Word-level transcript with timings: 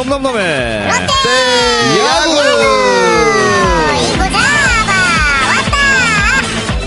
넘넘넘의 0.00 0.88
야구! 0.88 1.12
이거 4.14 4.24
잡아! 4.24 4.40
왔다! 5.50 5.76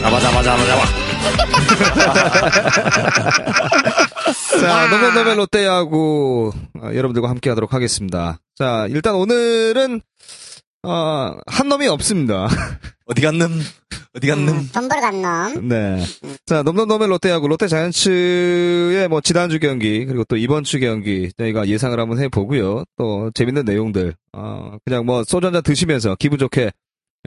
잡아 0.02 0.16
잡아 0.20 0.42
잡아 0.42 0.66
잡아 0.66 0.82
자 4.60 4.88
넘넘넘의 4.88 5.36
롯데야구 5.36 6.54
어, 6.82 6.90
여러분들과 6.96 7.30
함께 7.30 7.50
하도록 7.52 7.72
하겠습니다 7.72 8.40
자 8.56 8.88
일단 8.90 9.14
오늘은 9.14 10.02
어, 10.84 11.38
한 11.48 11.70
놈이 11.70 11.88
없습니다 11.88 12.48
어디 13.06 13.22
갔는? 13.22 13.48
어디 14.16 14.28
갔는? 14.28 14.70
돈 14.72 14.88
벌어 14.88 15.02
간 15.02 15.22
놈. 15.22 15.68
네. 15.68 16.04
자, 16.46 16.62
넘넘넘의 16.62 17.08
롯데하고 17.08 17.48
롯데 17.48 17.68
자이언츠의 17.68 19.08
뭐 19.08 19.22
지난주 19.22 19.60
경기 19.60 20.06
그리고 20.06 20.24
또 20.26 20.38
이번 20.38 20.64
주 20.64 20.80
경기 20.80 21.32
저희가 21.38 21.68
예상을 21.68 22.00
한번 22.00 22.20
해보고요. 22.20 22.84
또 22.98 23.32
재밌는 23.34 23.66
내용들 23.66 24.14
어 24.34 24.78
그냥 24.86 25.06
뭐 25.06 25.24
소주 25.24 25.48
한잔 25.48 25.64
드시면서 25.64 26.16
기분 26.20 26.38
좋게 26.38 26.72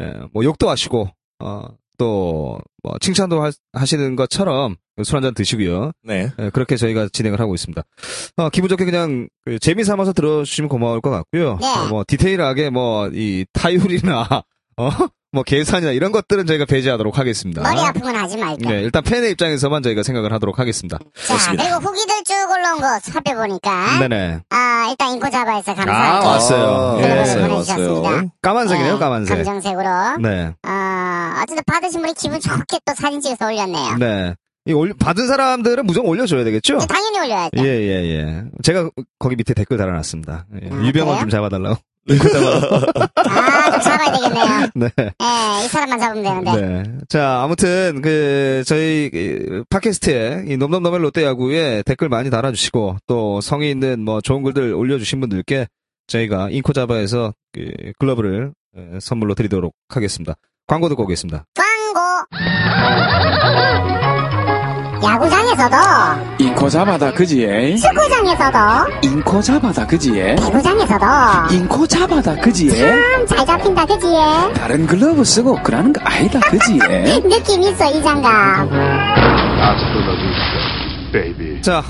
예, 0.01 0.13
뭐 0.33 0.45
욕도 0.45 0.71
하시고 0.71 1.09
어 1.41 1.65
또 1.99 2.59
뭐 2.83 2.95
칭찬도 3.01 3.43
하, 3.43 3.51
하시는 3.73 4.15
것처럼 4.15 4.77
술 5.03 5.17
한잔 5.17 5.35
드시고요. 5.35 5.91
네. 6.05 6.31
예, 6.39 6.51
그렇게 6.51 6.77
저희가 6.77 7.09
진행을 7.13 7.41
하고 7.41 7.55
있습니다. 7.55 7.83
어, 8.37 8.49
기분 8.51 8.69
좋게 8.69 8.85
그냥 8.85 9.29
그 9.45 9.59
재미 9.59 9.83
삼아서 9.83 10.13
들어주시면 10.13 10.69
고마울 10.69 11.01
것 11.01 11.11
같고요. 11.11 11.59
네. 11.61 11.67
어, 11.67 11.89
뭐 11.89 12.05
디테일하게 12.07 12.71
뭐 12.71 13.09
이 13.13 13.45
타율이나 13.53 14.29
어? 14.79 14.91
뭐 15.37 15.43
계산이나 15.43 15.93
이런 15.93 16.13
것들은 16.13 16.47
저희가 16.47 16.65
배제하도록 16.65 17.19
하겠습니다. 17.19 17.61
머리 17.61 17.79
아픈 17.79 18.01
건 18.01 18.17
하지 18.17 18.39
말게. 18.39 18.67
네, 18.67 18.81
일단 18.81 19.03
팬의 19.05 19.33
입장에서만 19.33 19.83
저희가 19.83 20.03
생각을 20.03 20.33
하도록 20.33 20.59
하겠습니다. 20.59 20.99
자, 20.99 21.35
좋습니다. 21.35 21.63
그리고 21.63 21.79
후기들 21.87 22.25
쭉 22.25 22.33
올라온 22.51 22.81
거 22.81 22.99
살펴보니까. 23.03 23.99
네네. 23.99 24.41
아, 24.49 24.87
일단 24.89 25.13
인코 25.13 25.29
잡아서 25.29 25.73
아, 25.73 25.75
감사하고. 25.75 26.27
왔어요. 26.27 26.99
예, 27.03 27.19
왔어요, 27.19 27.49
보내주셨습니다. 27.49 28.25
까만색이네요, 28.41 28.95
네, 28.95 28.99
까만색. 28.99 29.37
감정색으로. 29.37 30.17
네, 30.23 30.55
어, 30.67 31.43
어쨌든 31.43 31.63
받으신 31.67 32.01
분이 32.01 32.15
기분 32.15 32.41
좋게 32.41 32.79
또 32.87 32.95
사진 32.95 33.21
찍어서 33.21 33.47
올렸네요. 33.47 33.97
네. 33.99 34.35
이 34.65 34.73
올, 34.73 34.95
받은 34.99 35.27
사람들은 35.29 35.85
무조건 35.85 36.11
올려줘야 36.11 36.45
되겠죠? 36.45 36.79
당연히 36.79 37.19
올려야죠. 37.21 37.51
예, 37.59 37.63
예, 37.63 38.05
예. 38.05 38.45
제가 38.63 38.89
거기 39.19 39.37
밑에 39.37 39.53
댓글 39.53 39.77
달아놨습니다. 39.77 40.47
예, 40.63 40.69
아, 40.73 40.83
유병원 40.83 40.93
그래요? 40.93 41.21
좀 41.21 41.29
잡아달라고. 41.29 41.77
아, 42.09 43.71
좀 43.71 43.81
잡아야 43.81 44.13
되겠네요. 44.13 44.69
네. 44.75 44.89
예, 44.97 45.65
이 45.65 45.69
사람만 45.69 45.99
잡으면 45.99 46.45
되는데. 46.45 46.61
네. 46.61 46.99
자, 47.09 47.43
아무튼, 47.43 48.01
그, 48.03 48.63
저희, 48.67 49.11
그, 49.13 49.65
팟캐스트에, 49.71 50.45
이 50.49 50.57
넘넘넘의 50.57 51.01
롯데야구에 51.01 51.83
댓글 51.85 52.09
많이 52.09 52.31
달아주시고, 52.31 52.99
또 53.07 53.41
성의 53.41 53.71
있는 53.71 54.05
뭐 54.05 54.21
좋은 54.21 54.43
글들 54.43 54.75
올려주신 54.75 55.21
분들께 55.21 55.67
저희가 56.07 56.51
인코자바에서 56.51 57.33
그 57.53 57.73
글러브를 57.99 58.53
에, 58.77 59.01
선물로 59.01 59.35
드리도록 59.35 59.75
하겠습니다. 59.89 60.35
광고 60.67 60.89
듣고 60.89 61.03
오겠습니다. 61.05 61.45
광고. 61.55 62.27
야구장에서도, 65.07 65.77
인코 66.41 66.69
잡아다 66.69 67.13
그지에 67.13 67.77
축구장에서도, 67.77 68.59
인코 69.03 69.41
잡아다 69.41 69.87
그지에 69.87 70.35
배구장에서도, 70.35 71.07
인코 71.53 71.87
잡아다 71.87 72.35
그지에 72.37 72.71
참 72.77 73.27
잘 73.27 73.47
잡힌다, 73.47 73.87
그지에? 73.87 74.53
다른 74.55 74.87
글러브 74.87 75.25
쓰고 75.25 75.63
그러는 75.63 75.93
거 75.93 76.01
아니다 76.05 76.41
그지에 76.41 77.21
느낌 77.23 77.63
있어, 77.63 77.85
이 77.91 78.03
장갑. 78.03 78.69
자, 81.63 81.83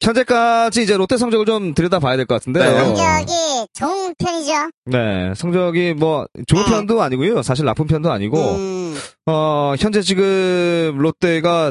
현재까지 0.00 0.82
이제 0.82 0.96
롯데 0.96 1.16
성적을 1.16 1.44
좀 1.46 1.74
들여다봐야 1.74 2.16
될 2.16 2.26
것 2.26 2.34
같은데요. 2.36 2.64
네. 2.64 2.78
성적이 2.78 3.66
좋은 3.74 4.14
편이죠? 4.18 4.52
네, 4.86 5.32
성적이 5.36 5.94
뭐, 5.94 6.26
좋은 6.46 6.64
네. 6.64 6.70
편도 6.70 7.02
아니고요. 7.02 7.42
사실 7.42 7.64
나쁜 7.64 7.86
편도 7.86 8.10
아니고, 8.10 8.36
음, 8.38 8.98
어, 9.26 9.74
현재 9.78 10.00
지금 10.02 10.96
롯데가 10.98 11.70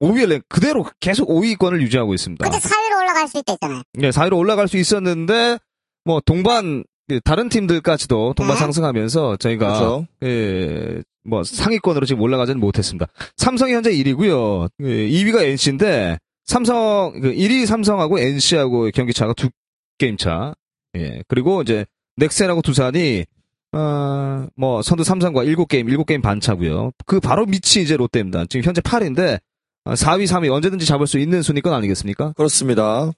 5위에 0.00 0.42
그대로 0.48 0.84
계속 1.00 1.28
5위권을 1.28 1.80
유지하고 1.82 2.14
있습니다. 2.14 2.44
근데 2.44 2.58
4위로 2.58 2.98
올라갈 3.00 3.28
수 3.28 3.38
있다 3.38 3.52
했잖아요. 3.52 3.82
네, 3.94 4.10
4위로 4.10 4.36
올라갈 4.36 4.68
수 4.68 4.76
있었는데 4.76 5.58
뭐 6.04 6.20
동반 6.24 6.84
그 7.08 7.20
다른 7.20 7.48
팀들까지도 7.48 8.34
동반 8.34 8.56
네. 8.56 8.60
상승하면서 8.60 9.36
저희가 9.36 9.66
그렇죠. 9.66 10.06
예, 10.22 11.02
뭐 11.24 11.44
상위권으로 11.44 12.06
지금 12.06 12.22
올라가지는 12.22 12.60
못했습니다. 12.60 13.06
삼성이 13.36 13.74
현재 13.74 13.90
1위고요. 13.92 14.68
2위가 14.80 15.42
NC인데 15.44 16.18
삼성 16.44 17.12
그 17.20 17.32
1위 17.32 17.66
삼성하고 17.66 18.18
NC하고 18.18 18.90
경기 18.94 19.12
차가 19.12 19.32
두 19.34 19.50
게임 19.98 20.16
차. 20.16 20.54
예. 20.96 21.22
그리고 21.28 21.62
이제 21.62 21.86
넥센하고 22.16 22.62
두산이 22.62 23.24
어 23.72 24.24
뭐 24.56 24.82
선두 24.82 25.04
삼성과 25.04 25.44
7게임 25.44 25.88
7게임 25.88 26.22
반 26.22 26.40
차고요. 26.40 26.92
그 27.06 27.20
바로 27.20 27.46
밑이 27.46 27.82
이제 27.82 27.96
롯데입니다. 27.96 28.44
지금 28.46 28.64
현재 28.64 28.80
8위인데 28.80 29.40
4위, 29.86 30.26
3위 30.26 30.50
언제든지 30.50 30.86
잡을 30.86 31.06
수 31.06 31.18
있는 31.18 31.42
순위권 31.42 31.72
아니겠습니까? 31.72 32.32
그렇습니다. 32.36 33.10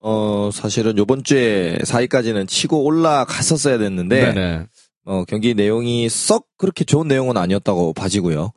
어, 0.00 0.50
사실은 0.52 0.96
요번 0.98 1.22
주에 1.24 1.78
4위까지는 1.82 2.46
치고 2.48 2.84
올라갔었어야 2.84 3.78
됐는데, 3.78 4.32
네네. 4.34 4.66
어, 5.06 5.24
경기 5.24 5.54
내용이 5.54 6.08
썩 6.08 6.46
그렇게 6.56 6.84
좋은 6.84 7.08
내용은 7.08 7.36
아니었다고 7.36 7.92
봐지고요. 7.94 8.52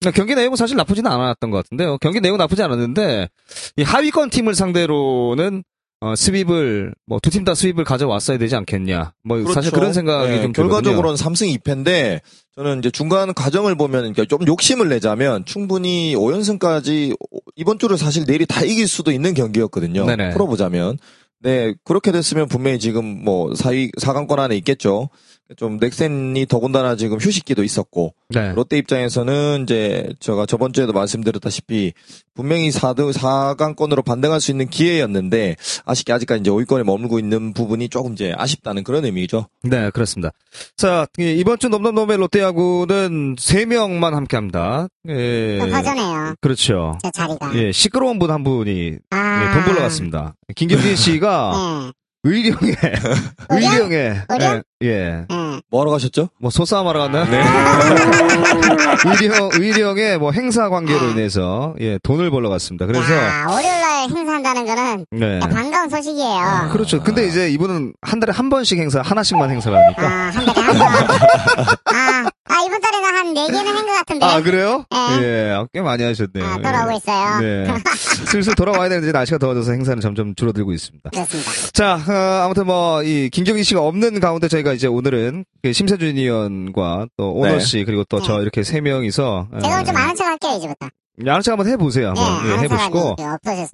그러니까 0.00 0.16
경기 0.16 0.34
내용은 0.34 0.56
사실 0.56 0.76
나쁘지는 0.76 1.10
않았던 1.10 1.50
것 1.50 1.58
같은데요. 1.58 1.96
경기 1.98 2.20
내용은 2.20 2.38
나쁘지 2.38 2.62
않았는데 2.62 3.28
이 3.76 3.82
하위권 3.82 4.28
팀을 4.30 4.54
상대로는 4.54 5.64
어, 6.00 6.12
스윕을 6.12 6.92
뭐 7.06 7.18
두 7.20 7.30
팀 7.30 7.44
다 7.44 7.52
스윕을 7.52 7.84
가져왔어야 7.84 8.36
되지 8.36 8.54
않겠냐. 8.56 9.12
뭐 9.24 9.42
사실 9.54 9.70
그런 9.72 9.94
생각이 9.94 10.28
네, 10.30 10.42
좀 10.42 10.52
결과적으로는 10.52 11.16
3승 11.16 11.58
2패인데 11.58 12.20
저는 12.56 12.78
이제 12.78 12.90
중간 12.90 13.34
과정을 13.34 13.74
보면 13.74 14.12
그러니까 14.12 14.24
좀 14.24 14.46
욕심을 14.46 14.88
내자면 14.88 15.44
충분히 15.44 16.14
5연승까지 16.16 17.14
이번 17.54 17.78
주를 17.78 17.98
사실 17.98 18.24
내일이 18.26 18.46
다 18.46 18.62
이길 18.62 18.88
수도 18.88 19.12
있는 19.12 19.34
경기였거든요. 19.34 20.06
네네. 20.06 20.30
풀어보자면. 20.30 20.98
네, 21.40 21.74
그렇게 21.84 22.12
됐으면 22.12 22.48
분명히 22.48 22.78
지금 22.78 23.04
뭐 23.24 23.50
4위 23.50 23.94
4강권 24.00 24.38
안에 24.38 24.56
있겠죠. 24.56 25.10
좀 25.56 25.76
넥센이 25.80 26.46
더군다나 26.46 26.96
지금 26.96 27.18
휴식기도 27.18 27.62
있었고 27.62 28.14
네. 28.30 28.52
롯데 28.52 28.76
입장에서는 28.78 29.62
이제 29.62 30.12
제가 30.18 30.44
저번 30.46 30.72
주에도 30.72 30.92
말씀드렸다시피 30.92 31.92
분명히 32.34 32.70
4등 32.70 33.12
4강권으로 33.12 34.04
반등할 34.04 34.40
수 34.40 34.50
있는 34.50 34.68
기회였는데 34.68 35.54
아쉽게 35.84 36.12
아직까지 36.12 36.40
이제 36.40 36.50
5위권에 36.50 36.82
머물고 36.82 37.20
있는 37.20 37.52
부분이 37.52 37.88
조금 37.90 38.14
이제 38.14 38.34
아쉽다는 38.36 38.82
그런 38.82 39.04
의미죠. 39.04 39.46
네, 39.62 39.90
그렇습니다. 39.90 40.32
자, 40.76 41.06
이- 41.18 41.36
이번 41.38 41.58
주 41.60 41.68
넘넘넘의 41.68 42.16
롯데야구는 42.16 43.36
3명만 43.36 44.12
함께 44.14 44.36
합니다. 44.36 44.88
예. 45.08 45.58
좀 45.60 45.72
허전해요. 45.72 46.34
그렇죠. 46.40 46.98
저 47.02 47.10
자리가. 47.10 47.56
예, 47.56 47.70
시끄러운 47.70 48.18
분 48.18 48.30
한 48.32 48.42
분이 48.42 48.96
아. 49.10 49.48
예, 49.50 49.54
돈 49.54 49.64
벌러 49.64 49.80
갔습니다. 49.82 50.34
김경진 50.56 50.96
씨가 50.96 51.52
예. 51.86 51.92
의령에, 52.26 52.74
의령에, 53.50 54.20
의령? 54.28 54.62
예, 54.82 54.86
예. 54.88 54.88
예. 54.88 55.24
뭐 55.70 55.80
하러 55.80 55.90
가셨죠? 55.92 56.28
뭐 56.40 56.50
소싸움 56.50 56.88
하러 56.88 57.00
갔나요? 57.00 57.24
네. 57.26 57.40
의령, 59.22 59.50
의령의 59.52 60.18
뭐 60.18 60.32
행사 60.32 60.68
관계로 60.68 61.10
인해서, 61.10 61.74
예, 61.80 61.98
돈을 62.02 62.30
벌러 62.30 62.48
갔습니다. 62.48 62.86
그래서, 62.86 63.14
야, 63.14 63.46
월요일날 63.48 64.10
행사한다는 64.10 64.66
거는 64.66 65.06
네. 65.12 65.38
반가운 65.40 65.88
소식이에요. 65.88 66.68
그렇죠. 66.72 67.02
근데 67.02 67.26
이제 67.26 67.48
이분은 67.50 67.94
한 68.02 68.20
달에 68.20 68.32
한 68.32 68.50
번씩 68.50 68.78
행사, 68.78 69.00
하나씩만 69.02 69.50
행사를 69.50 69.76
하니까. 69.76 70.02
아, 70.06 70.30
한 70.30 70.46
달에 70.46 70.60
한 70.60 70.78
번. 70.78 70.86
아, 71.94 72.30
아, 72.56 72.62
이번 72.66 72.80
달에는 72.80 73.14
한 73.14 73.34
4개는 73.34 73.66
한 73.66 73.86
것 73.86 73.92
같은데. 73.92 74.26
아, 74.26 74.40
그래요? 74.42 74.84
네. 74.90 75.22
예, 75.22 75.64
꽤 75.72 75.80
많이 75.82 76.02
하셨네요. 76.02 76.44
아, 76.44 76.56
돌아오고 76.56 76.92
예. 76.92 76.96
있어요. 76.96 77.40
네. 77.40 77.66
슬슬 78.30 78.54
돌아와야 78.54 78.88
되는데 78.88 79.12
날씨가 79.12 79.38
더워져서 79.38 79.72
행사는 79.72 80.00
점점 80.00 80.34
줄어들고 80.34 80.72
있습니다. 80.72 81.10
그렇습니다. 81.10 81.50
자, 81.72 81.94
어, 82.08 82.44
아무튼 82.44 82.66
뭐, 82.66 83.02
이, 83.02 83.28
김경희 83.30 83.62
씨가 83.62 83.80
없는 83.82 84.20
가운데 84.20 84.48
저희가 84.48 84.72
이제 84.72 84.86
오늘은 84.86 85.44
그 85.62 85.72
심세준 85.72 86.16
의원과 86.16 87.06
또 87.16 87.32
오너 87.34 87.52
네. 87.54 87.60
씨, 87.60 87.84
그리고 87.84 88.04
또 88.04 88.20
저 88.20 88.40
이렇게 88.40 88.62
세 88.64 88.80
명이서. 88.80 89.48
제가 89.62 89.74
오늘 89.74 89.84
좀 89.84 89.96
아는 89.96 90.14
척 90.16 90.24
할게요, 90.26 90.52
이제부터. 90.56 90.88
아는 91.26 91.40
척 91.42 91.52
한번 91.52 91.66
해보세요. 91.68 92.12
네, 92.14 92.20
한번. 92.20 92.50
예, 92.50 92.58
해보시고. 92.64 93.16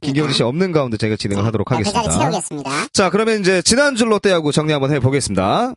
김경희 0.03 0.33
씨 0.33 0.43
없는 0.43 0.73
가운데 0.73 0.97
저희가 0.97 1.17
진행을 1.17 1.45
하도록 1.47 1.67
네, 1.71 1.79
그 1.79 1.85
자리 1.85 1.97
하겠습니다. 1.97 2.31
채우겠습니다. 2.31 2.71
자, 2.93 3.11
그러면 3.11 3.41
이제 3.41 3.63
지난주 3.63 4.05
롯데하고 4.05 4.53
정리 4.53 4.73
한번 4.73 4.93
해보겠습니다. 4.93 5.75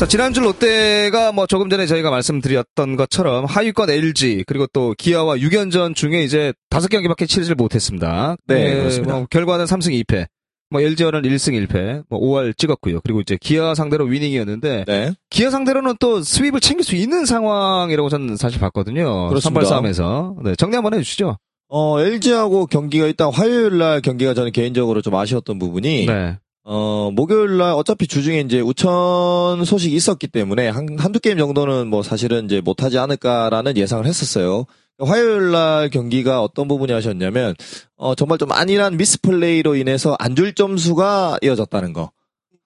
자, 0.00 0.06
지난주 0.06 0.40
롯데가 0.40 1.30
뭐 1.30 1.46
조금 1.46 1.68
전에 1.68 1.84
저희가 1.84 2.10
말씀드렸던 2.10 2.96
것처럼 2.96 3.44
하위권 3.44 3.90
LG 3.90 4.44
그리고 4.46 4.66
또 4.72 4.94
기아와 4.96 5.36
6연전 5.36 5.94
중에 5.94 6.22
이제 6.22 6.54
다섯 6.70 6.88
경기밖에 6.88 7.26
치르질 7.26 7.54
못했습니다. 7.54 8.36
네, 8.46 8.76
그렇습니다. 8.76 9.14
뭐 9.14 9.26
결과는 9.28 9.66
3승 9.66 10.02
2패. 10.02 10.26
뭐 10.70 10.80
LG와는 10.80 11.20
1승 11.20 11.52
1패. 11.68 12.04
뭐 12.08 12.18
5할 12.18 12.56
찍었고요. 12.56 13.02
그리고 13.02 13.20
이제 13.20 13.36
기아 13.38 13.74
상대로 13.74 14.06
위닝이었는데 14.06 14.84
네. 14.86 15.12
기아 15.28 15.50
상대로는 15.50 15.96
또 16.00 16.20
스윕을 16.20 16.62
챙길 16.62 16.82
수 16.82 16.96
있는 16.96 17.26
상황이라고 17.26 18.08
저는 18.08 18.38
사실 18.38 18.58
봤거든요. 18.58 19.28
그렇습니다. 19.28 19.40
선발 19.40 19.64
싸움에서. 19.66 20.34
네, 20.42 20.54
정리 20.56 20.76
한번 20.76 20.94
해 20.94 21.02
주시죠. 21.02 21.36
어, 21.68 22.00
LG하고 22.00 22.64
경기가 22.64 23.04
일단 23.04 23.30
화요일 23.30 23.76
날 23.76 24.00
경기가 24.00 24.32
저는 24.32 24.52
개인적으로 24.52 25.02
좀 25.02 25.14
아쉬웠던 25.14 25.58
부분이 25.58 26.06
네. 26.06 26.38
어, 26.64 27.10
목요일 27.12 27.56
날 27.56 27.72
어차피 27.72 28.06
주중에 28.06 28.40
이제 28.40 28.60
우천 28.60 29.64
소식이 29.64 29.94
있었기 29.94 30.28
때문에 30.28 30.68
한, 30.68 30.98
한두 30.98 31.18
게임 31.18 31.38
정도는 31.38 31.88
뭐 31.88 32.02
사실은 32.02 32.44
이제 32.44 32.60
못하지 32.60 32.98
않을까라는 32.98 33.76
예상을 33.76 34.04
했었어요. 34.06 34.66
화요일 34.98 35.50
날 35.50 35.88
경기가 35.88 36.42
어떤 36.42 36.68
부분이 36.68 36.92
아쉬웠냐면, 36.92 37.54
어, 37.96 38.14
정말 38.14 38.36
좀 38.36 38.52
안일한 38.52 38.98
미스플레이로 38.98 39.76
인해서 39.76 40.14
안줄 40.18 40.54
점수가 40.54 41.38
이어졌다는 41.42 41.94
거. 41.94 42.10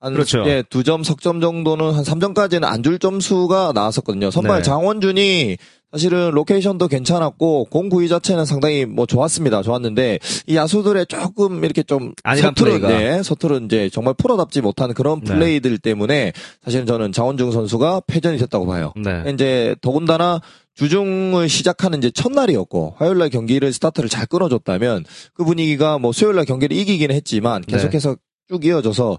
한, 0.04 0.12
그렇죠. 0.12 0.44
예, 0.46 0.62
두 0.68 0.84
점, 0.84 1.02
석점 1.02 1.40
정도는 1.40 1.92
한 1.92 2.04
3점까지는 2.04 2.64
안 2.64 2.82
줄 2.84 2.98
점수가 2.98 3.72
나왔었거든요. 3.74 4.30
선발 4.30 4.58
네. 4.58 4.62
장원준이 4.62 5.56
사실은 5.90 6.32
로케이션도 6.32 6.88
괜찮았고 6.88 7.66
공 7.70 7.88
구위 7.88 8.08
자체는 8.08 8.44
상당히 8.44 8.84
뭐 8.84 9.06
좋았습니다. 9.06 9.62
좋았는데 9.62 10.18
이 10.48 10.56
야수들의 10.56 11.06
조금 11.06 11.64
이렇게 11.64 11.82
좀 11.84 12.12
서투른. 12.24 12.82
네, 12.82 13.22
서투른 13.22 13.66
이제 13.66 13.88
정말 13.90 14.12
프로답지 14.14 14.60
못한 14.60 14.92
그런 14.92 15.20
네. 15.20 15.32
플레이들 15.32 15.78
때문에 15.78 16.32
사실은 16.64 16.84
저는 16.84 17.12
장원준 17.12 17.52
선수가 17.52 18.02
패전이 18.08 18.38
됐다고 18.38 18.66
봐요. 18.66 18.92
네. 18.96 19.22
이제 19.32 19.76
더군다나 19.80 20.40
주중을 20.74 21.48
시작하는 21.48 21.98
이제 21.98 22.10
첫날이었고 22.10 22.96
화요일 22.98 23.18
날 23.18 23.30
경기를 23.30 23.72
스타트를 23.72 24.08
잘 24.08 24.26
끊어줬다면 24.26 25.04
그 25.32 25.44
분위기가 25.44 25.98
뭐 25.98 26.10
수요일 26.12 26.34
날 26.34 26.44
경기를 26.44 26.76
이기기는 26.76 27.14
했지만 27.14 27.62
네. 27.62 27.76
계속해서 27.76 28.16
쭉 28.50 28.64
이어져서 28.64 29.16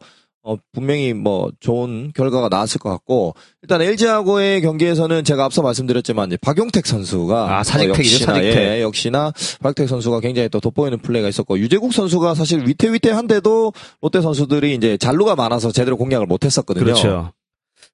어, 0.48 0.58
분명히 0.72 1.14
뭐 1.14 1.52
좋은 1.60 2.12
결과가 2.14 2.50
나왔을 2.50 2.80
것 2.80 2.90
같고 2.92 3.34
일단 3.64 3.82
LG하고의 3.82 4.62
경기에서는 4.62 5.24
제가 5.24 5.44
앞서 5.44 5.64
말씀드렸지만 5.64 6.28
이제 6.28 6.38
박용택 6.38 6.86
선수가 6.86 7.58
아, 7.58 7.64
사직택이죠, 7.64 8.14
역시나, 8.14 8.34
사직택. 8.36 8.58
예, 8.58 8.82
역시나 8.84 9.32
박용택 9.62 9.90
선수가 9.90 10.20
굉장히 10.20 10.48
또 10.50 10.60
돋보이는 10.60 11.00
플레이가 11.00 11.28
있었고 11.30 11.58
유재국 11.58 11.94
선수가 11.94 12.36
사실 12.36 12.66
위태위태한데도 12.68 13.74
롯데 14.04 14.22
선수들이 14.22 14.76
이제 14.76 14.98
잔루가 14.98 15.36
많아서 15.36 15.72
제대로 15.72 15.98
공략을 15.98 16.28
못했었거든요. 16.28 16.86
그렇죠. 16.86 17.32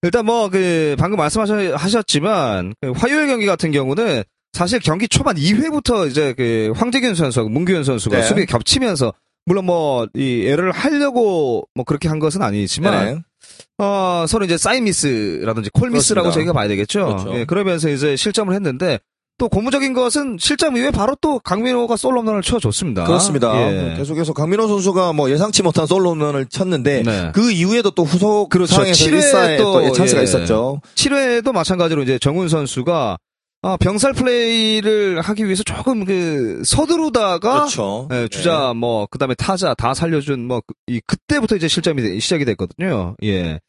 일단 0.03 0.25
뭐 0.25 0.49
그 0.49 0.95
방금 0.99 1.17
말씀하셨지만 1.17 2.73
그 2.81 2.91
화요일 2.91 3.27
경기 3.27 3.45
같은 3.45 3.71
경우는 3.71 4.23
사실 4.53 4.79
경기 4.79 5.07
초반 5.07 5.35
2회부터 5.37 6.09
이제 6.09 6.33
그 6.35 6.73
황재균 6.75 7.15
선수하고 7.15 7.49
문규현 7.49 7.83
선수가 7.83 8.17
네. 8.17 8.23
수비에 8.23 8.45
겹치면서 8.45 9.13
물론 9.45 9.65
뭐이 9.65 10.45
에러를 10.45 10.71
하려고 10.71 11.67
뭐 11.75 11.83
그렇게 11.85 12.07
한 12.07 12.19
것은 12.19 12.41
아니지만 12.41 13.05
네. 13.05 13.21
어 13.77 14.25
서로 14.27 14.45
이제 14.45 14.57
사인 14.57 14.83
미스라든지 14.83 15.69
콜 15.71 15.89
미스라고 15.89 16.25
그렇습니다. 16.25 16.31
저희가 16.33 16.53
봐야 16.53 16.67
되겠죠. 16.67 17.05
그렇죠. 17.05 17.39
예, 17.39 17.45
그러면서 17.45 17.89
이제 17.89 18.15
실점을 18.15 18.53
했는데 18.53 18.99
또 19.41 19.49
고무적인 19.49 19.93
것은 19.93 20.37
실점 20.39 20.77
이후에 20.77 20.91
바로 20.91 21.15
또 21.19 21.39
강민호가 21.39 21.97
솔로 21.97 22.19
홈런을 22.19 22.43
쳐줬습니다. 22.43 23.05
그렇습니다. 23.05 23.71
예. 23.71 23.95
계속해서 23.97 24.33
강민호 24.33 24.67
선수가 24.67 25.13
뭐 25.13 25.31
예상치 25.31 25.63
못한 25.63 25.87
솔로 25.87 26.11
홈런을 26.11 26.45
쳤는데 26.45 27.01
네. 27.01 27.31
그 27.33 27.51
이후에도 27.51 27.89
또 27.89 28.03
후속 28.03 28.49
그렇죠. 28.49 28.75
상황에서 28.75 29.03
칠회에 29.03 29.17
일사에 29.17 29.57
또, 29.57 29.81
또, 29.81 29.91
찬스가 29.93 30.21
예. 30.21 30.25
있었죠. 30.25 30.79
7회에도 30.93 31.53
마찬가지로 31.53 32.03
이제 32.03 32.19
정훈 32.19 32.49
선수가 32.49 33.17
아, 33.63 33.77
병살 33.77 34.13
플레이를 34.13 35.21
하기 35.21 35.45
위해서 35.45 35.61
조금 35.63 36.03
그 36.03 36.63
서두르다가 36.65 37.39
그렇죠. 37.59 38.07
예, 38.11 38.27
주자 38.27 38.73
뭐 38.73 39.05
그다음에 39.05 39.35
타자 39.35 39.73
다 39.75 39.93
살려준 39.93 40.47
뭐 40.47 40.61
이 40.87 40.99
그때부터 41.05 41.55
이제 41.55 41.67
실점이 41.67 42.01
되- 42.01 42.19
시작이 42.19 42.43
됐거든요. 42.43 43.15
예. 43.23 43.59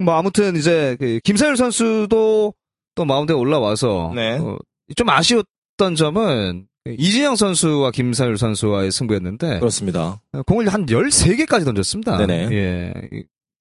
뭐 0.00 0.14
아무튼 0.18 0.56
이제 0.56 0.96
그 0.98 1.20
김사율 1.22 1.56
선수도 1.56 2.54
또 2.96 3.04
마운드에 3.04 3.34
올라와서 3.36 4.12
네. 4.14 4.38
어, 4.38 4.58
좀 4.96 5.08
아쉬웠던 5.08 5.94
점은 5.96 6.66
이진영 6.98 7.36
선수와 7.36 7.92
김사율 7.92 8.36
선수와의 8.38 8.90
승부였는데 8.92 9.58
그렇습니다. 9.60 10.20
공을 10.46 10.68
한 10.68 10.86
13개까지 10.86 11.64
던졌습니다. 11.64 12.16
네네. 12.18 12.48
예. 12.52 12.92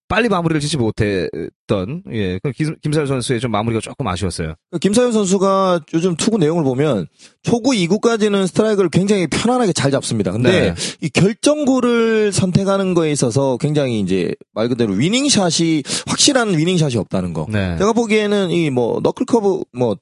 빨리 0.07 0.29
마무리를 0.29 0.61
짓지 0.61 0.77
못했던 0.77 2.03
예. 2.11 2.39
그 2.43 2.51
김, 2.51 2.75
김사율 2.81 3.07
선수의 3.07 3.39
좀 3.39 3.49
마무리가 3.51 3.81
조금 3.81 4.07
아쉬웠어요. 4.07 4.53
그 4.71 4.77
김사윤 4.77 5.11
선수가 5.11 5.81
요즘 5.95 6.15
투구 6.15 6.37
내용을 6.37 6.63
보면 6.63 7.07
초구 7.41 7.71
2구까지는 7.71 8.45
스트라이크를 8.47 8.89
굉장히 8.91 9.25
편안하게 9.27 9.73
잘 9.73 9.89
잡습니다. 9.89 10.31
근데 10.31 10.73
네. 10.73 10.75
이 11.01 11.09
결정구를 11.09 12.31
선택하는 12.31 12.93
거에 12.93 13.11
있어서 13.11 13.57
굉장히 13.57 13.99
이제 13.99 14.35
말 14.53 14.69
그대로 14.69 14.93
위닝샷이 14.93 15.81
확실한 16.07 16.55
위닝샷이 16.57 16.97
없다는 16.97 17.33
거. 17.33 17.47
네. 17.49 17.75
제가 17.79 17.93
보기에는 17.93 18.51
이 18.51 18.69
뭐 18.69 18.99
너클 19.01 19.25
커브 19.25 19.63
뭐 19.73 19.95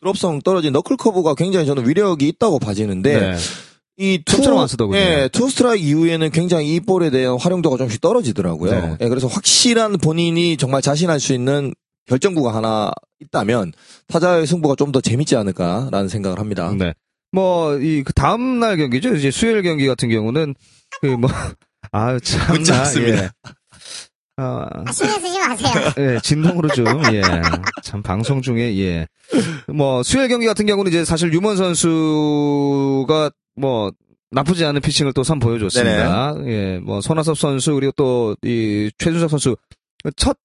드롭성 0.00 0.40
떨어진 0.42 0.72
너클 0.72 0.96
커브가 0.96 1.34
굉장히 1.34 1.66
저는 1.66 1.86
위력이 1.88 2.26
있다고 2.28 2.58
봐지는데 2.58 3.20
네. 3.20 3.36
이 3.96 4.22
투, 4.24 4.36
좀처럼 4.36 4.58
안 4.60 4.66
쓰더군요. 4.68 4.98
예, 4.98 5.28
투 5.32 5.48
스트라이크 5.48 5.84
이후에는 5.84 6.30
굉장히 6.30 6.74
이 6.74 6.80
볼에 6.80 7.10
대한 7.10 7.38
활용도가 7.38 7.76
좀씩 7.76 8.00
떨어지더라고요. 8.00 8.70
네. 8.70 8.96
예, 9.00 9.08
그래서 9.08 9.28
확실한 9.28 9.98
본인이 9.98 10.56
정말 10.56 10.82
자신할 10.82 11.20
수 11.20 11.32
있는 11.32 11.72
결정구가 12.06 12.54
하나 12.54 12.90
있다면 13.20 13.72
타자의 14.08 14.46
승부가 14.46 14.74
좀 14.76 14.92
더 14.92 15.00
재밌지 15.00 15.36
않을까라는 15.36 16.08
생각을 16.08 16.38
합니다. 16.38 16.72
네. 16.76 16.92
뭐, 17.32 17.76
이, 17.78 18.02
그 18.04 18.12
다음 18.12 18.60
날 18.60 18.76
경기죠. 18.76 19.14
이제 19.14 19.30
수요일 19.30 19.62
경기 19.62 19.86
같은 19.86 20.08
경우는, 20.08 20.54
그 21.00 21.06
뭐, 21.06 21.28
아유, 21.90 22.20
참. 22.20 22.54
문자 22.54 22.78
왔습니다. 22.80 23.24
예. 23.24 23.30
아, 24.36 24.66
아, 24.86 24.92
신경 24.92 25.20
쓰지 25.20 25.38
마세요. 25.38 25.72
예, 25.98 26.18
진동으로 26.22 26.68
좀, 26.68 26.86
예. 27.12 27.22
참, 27.82 28.02
방송 28.02 28.40
중에, 28.42 28.76
예. 28.78 29.06
뭐, 29.66 30.02
수요일 30.04 30.28
경기 30.28 30.46
같은 30.46 30.66
경우는 30.66 30.90
이제 30.92 31.04
사실 31.04 31.32
유먼 31.32 31.56
선수가 31.56 33.30
뭐, 33.56 33.92
나쁘지 34.30 34.64
않은 34.64 34.80
피칭을 34.80 35.12
또 35.12 35.22
선 35.22 35.38
보여줬습니다. 35.38 36.34
예, 36.46 36.78
뭐, 36.78 37.00
손아섭 37.00 37.38
선수, 37.38 37.74
그리고 37.74 37.92
또, 37.96 38.36
이, 38.42 38.90
최준석 38.98 39.30
선수. 39.30 39.56
첫 40.16 40.36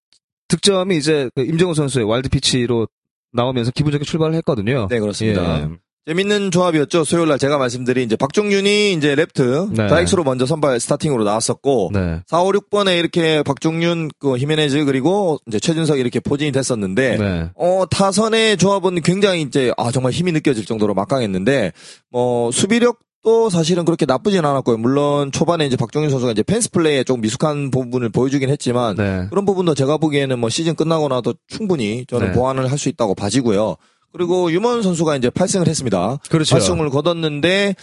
득점이 0.48 0.98
이제, 0.98 1.30
그 1.36 1.44
임정우 1.44 1.74
선수의 1.74 2.06
와일드 2.06 2.30
피치로 2.30 2.88
나오면서 3.34 3.72
기분 3.72 3.92
좋게 3.92 4.06
출발을 4.06 4.34
했거든요. 4.36 4.88
네, 4.90 5.00
그렇습니다. 5.00 5.62
예. 5.62 5.70
재밌는 6.08 6.50
조합이었죠. 6.50 7.04
수요일 7.04 7.28
날 7.30 7.38
제가 7.38 7.58
말씀드린 7.60 8.06
이제 8.06 8.16
박종윤이 8.16 8.94
이제 8.94 9.16
레프트 9.16 9.74
네. 9.74 9.88
좌익수로 9.88 10.24
먼저 10.24 10.46
선발 10.48 10.80
스타팅으로 10.80 11.24
나왔었고 11.24 11.92
네. 11.94 12.22
4, 12.26 12.42
5, 12.42 12.52
6번에 12.52 12.98
이렇게 12.98 13.44
박종윤, 13.44 14.10
그 14.18 14.38
히메네즈 14.38 14.86
그리고 14.86 15.38
이제 15.48 15.60
최준석 15.60 16.00
이렇게 16.00 16.20
포진이 16.20 16.52
됐었는데 16.52 17.18
네. 17.18 17.50
어, 17.56 17.84
타선의 17.92 18.58
조합은 18.58 19.02
굉장히 19.02 19.44
이제, 19.44 19.72
아, 19.78 19.92
정말 19.92 20.12
힘이 20.12 20.32
느껴질 20.32 20.66
정도로 20.66 20.96
막강했는데, 20.96 21.74
뭐, 22.10 22.50
수비력도 22.52 23.50
사실은 23.52 23.86
그렇게 23.86 24.06
나쁘진 24.08 24.44
않았고요. 24.46 24.78
물론 24.78 25.32
초반에 25.32 25.68
이제 25.68 25.76
박종윤 25.76 26.10
선수가 26.10 26.32
이제 26.32 26.42
펜스 26.42 26.72
플레이에 26.72 27.04
좀 27.04 27.22
미숙한 27.22 27.70
부분을 27.70 28.10
보여주긴 28.10 28.50
했지만, 28.50 28.96
네. 28.96 29.28
그런 29.30 29.46
부분도 29.46 29.76
제가 29.76 29.98
보기에는 29.98 30.40
뭐 30.40 30.50
시즌 30.50 30.74
끝나고 30.76 31.08
나도 31.10 31.36
충분히 31.48 32.06
저는 32.08 32.28
네. 32.28 32.34
보완을 32.34 32.72
할 32.72 32.80
수 32.80 32.90
있다고 32.90 33.14
봐지고요. 33.14 33.76
그리고 34.12 34.52
유먼 34.52 34.82
선수가 34.82 35.16
이제 35.18 35.30
8승을 35.30 35.68
했습니다. 35.68 36.18
그렇죠. 36.30 36.56
8승을 36.56 36.92
거뒀는데, 36.92 37.76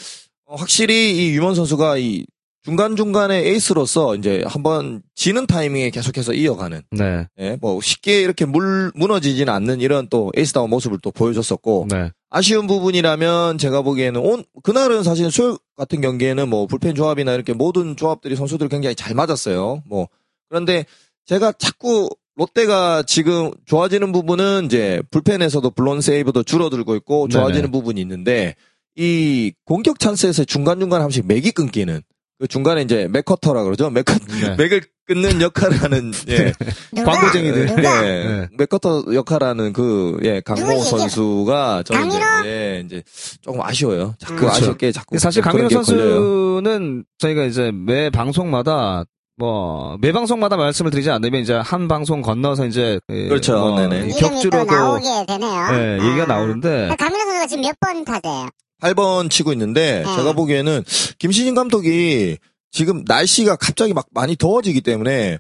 어, 0.47 0.55
확실히 0.57 1.17
이 1.17 1.31
유먼 1.31 1.55
선수가 1.55 1.99
이 1.99 2.27
중간중간에 2.67 3.47
에이스로서 3.47 4.17
이제 4.17 4.43
한번 4.45 5.01
지는 5.15 5.47
타이밍에 5.47 5.91
계속해서 5.91 6.33
이어가는, 6.33 6.83
네. 6.91 7.29
예, 7.39 7.57
뭐 7.61 7.81
쉽게 7.81 8.21
이렇게 8.21 8.45
물 8.45 8.91
무너지지는 8.97 9.53
않는 9.53 9.81
이런 9.81 10.09
또 10.09 10.33
에이스다운 10.37 10.69
모습을 10.71 10.99
또 11.01 11.13
보여줬었고 11.13 11.87
네. 11.89 12.11
아쉬운 12.29 12.67
부분이라면 12.67 13.59
제가 13.59 13.83
보기에는 13.83 14.21
온 14.21 14.45
그날은 14.65 15.05
사실 15.05 15.31
수요일 15.31 15.59
같은 15.77 16.01
경기에는 16.01 16.49
뭐 16.49 16.67
불펜 16.67 16.97
조합이나 16.97 17.35
이렇게 17.35 17.53
모든 17.53 17.95
조합들이 17.95 18.35
선수들 18.35 18.69
굉장히 18.69 18.97
잘 18.97 19.15
맞았어요. 19.15 19.85
뭐 19.87 20.09
그런데 20.49 20.87
제가 21.27 21.53
자꾸 21.53 22.09
롯데가 22.37 23.03
지금 23.03 23.51
좋아지는 23.65 24.13
부분은 24.13 24.67
이제 24.67 25.03
불펜에서도 25.11 25.71
블론 25.71 26.01
세이브도 26.01 26.43
줄어들고 26.43 26.95
있고 26.97 27.29
좋아지는 27.29 27.63
네네. 27.63 27.73
부분이 27.73 28.01
있는데 28.01 28.55
이 28.95 29.53
공격 29.65 29.99
찬스에서 29.99 30.45
중간중간 30.45 31.01
한 31.01 31.07
번씩 31.07 31.27
맥이 31.27 31.51
끊기는 31.53 32.03
그 32.39 32.47
중간에 32.47 32.83
이제 32.83 33.09
맥커터라 33.11 33.65
그러죠. 33.65 33.89
맥커 33.89 34.15
네. 34.43 34.57
맥을 34.57 34.83
끊는 35.07 35.41
역할을 35.41 35.83
하는 35.83 36.13
예. 36.29 36.53
누가? 36.95 37.13
광고쟁이들. 37.13 37.69
예, 37.79 37.83
네. 37.83 38.49
맥커터 38.59 39.05
역할하는 39.15 39.73
그, 39.73 40.19
예, 40.25 40.43
이게? 40.45 40.79
선수가 40.83 41.85
저는 41.87 42.09
이제, 42.09 42.19
강민호? 42.19 42.49
예, 42.49 42.83
이제 42.85 43.03
조금 43.41 43.63
아쉬워요. 43.63 44.15
자꾸 44.19 44.37
그렇죠. 44.37 44.57
아쉽게 44.57 44.93
자꾸. 44.93 45.19
사실 45.19 45.43
강민호. 45.43 45.69
선수는 45.71 47.05
저희가 47.19 47.45
이제 47.45 47.71
매 47.73 48.11
방송마다 48.11 49.05
뭐, 49.39 49.99
매 50.01 50.13
방송마다 50.13 50.57
말씀을 50.57 50.91
드리지 50.91 51.11
않으면 51.11 51.43
이제 51.43 51.53
한 51.55 51.89
방송 51.89 52.23
건너서 52.23 52.65
이제, 52.67 52.99
그 53.07 53.29
그렇죠. 53.29 53.59
뭐또 53.59 53.89
격주로도, 54.19 54.65
나오게 54.65 55.27
되네요. 55.27 55.69
예, 55.73 55.99
얘기가 56.07 56.23
아. 56.23 56.27
나오는데, 56.27 56.97
강민호 56.99 57.25
선수가 57.25 57.47
지금 57.47 57.63
몇 57.63 57.77
번 57.79 58.05
타자예요? 58.05 58.49
8번 58.81 59.31
치고 59.31 59.53
있는데, 59.53 60.03
네. 60.07 60.17
제가 60.17 60.33
보기에는 60.33 60.83
김신진 61.19 61.55
감독이 61.55 62.39
지금 62.71 63.05
날씨가 63.07 63.57
갑자기 63.57 63.93
막 63.95 64.07
많이 64.11 64.37
더워지기 64.37 64.81
때문에 64.81 65.39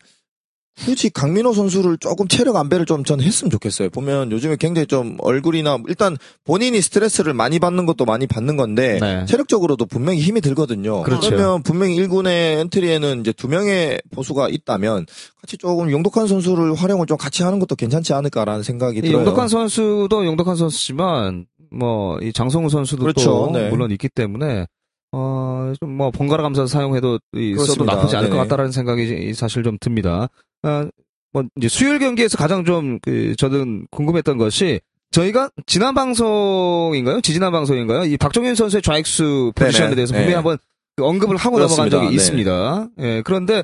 굳이 0.84 1.08
강민호 1.10 1.52
선수를 1.54 1.96
조금 1.98 2.28
체력 2.28 2.56
안배를 2.56 2.84
좀 2.84 3.04
전 3.04 3.20
했으면 3.20 3.50
좋겠어요. 3.50 3.90
보면 3.90 4.32
요즘에 4.32 4.56
굉장히 4.56 4.86
좀 4.86 5.16
얼굴이나 5.20 5.78
일단 5.88 6.16
본인이 6.44 6.80
스트레스를 6.80 7.34
많이 7.34 7.58
받는 7.58 7.86
것도 7.86 8.04
많이 8.04 8.26
받는 8.26 8.56
건데 8.56 8.98
네. 9.00 9.24
체력적으로도 9.26 9.86
분명히 9.86 10.20
힘이 10.20 10.40
들거든요. 10.40 11.02
그렇죠. 11.02 11.30
러면 11.30 11.62
분명히 11.62 11.96
1군의 11.96 12.60
엔트리에는 12.60 13.20
이제 13.20 13.32
두 13.32 13.48
명의 13.48 14.00
보수가 14.12 14.48
있다면 14.48 15.06
같이 15.40 15.56
조금 15.56 15.90
용독한 15.90 16.26
선수를 16.26 16.74
활용을 16.74 17.06
좀 17.06 17.16
같이 17.16 17.42
하는 17.42 17.58
것도 17.58 17.76
괜찮지 17.76 18.12
않을까라는 18.12 18.62
생각이 18.62 18.98
이 18.98 19.02
들어요. 19.02 19.18
용덕한 19.18 19.48
선수도 19.48 20.26
용덕한 20.26 20.56
선수지만 20.56 21.46
뭐 21.70 22.18
이 22.22 22.32
장성우 22.32 22.68
선수도 22.70 23.02
그렇죠. 23.02 23.24
또 23.24 23.50
네. 23.52 23.68
물론 23.70 23.90
있기 23.92 24.08
때문에 24.08 24.66
어좀 25.12 25.90
뭐 25.96 26.10
번갈아 26.10 26.42
가면서 26.42 26.66
사용해도 26.66 27.18
그렇습니다. 27.32 27.94
나쁘지 27.94 28.16
않을 28.16 28.28
것 28.30 28.34
네네. 28.36 28.44
같다라는 28.48 28.72
생각이 28.72 29.34
사실 29.34 29.62
좀 29.62 29.76
듭니다. 29.80 30.28
어, 30.66 30.88
뭐 31.32 31.44
이제 31.56 31.68
수요일 31.68 31.98
경기에서 31.98 32.36
가장 32.36 32.64
좀 32.64 32.98
그 33.02 33.34
저는 33.36 33.86
궁금했던 33.90 34.38
것이 34.38 34.80
저희가 35.10 35.50
지난 35.66 35.94
방송인가요? 35.94 37.20
지지난 37.20 37.52
방송인가요? 37.52 38.04
이 38.04 38.16
박종현 38.16 38.54
선수의 38.54 38.82
좌익수 38.82 39.52
포지션에. 39.54 39.94
대해서 39.94 40.12
네. 40.12 40.18
분명히 40.20 40.34
한번 40.34 40.58
그 40.96 41.04
언급을 41.04 41.36
하고 41.36 41.58
넘어간 41.58 41.88
그렇습니다. 41.88 41.96
적이 41.98 42.08
네. 42.08 42.14
있습니다. 42.14 42.88
예, 43.00 43.22
그런데 43.24 43.62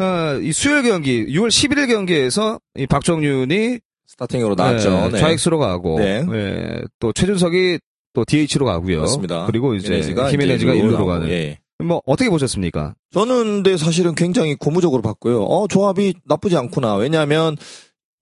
어, 0.00 0.38
이 0.42 0.52
수요일 0.52 0.82
경기 0.82 1.24
6월 1.26 1.48
11일 1.48 1.88
경기에서 1.88 2.58
이 2.76 2.86
박정윤이 2.86 3.78
스타팅으로 4.08 4.54
나왔죠. 4.56 4.90
네, 4.90 5.08
네. 5.12 5.18
좌익수로 5.18 5.58
가고 5.58 5.98
네. 6.00 6.26
예, 6.32 6.82
또 6.98 7.12
최준석이 7.12 7.78
또 8.14 8.24
DH로 8.26 8.66
가고요. 8.66 8.96
그렇습니다. 8.98 9.46
그리고 9.46 9.74
이제 9.74 9.86
히메네즈가 9.88 10.30
히메네즈가 10.32 10.74
이제 10.74 10.82
1루로 10.82 10.88
올라오고, 10.88 11.06
가는. 11.06 11.28
예. 11.30 11.58
뭐 11.82 12.02
어떻게 12.06 12.30
보셨습니까? 12.30 12.94
저는 13.12 13.62
근데 13.62 13.76
사실은 13.76 14.14
굉장히 14.14 14.54
고무적으로 14.54 15.02
봤고요. 15.02 15.42
어, 15.44 15.68
조합이 15.68 16.14
나쁘지 16.24 16.56
않구나. 16.56 16.96
왜냐하면 16.96 17.56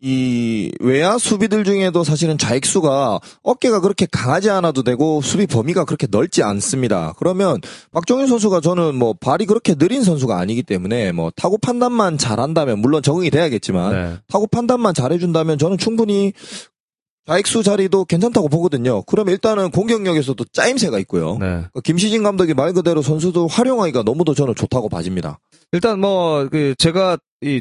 이 0.03 0.73
외야 0.81 1.19
수비들 1.19 1.63
중에도 1.65 2.05
사실은 2.05 2.39
좌익수가 2.39 3.21
어깨가 3.43 3.81
그렇게 3.81 4.07
강하지 4.11 4.49
않아도 4.49 4.83
되고 4.83 5.21
수비 5.21 5.47
범위가 5.47 5.85
그렇게 5.85 6.07
넓지 6.11 6.43
않습니다. 6.43 7.13
그러면 7.19 7.61
박종윤 7.93 8.27
선수가 8.27 8.63
저는 8.63 8.95
뭐 8.95 9.13
발이 9.13 9.45
그렇게 9.45 9.75
느린 9.75 10.03
선수가 10.03 10.39
아니기 10.39 10.63
때문에 10.63 11.13
뭐 11.13 11.31
타구 11.37 11.59
판단만 11.59 12.17
잘한다면 12.17 12.79
물론 12.79 13.03
적응이 13.03 13.29
돼야겠지만 13.31 13.93
네. 13.93 14.17
타구 14.29 14.47
판단만 14.47 14.95
잘해준다면 14.95 15.59
저는 15.59 15.77
충분히 15.77 16.33
좌익수 17.27 17.63
자리도 17.63 18.07
괜찮다고 18.07 18.49
보거든요. 18.49 19.03
그럼 19.03 19.29
일단은 19.29 19.71
공격력에서도 19.71 20.43
짜임새가 20.53 20.99
있고요. 21.01 21.39
네. 21.39 21.65
그 21.73 21.81
김시진 21.81 22.23
감독이 22.23 22.55
말 22.55 22.73
그대로 22.73 23.03
선수도 23.03 23.47
활용하기가 23.47 24.03
너무도 24.03 24.35
저는 24.35 24.55
좋다고 24.55 24.89
봐집니다. 24.89 25.39
일단 25.73 26.01
뭐 26.01 26.49
그 26.51 26.75
제가 26.79 27.19
이 27.43 27.61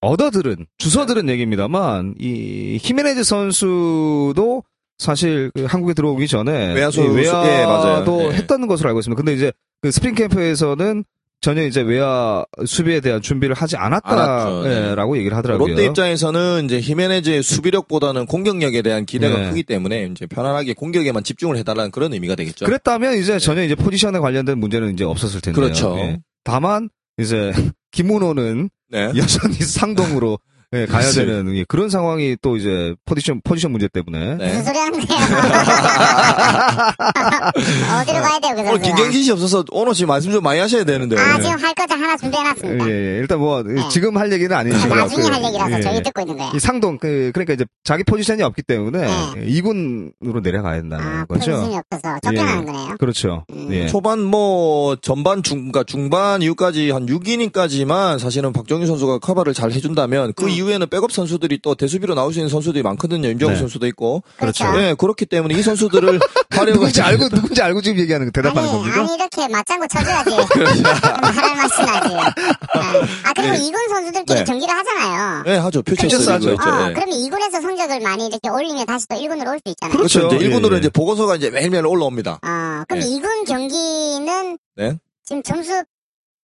얻어들은 0.00 0.66
주워들은 0.78 1.28
얘기입니다만 1.28 2.14
이 2.18 2.78
히메네즈 2.80 3.24
선수도 3.24 4.62
사실 4.98 5.50
그 5.54 5.64
한국에 5.64 5.94
들어오기 5.94 6.28
전에 6.28 6.74
외야수- 6.74 7.02
이 7.04 7.08
외야도 7.16 7.48
예, 7.48 7.64
맞아요. 7.66 8.04
예. 8.30 8.34
했다는 8.36 8.68
것으로 8.68 8.88
알고 8.88 9.00
있습니다. 9.00 9.16
근데 9.20 9.34
이제 9.34 9.52
그 9.80 9.90
스프링 9.90 10.14
캠프에서는 10.14 11.04
전혀 11.42 11.64
이제 11.64 11.80
외야 11.82 12.44
수비에 12.64 13.00
대한 13.00 13.20
준비를 13.20 13.54
하지. 13.54 13.76
않았다라고 13.76 15.18
얘기를 15.18 15.36
하더라고요. 15.36 15.68
롯데 15.68 15.84
입장에서는 15.86 16.64
이제 16.66 16.80
히메네즈의 16.80 17.42
수비력보다는 17.42 18.26
공격력에 18.26 18.80
대한 18.80 19.04
기대가 19.04 19.38
네. 19.38 19.48
크기 19.48 19.64
때문에 19.64 20.08
이제 20.12 20.26
편안하게 20.26 20.74
공격에만 20.74 21.24
집중을 21.24 21.56
해달라는 21.58 21.90
그런 21.90 22.12
의미가 22.12 22.36
되겠죠. 22.36 22.64
그랬다면 22.64 23.18
이제 23.18 23.38
전혀 23.40 23.64
이제 23.64 23.74
포지션에 23.74 24.18
관련된 24.20 24.56
문제는 24.58 24.94
이제 24.94 25.04
없었을 25.04 25.40
텐데요. 25.40 25.64
그렇죠. 25.64 25.96
예. 25.98 26.20
다만 26.44 26.88
이제 27.18 27.52
김문호는 27.90 28.70
네. 28.90 29.12
여전히 29.16 29.54
상동으로 29.54 30.38
예, 30.74 30.86
가야 30.86 31.02
글쎄요. 31.02 31.26
되는 31.26 31.54
예, 31.56 31.64
그런 31.68 31.90
상황이 31.90 32.34
또 32.40 32.56
이제 32.56 32.94
포지션 33.04 33.40
포지션 33.44 33.72
문제 33.72 33.88
때문에 33.88 34.36
네. 34.36 34.48
무슨 34.48 34.64
소리 34.64 34.78
하는 34.78 35.00
거예요? 35.00 35.22
어디로 38.00 38.20
가야 38.22 38.40
돼요, 38.40 38.54
그 38.56 38.64
선수가? 38.64 38.78
김경진 38.78 39.22
씨 39.22 39.30
없어서 39.32 39.64
오늘 39.70 39.92
지금 39.94 40.08
말씀 40.08 40.32
좀 40.32 40.42
많이 40.42 40.58
하셔야 40.60 40.84
되는데. 40.84 41.16
아, 41.18 41.38
지금 41.38 41.58
할거다 41.62 41.94
하나 41.94 42.16
준비해놨습니다. 42.16 42.88
예, 42.88 42.90
예. 42.90 43.18
일단 43.18 43.38
뭐 43.38 43.62
네. 43.62 43.82
지금 43.90 44.16
할 44.16 44.32
얘기는 44.32 44.54
아니신 44.54 44.88
것 44.88 44.94
나중에. 44.96 45.26
할 45.28 45.44
얘기라서 45.44 45.76
예. 45.76 45.80
저희 45.80 46.02
듣고 46.02 46.22
있는 46.22 46.36
거예요. 46.38 46.52
이 46.54 46.58
상동 46.58 46.98
그 46.98 47.30
그러니까 47.34 47.52
이제 47.54 47.64
자기 47.84 48.02
포지션이 48.04 48.42
없기 48.42 48.62
때문에 48.62 48.98
네. 49.34 49.46
2군으로 49.46 50.42
내려가야 50.42 50.76
된다는 50.80 51.06
아, 51.06 51.24
거죠. 51.26 51.50
포지션이 51.52 51.76
없어서 51.76 52.18
쫓겨나는 52.22 52.62
예. 52.62 52.66
거네요. 52.66 52.96
그렇죠. 52.98 53.44
음. 53.52 53.68
예. 53.70 53.86
초반 53.88 54.20
뭐 54.22 54.96
전반 54.96 55.42
중, 55.42 55.58
그러니까 55.58 55.84
중반 55.84 56.40
이후까지 56.42 56.90
한 56.90 57.06
6이닝까지만 57.06 58.18
사실은 58.18 58.52
박정희 58.52 58.86
선수가 58.86 59.18
커버를 59.18 59.52
잘 59.54 59.70
해준다면 59.72 60.32
그 60.34 60.44
음. 60.44 60.48
이후에는 60.62 60.88
백업 60.88 61.12
선수들이 61.12 61.60
또 61.62 61.74
대수비로 61.74 62.14
나올 62.14 62.32
수 62.32 62.38
있는 62.38 62.48
선수들이 62.48 62.82
많거든요. 62.82 63.28
윤정우 63.28 63.52
네. 63.52 63.58
선수도 63.58 63.86
있고. 63.88 64.22
그렇죠. 64.38 64.70
네, 64.72 64.94
그렇기 64.94 65.26
때문에 65.26 65.54
이 65.54 65.62
선수들을 65.62 66.20
활용을 66.50 66.72
누군지 66.74 67.02
알고 67.02 67.28
누군지 67.28 67.60
알고 67.62 67.80
지금 67.82 67.98
얘기하는 67.98 68.30
대답하는 68.32 68.68
아니, 68.68 68.78
겁니까? 68.78 69.00
아니, 69.00 69.14
이렇게 69.14 69.48
맞장구 69.48 69.88
쳐줘야지. 69.88 70.30
하랄 70.30 71.56
맛이 71.56 71.82
나지. 71.82 72.14
아, 72.14 73.28
아, 73.28 73.32
그리고 73.34 73.52
네. 73.52 73.58
이군 73.66 73.88
선수들끼리 73.88 74.38
네. 74.40 74.44
경기를 74.44 74.74
하잖아요. 74.74 75.42
네, 75.44 75.56
하죠. 75.58 75.82
퓨처스 75.82 76.30
하죠. 76.30 76.50
어, 76.50 76.86
네. 76.88 76.94
그러면 76.94 77.12
이군에서 77.18 77.60
성적을 77.60 78.00
많이 78.00 78.26
이렇게 78.26 78.48
올리면 78.48 78.86
다시 78.86 79.06
또 79.08 79.16
1군으로 79.16 79.48
올 79.48 79.56
수 79.64 79.70
있잖아요. 79.72 79.96
그렇죠. 79.96 80.20
그렇죠. 80.20 80.36
이제 80.36 80.44
예, 80.44 80.48
1군으로 80.50 80.74
예. 80.74 80.78
이제 80.78 80.88
보고서가 80.88 81.36
이제 81.36 81.50
매일매일 81.50 81.86
올라옵니다. 81.86 82.32
어, 82.42 82.84
그럼 82.88 83.00
네. 83.00 83.06
이 83.08 83.20
2군 83.20 83.46
경기는 83.46 84.58
네. 84.76 84.98
지금 85.24 85.42
점수 85.42 85.84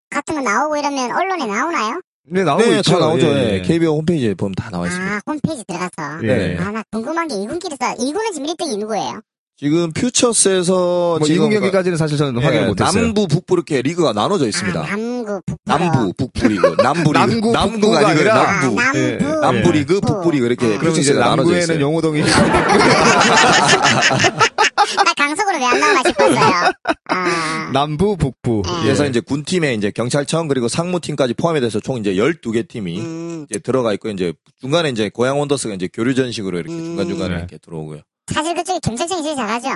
같은 0.09 0.35
거 0.35 0.41
나오고 0.41 0.77
이러면 0.77 1.11
언론에 1.11 1.45
나오나요? 1.45 1.99
네, 2.29 2.43
나오고 2.43 2.63
네, 2.63 2.77
있죠. 2.77 2.91
다 2.93 2.99
나오죠. 2.99 3.27
예, 3.27 3.53
예. 3.55 3.61
KBO 3.61 3.95
홈페이지에 3.97 4.33
보면 4.33 4.53
다 4.55 4.69
나와 4.69 4.85
있습니다. 4.87 5.15
아, 5.15 5.21
홈페이지 5.25 5.63
들어가서. 5.65 6.23
예. 6.23 6.57
아, 6.59 6.71
나 6.71 6.83
궁금한 6.91 7.27
게 7.27 7.35
2군끼리서, 7.35 7.97
2군은 7.97 8.33
지금 8.33 8.47
1등이 8.47 8.77
누구예요? 8.79 9.21
지금 9.59 9.91
퓨처스에서 9.91 11.15
뭐 11.17 11.25
지금 11.25 11.49
2군 11.49 11.53
경기까지는 11.53 11.97
사실 11.97 12.15
저는 12.15 12.43
확인을 12.43 12.65
예, 12.65 12.67
못했어요. 12.67 13.01
남부 13.01 13.27
북부 13.27 13.55
이렇게 13.55 13.81
리그가 13.81 14.13
나눠져 14.13 14.47
있습니다. 14.47 14.79
아, 14.79 14.83
남구, 14.85 15.41
북부. 15.47 15.55
남부 15.65 16.13
북부 16.15 16.47
리그, 16.47 16.75
남부 16.83 17.11
리그, 17.11 17.17
남구, 17.17 17.51
남구가 17.53 18.07
아니라 18.07 18.35
아, 18.35 18.61
남부, 18.61 18.75
남부. 18.79 18.99
예. 18.99 19.17
남부 19.41 19.71
리그, 19.71 19.99
북부. 19.99 20.29
리그 20.29 20.45
이렇게 20.45 20.75
아. 20.75 20.77
그럼 20.77 20.95
이제 20.95 21.11
남구에는. 21.13 21.81
용호동이 21.81 22.21
나 24.95 25.13
강석으로 25.13 25.57
왜 25.57 25.63
안 25.65 25.79
나오나 25.79 26.01
싶었어요. 26.07 26.71
아, 27.09 27.69
남부 27.73 28.15
북부. 28.17 28.61
예. 28.79 28.83
그래서 28.83 29.05
이제 29.05 29.19
군팀에 29.19 29.73
이제 29.73 29.91
경찰청 29.91 30.47
그리고 30.47 30.67
상무팀까지 30.67 31.33
포함이 31.33 31.59
돼서 31.61 31.79
총 31.79 31.97
이제 31.97 32.13
12개 32.15 32.67
팀이 32.67 32.99
음, 32.99 33.45
이제 33.49 33.59
들어가 33.59 33.93
있고 33.93 34.09
이제 34.09 34.33
중간에 34.61 34.89
이제 34.89 35.09
고양 35.13 35.39
원더스가 35.39 35.73
이제 35.75 35.87
교류전식으로 35.91 36.57
이렇게 36.59 36.73
음. 36.73 36.83
중간중간에 36.85 37.29
네. 37.33 37.39
이렇게 37.39 37.57
들어오고요. 37.57 38.01
사실 38.33 38.53
그쪽에 38.55 38.79
경찰청이 38.81 39.23
제일 39.23 39.35
잘하죠. 39.35 39.69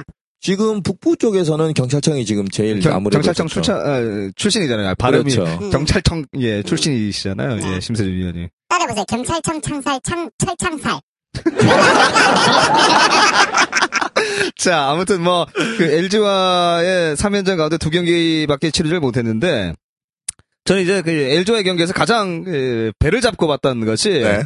지금 0.44 0.82
북부 0.82 1.16
쪽에서는 1.18 1.74
경찰청이 1.74 2.26
지금 2.26 2.48
제일 2.48 2.80
경, 2.80 2.94
아무래도 2.96 3.20
경찰청. 3.22 3.48
출신 3.48 3.74
어, 3.76 4.32
출신이잖아요. 4.36 4.96
발음이 4.96 5.32
그렇죠. 5.36 5.52
음. 5.64 5.70
경찰청 5.70 6.26
예 6.40 6.64
출신이시잖아요. 6.64 7.58
예 7.62 7.72
네. 7.72 7.80
심세준 7.80 8.12
위원님. 8.14 8.48
따라해보세요. 8.68 9.06
경찰청 9.08 9.62
창살, 9.62 10.00
창, 10.04 10.30
철창살. 10.40 11.00
자 14.58 14.90
아무튼 14.90 15.22
뭐 15.24 15.46
그 15.78 15.84
LG와의 15.84 17.16
3연전 17.16 17.58
가운데 17.58 17.78
두 17.78 17.90
경기밖에 17.90 18.70
치르질 18.72 19.00
못했는데 19.00 19.74
저는 20.66 20.84
이제 20.84 21.02
그 21.02 21.10
LG와의 21.10 21.64
경기에서 21.64 21.94
가장 21.94 22.44
그 22.44 22.92
배를 23.00 23.22
잡고 23.22 23.48
봤던 23.48 23.86
것이 23.86 24.10
네. 24.10 24.44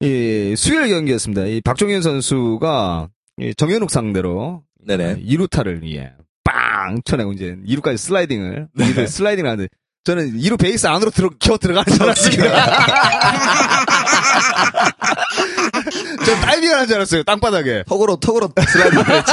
이 0.00 0.54
수요일 0.56 0.88
경기였습니다. 0.88 1.44
이 1.44 1.60
박종현 1.60 2.00
선수가 2.02 3.08
이 3.40 3.54
정현욱 3.54 3.90
상대로 3.90 4.62
네네. 4.86 5.16
2루타를 5.22 5.82
예, 5.94 6.12
빵 6.44 7.00
쳐내고 7.04 7.32
이제 7.34 7.56
2루까지 7.66 7.98
슬라이딩을 7.98 8.68
2루 8.78 9.06
슬라이딩을 9.06 9.50
하는데 9.50 9.68
저는 10.04 10.38
2루 10.38 10.58
베이스 10.58 10.86
안으로 10.86 11.10
들어 11.10 11.28
겨 11.38 11.58
들어가는 11.58 11.92
줄 11.92 12.02
알았습니다. 12.02 12.44
저 16.24 16.34
다이빙을 16.34 16.74
하는 16.74 16.86
줄 16.86 16.96
알았어요. 16.96 17.22
땅바닥에. 17.24 17.84
턱으로 17.86 18.16
턱으로 18.16 18.50
슬라이딩 18.68 18.98
했죠. 19.00 19.32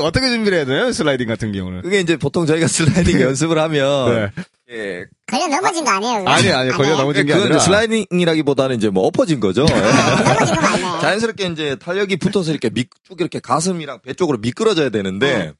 어떻게 0.02 0.28
준비를 0.28 0.58
해야 0.58 0.64
돼요? 0.66 0.92
슬라이딩 0.92 1.26
같은 1.28 1.52
경우는. 1.52 1.82
그게 1.82 2.00
이제 2.00 2.16
보통 2.16 2.46
저희가 2.46 2.66
슬라이딩 2.66 3.20
연습을 3.20 3.58
하면 3.58 4.14
네. 4.14 4.30
예. 4.70 5.04
걸려 5.26 5.46
넘어진 5.48 5.84
거 5.84 5.90
아니에요? 5.92 6.24
아니 6.26 6.50
아니 6.50 6.70
걸려 6.70 6.96
넘어진 6.96 7.26
게 7.26 7.32
그건 7.32 7.46
아니라 7.46 7.60
슬라이딩이라기보다는 7.60 8.76
이제 8.76 8.88
뭐 8.88 9.04
엎어진 9.06 9.40
거죠. 9.40 9.64
예. 9.68 9.74
넘어진 9.74 10.54
거 10.54 10.60
맞네. 10.60 11.00
자연스럽게 11.02 11.46
이제 11.46 11.76
탄력이 11.76 12.16
붙어서 12.16 12.50
이렇게 12.50 12.70
미, 12.70 12.84
쭉 13.06 13.20
이렇게 13.20 13.38
가슴이랑 13.38 14.00
배 14.02 14.14
쪽으로 14.14 14.38
미끄러져야 14.38 14.90
되는데 14.90 15.52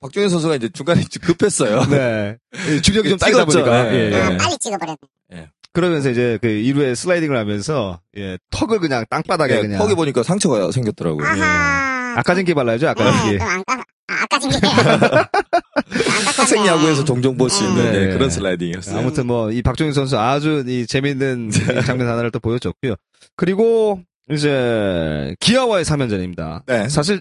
박종현 0.00 0.28
선수가 0.30 0.56
이제 0.56 0.68
중간에 0.72 1.02
급했어요. 1.22 1.84
네. 1.86 2.36
이 2.76 2.82
주력이 2.82 3.08
좀 3.08 3.18
딸리다. 3.18 3.44
보니까. 3.44 3.92
예. 3.92 3.96
예, 3.96 4.12
예. 4.12 4.22
아, 4.22 4.36
빨리 4.36 4.56
찍어버렸네. 4.58 5.50
그러면서 5.76 6.08
이제 6.10 6.38
그 6.40 6.48
2루에 6.48 6.94
슬라이딩을 6.94 7.36
하면서 7.36 8.00
예, 8.16 8.38
턱을 8.50 8.78
그냥 8.80 9.04
땅바닥에 9.10 9.56
예, 9.56 9.60
그냥 9.60 9.78
턱에 9.78 9.94
보니까 9.94 10.22
상처가 10.22 10.70
생겼더라고요. 10.72 11.26
아하. 11.26 12.14
아까 12.18 12.34
전기 12.34 12.54
발라야죠. 12.54 12.88
아까 12.88 13.04
네, 13.30 13.36
까, 13.36 13.62
아, 14.08 14.22
아까. 14.22 14.38
평생 14.38 14.60
맞네. 16.64 16.68
야구에서 16.70 17.04
종종 17.04 17.36
볼 17.36 17.50
수 17.50 17.62
있는 17.64 17.92
네. 17.92 18.06
네, 18.06 18.12
그런 18.14 18.30
슬라이딩이었어요. 18.30 18.98
아무튼 18.98 19.26
뭐 19.26 19.50
이 19.50 19.60
박종인 19.60 19.92
선수 19.92 20.18
아주 20.18 20.64
이 20.66 20.86
재밌는 20.86 21.50
이 21.50 21.84
장면 21.84 22.08
하나를 22.08 22.30
또 22.30 22.40
보여줬고요. 22.40 22.94
그리고 23.36 24.00
이제 24.30 25.34
기아와의 25.40 25.84
3연전입니다. 25.84 26.62
네. 26.66 26.88
사실 26.88 27.20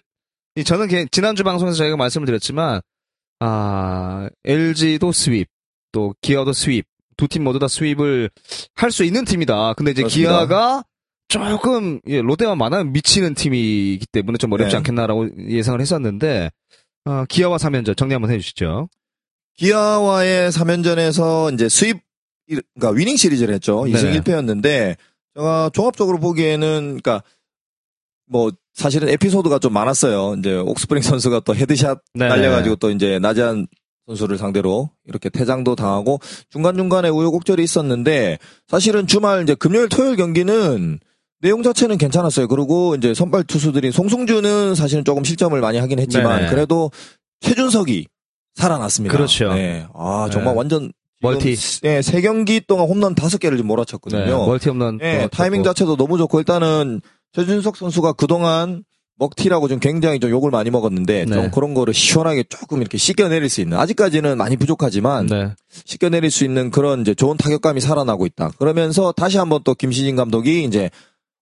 이 0.55 0.63
저는 0.63 0.88
개- 0.88 1.05
지난주 1.12 1.43
방송에서 1.43 1.75
저희가 1.77 1.97
말씀을 1.97 2.25
드렸지만 2.25 2.79
아 3.41 4.29
LG도 4.45 5.12
스윕 5.12 5.45
또 5.91 6.13
기아도 6.21 6.51
스윕 6.51 6.83
두 7.17 7.27
팀 7.27 7.43
모두 7.43 7.60
다 7.60 7.67
스윕을 7.67 8.29
할 8.75 8.91
수 8.91 9.03
있는 9.03 9.25
팀이다. 9.25 9.74
근데 9.74 9.91
이제 9.91 10.01
그렇습니다. 10.01 10.31
기아가 10.31 10.84
조금 11.27 12.00
예, 12.07 12.22
롯데만 12.22 12.57
만나면 12.57 12.93
미치는 12.93 13.34
팀이기 13.34 14.05
때문에 14.12 14.38
좀 14.38 14.51
어렵지 14.51 14.72
네. 14.74 14.77
않겠나라고 14.77 15.50
예상을 15.50 15.79
했었는데 15.81 16.51
어, 17.05 17.24
기아와 17.29 17.57
3연전 17.57 17.95
정리 17.98 18.13
한번 18.13 18.31
해주시죠. 18.31 18.89
기아와의 19.57 20.51
3연전에서 20.51 21.53
이제 21.53 21.69
수입, 21.69 22.01
그러니까 22.48 22.89
위닝 22.91 23.15
시리즈를 23.15 23.53
했죠. 23.53 23.86
네. 23.86 23.93
2승 23.93 24.19
1패였는데, 24.22 24.98
제가 25.36 25.69
종합적으로 25.74 26.19
보기에는, 26.19 27.00
그러니까, 27.01 27.24
뭐, 28.27 28.51
사실은 28.74 29.07
에피소드가 29.10 29.60
좀 29.60 29.72
많았어요. 29.72 30.36
이제 30.39 30.55
옥스프링 30.57 31.01
선수가 31.01 31.41
또 31.41 31.55
헤드샷 31.55 32.00
네. 32.15 32.27
날려가지고 32.27 32.75
또 32.75 32.91
이제 32.91 33.17
나지완 33.19 33.67
선수를 34.07 34.38
상대로 34.38 34.89
이렇게 35.05 35.29
퇴장도 35.29 35.75
당하고 35.75 36.19
중간중간에 36.50 37.09
우여곡절이 37.09 37.63
있었는데, 37.63 38.38
사실은 38.67 39.07
주말 39.07 39.43
이제 39.43 39.55
금요일 39.55 39.89
토요일 39.89 40.15
경기는 40.15 41.00
내용 41.41 41.63
자체는 41.63 41.97
괜찮았어요. 41.97 42.47
그리고 42.47 42.95
이제 42.95 43.13
선발 43.13 43.43
투수들이 43.43 43.91
송승준은 43.91 44.75
사실은 44.75 45.03
조금 45.03 45.24
실점을 45.24 45.59
많이 45.59 45.77
하긴 45.77 46.00
했지만 46.00 46.38
네네. 46.38 46.50
그래도 46.50 46.91
최준석이 47.41 48.07
살아났습니다. 48.55 49.15
그렇죠. 49.15 49.53
네. 49.53 49.85
아 49.93 50.29
정말 50.31 50.53
네. 50.53 50.57
완전 50.57 50.93
멀티. 51.21 51.55
네, 51.81 52.01
세 52.01 52.21
경기 52.21 52.62
동안 52.62 52.88
홈런 52.88 53.15
다섯 53.15 53.38
개를 53.38 53.57
지금 53.57 53.67
몰아쳤거든요. 53.67 54.25
네, 54.25 54.31
멀티 54.31 54.69
홈런. 54.69 55.00
예, 55.01 55.24
또 55.24 55.27
타이밍. 55.27 55.63
자체도 55.63 55.97
너무 55.97 56.17
좋고 56.17 56.39
일단은 56.39 57.01
최준석 57.33 57.77
선수가 57.77 58.13
그동안 58.13 58.83
먹튀라고 59.17 59.67
좀 59.67 59.79
굉장히 59.79 60.19
좀 60.19 60.29
욕을 60.29 60.51
많이 60.51 60.69
먹었는데 60.69 61.25
네. 61.25 61.34
좀 61.34 61.51
그런 61.51 61.74
거를 61.74 61.93
시원하게 61.93 62.43
조금 62.50 62.81
이렇게 62.81 62.98
씻겨내릴 62.98 63.50
수 63.50 63.62
있는 63.62 63.77
아직까지는 63.77 64.38
많이 64.38 64.57
부족하지만 64.57 65.27
네. 65.27 65.51
씻겨내릴 65.69 66.31
수 66.31 66.43
있는 66.43 66.69
그런 66.69 67.01
이제 67.01 67.13
좋은 67.13 67.38
타격감이 67.38 67.79
살아나고 67.79 68.25
있다. 68.25 68.51
그러면서 68.60 69.12
다시 69.12 69.38
한번 69.38 69.62
또 69.63 69.74
김시진 69.74 70.15
감독이 70.15 70.63
이제 70.65 70.89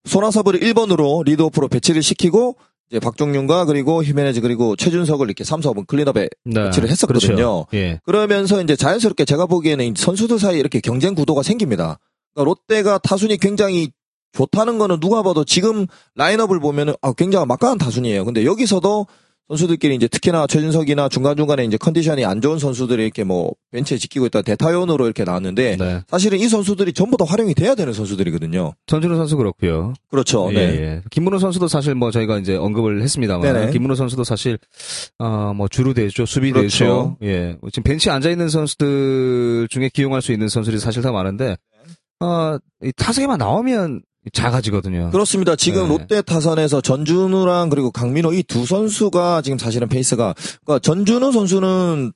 손아섭을 0.06 0.60
1번으로 0.60 1.26
리드오프로 1.26 1.68
배치를 1.68 2.04
시키고 2.04 2.58
이제 2.92 3.00
박종윤과 3.00 3.66
그리고 3.66 4.04
히메네즈 4.04 4.42
그리고 4.42 4.76
최준석을 4.76 5.26
이렇게 5.26 5.44
3, 5.44 5.62
4번 5.62 5.88
클린업에 5.88 6.30
네. 6.46 6.64
배치를 6.66 6.90
했었거든요. 6.90 7.36
그렇죠. 7.36 7.66
예. 7.74 8.00
그러면서 8.04 8.62
이제 8.62 8.76
자연스럽게 8.76 9.26
제가 9.26 9.48
보기에는 9.48 9.86
이 9.86 9.94
선수들 9.96 10.38
사이에 10.38 10.60
이렇게 10.60 10.80
경쟁 10.80 11.16
구도가 11.16 11.42
생깁니다. 11.42 11.98
그러니까 12.36 12.50
롯데가 12.50 12.98
타순이 13.00 13.38
굉장히 13.38 13.90
좋다는 14.34 14.78
거는 14.80 15.00
누가 15.00 15.24
봐도 15.24 15.44
지금 15.46 15.88
라인업을 16.16 16.60
보면은 16.60 16.94
아, 17.02 17.14
굉장히 17.14 17.46
막강한 17.46 17.78
타순이에요. 17.78 18.26
근데 18.26 18.46
여기서도 18.46 19.08
선수들끼리 19.50 19.94
이제 19.96 20.08
특히나 20.08 20.48
최준석이나 20.48 21.10
중간중간에 21.10 21.66
이제 21.66 21.78
컨디션이 21.78 22.24
안 22.26 22.40
좋은 22.42 22.58
선수들이 22.60 23.04
이렇게 23.04 23.24
뭐 23.26 23.52
벤치에 23.72 23.98
지키고 23.98 24.26
있다 24.28 24.42
대타 24.42 24.63
요원으로 24.63 25.06
이렇게 25.06 25.26
나왔는데 25.26 25.76
네. 25.78 26.02
사실은 26.08 26.40
이 26.40 26.48
선수들이 26.48 26.94
전부 26.94 27.18
다 27.18 27.26
활용이 27.28 27.54
돼야 27.54 27.76
되는 27.76 27.92
선수들이거든요. 27.94 28.74
전준우 28.88 29.16
선수 29.18 29.36
그렇고요. 29.36 29.94
그렇죠. 30.10 30.50
예, 30.52 30.56
네. 30.56 30.62
예. 30.82 31.02
김문호 31.12 31.40
선수도 31.40 31.68
사실 31.68 31.94
뭐 31.94 32.10
저희가 32.10 32.40
이제 32.40 32.56
언급을 32.56 33.04
했습니다만 33.04 33.42
네네. 33.54 33.72
김문호 33.72 33.96
선수도 33.96 34.24
사실 34.24 34.58
어뭐 35.20 35.68
주루 35.68 35.94
대죠, 35.94 36.26
수비 36.26 36.52
그렇죠. 36.54 36.68
대죠. 36.70 37.18
예. 37.22 37.58
지금 37.72 37.84
벤치에 37.84 38.14
앉아 38.14 38.30
있는 38.30 38.48
선수들 38.48 39.68
중에 39.70 39.90
기용할 39.94 40.22
수 40.22 40.32
있는 40.32 40.48
선수들이 40.48 40.80
사실 40.80 41.02
더 41.04 41.12
많은데 41.12 41.58
어 42.22 42.58
이 42.84 42.92
타석에만 42.98 43.38
나오면 43.38 44.02
작아지거든요. 44.32 45.10
그렇습니다. 45.12 45.56
지금 45.56 45.84
네. 45.84 45.90
롯데 45.90 46.22
타선에서 46.22 46.82
전준우랑 46.82 47.70
그리고 47.70 47.92
강민호 47.92 48.34
이 48.34 48.44
두 48.44 48.66
선수가 48.66 49.42
지금 49.42 49.58
사실은 49.58 49.88
페이스가 49.90 50.34
그러니까 50.64 50.80
전준우 50.80 51.32
선수는 51.32 52.14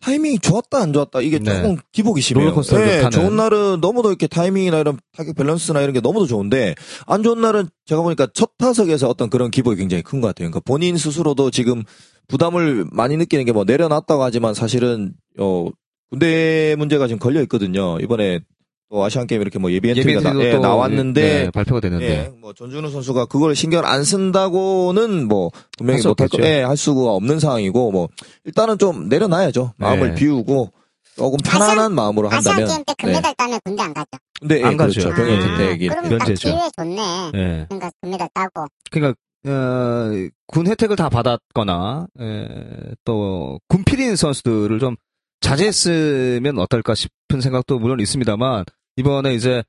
타이밍이 0.00 0.38
좋았다 0.40 0.78
안 0.78 0.92
좋았다 0.92 1.20
이게 1.22 1.38
네. 1.38 1.54
조금 1.56 1.76
기복이 1.92 2.20
심해요. 2.20 2.54
네. 2.62 3.08
좋은 3.10 3.36
날은 3.36 3.80
너무도 3.80 4.10
이렇게 4.10 4.26
타이밍이나 4.26 4.78
이런 4.78 4.98
타격 5.16 5.34
밸런스나 5.36 5.80
이런 5.80 5.94
게 5.94 6.00
너무도 6.00 6.26
좋은데 6.26 6.74
안 7.06 7.22
좋은 7.22 7.40
날은 7.40 7.68
제가 7.86 8.02
보니까 8.02 8.26
첫 8.34 8.50
타석에서 8.58 9.08
어떤 9.08 9.30
그런 9.30 9.50
기복이 9.50 9.76
굉장히 9.76 10.02
큰 10.02 10.20
것 10.20 10.26
같아요. 10.28 10.50
그러니까 10.50 10.60
본인 10.64 10.96
스스로도 10.98 11.50
지금 11.50 11.84
부담을 12.28 12.84
많이 12.92 13.16
느끼는 13.16 13.44
게 13.46 13.52
뭐 13.52 13.64
내려놨다고 13.64 14.22
하지만 14.22 14.52
사실은 14.54 15.14
어 15.38 15.68
군대 16.10 16.74
문제가 16.78 17.06
지금 17.06 17.18
걸려 17.18 17.40
있거든요. 17.42 17.98
이번에 18.00 18.40
또 18.90 19.02
아시안 19.02 19.26
게임 19.26 19.40
이렇게 19.40 19.58
뭐 19.58 19.72
예비 19.72 19.90
엔트리가 19.90 20.20
나, 20.20 20.38
예, 20.40 20.52
또 20.52 20.58
나왔는데 20.58 21.44
네, 21.44 21.50
발표가 21.50 21.80
됐는데 21.80 22.06
예, 22.06 22.32
뭐 22.40 22.52
전준우 22.52 22.90
선수가 22.90 23.26
그걸 23.26 23.56
신경 23.56 23.84
안 23.84 24.04
쓴다고는 24.04 25.26
뭐 25.26 25.50
분명히 25.78 26.02
못할 26.06 26.28
예, 26.40 26.62
할 26.62 26.76
수가 26.76 27.12
없는 27.12 27.40
상황이고 27.40 27.90
뭐 27.90 28.08
일단은 28.44 28.78
좀 28.78 29.08
내려놔야죠. 29.08 29.72
마음을 29.78 30.10
네. 30.10 30.14
비우고 30.14 30.70
조금 31.16 31.38
편안한 31.44 31.94
마음으로 31.94 32.28
아시안 32.28 32.54
한다면. 32.54 32.66
게임 32.68 32.84
때 32.84 32.94
네. 32.98 33.06
금메달 33.06 33.34
따면 33.36 33.60
군대 33.64 33.82
안 33.82 33.94
가죠. 33.94 34.08
근데 34.40 34.60
예, 34.60 34.64
안 34.64 34.76
가죠. 34.76 35.00
그렇죠. 35.00 35.16
병역 35.16 35.32
예. 35.32 35.52
혜택이 35.52 35.84
이렇게. 35.86 36.00
딱 36.00 36.08
면제죠. 36.08 36.48
기회 36.48 36.70
좋네. 36.76 37.30
예. 37.34 37.66
그러니까 37.68 37.90
금메달 38.00 38.28
따고. 38.34 38.66
그러니까 38.90 39.18
어, 39.46 40.10
군 40.46 40.66
혜택을 40.66 40.96
다 40.96 41.08
받았거나 41.08 42.06
에, 42.20 42.46
또 43.04 43.60
군필인 43.68 44.16
선수들을 44.16 44.78
좀 44.78 44.96
자제했으면 45.44 46.58
어떨까 46.58 46.94
싶은 46.94 47.40
생각도 47.40 47.78
물론 47.78 48.00
있습니다만 48.00 48.64
이번에 48.96 49.34
이제 49.34 49.62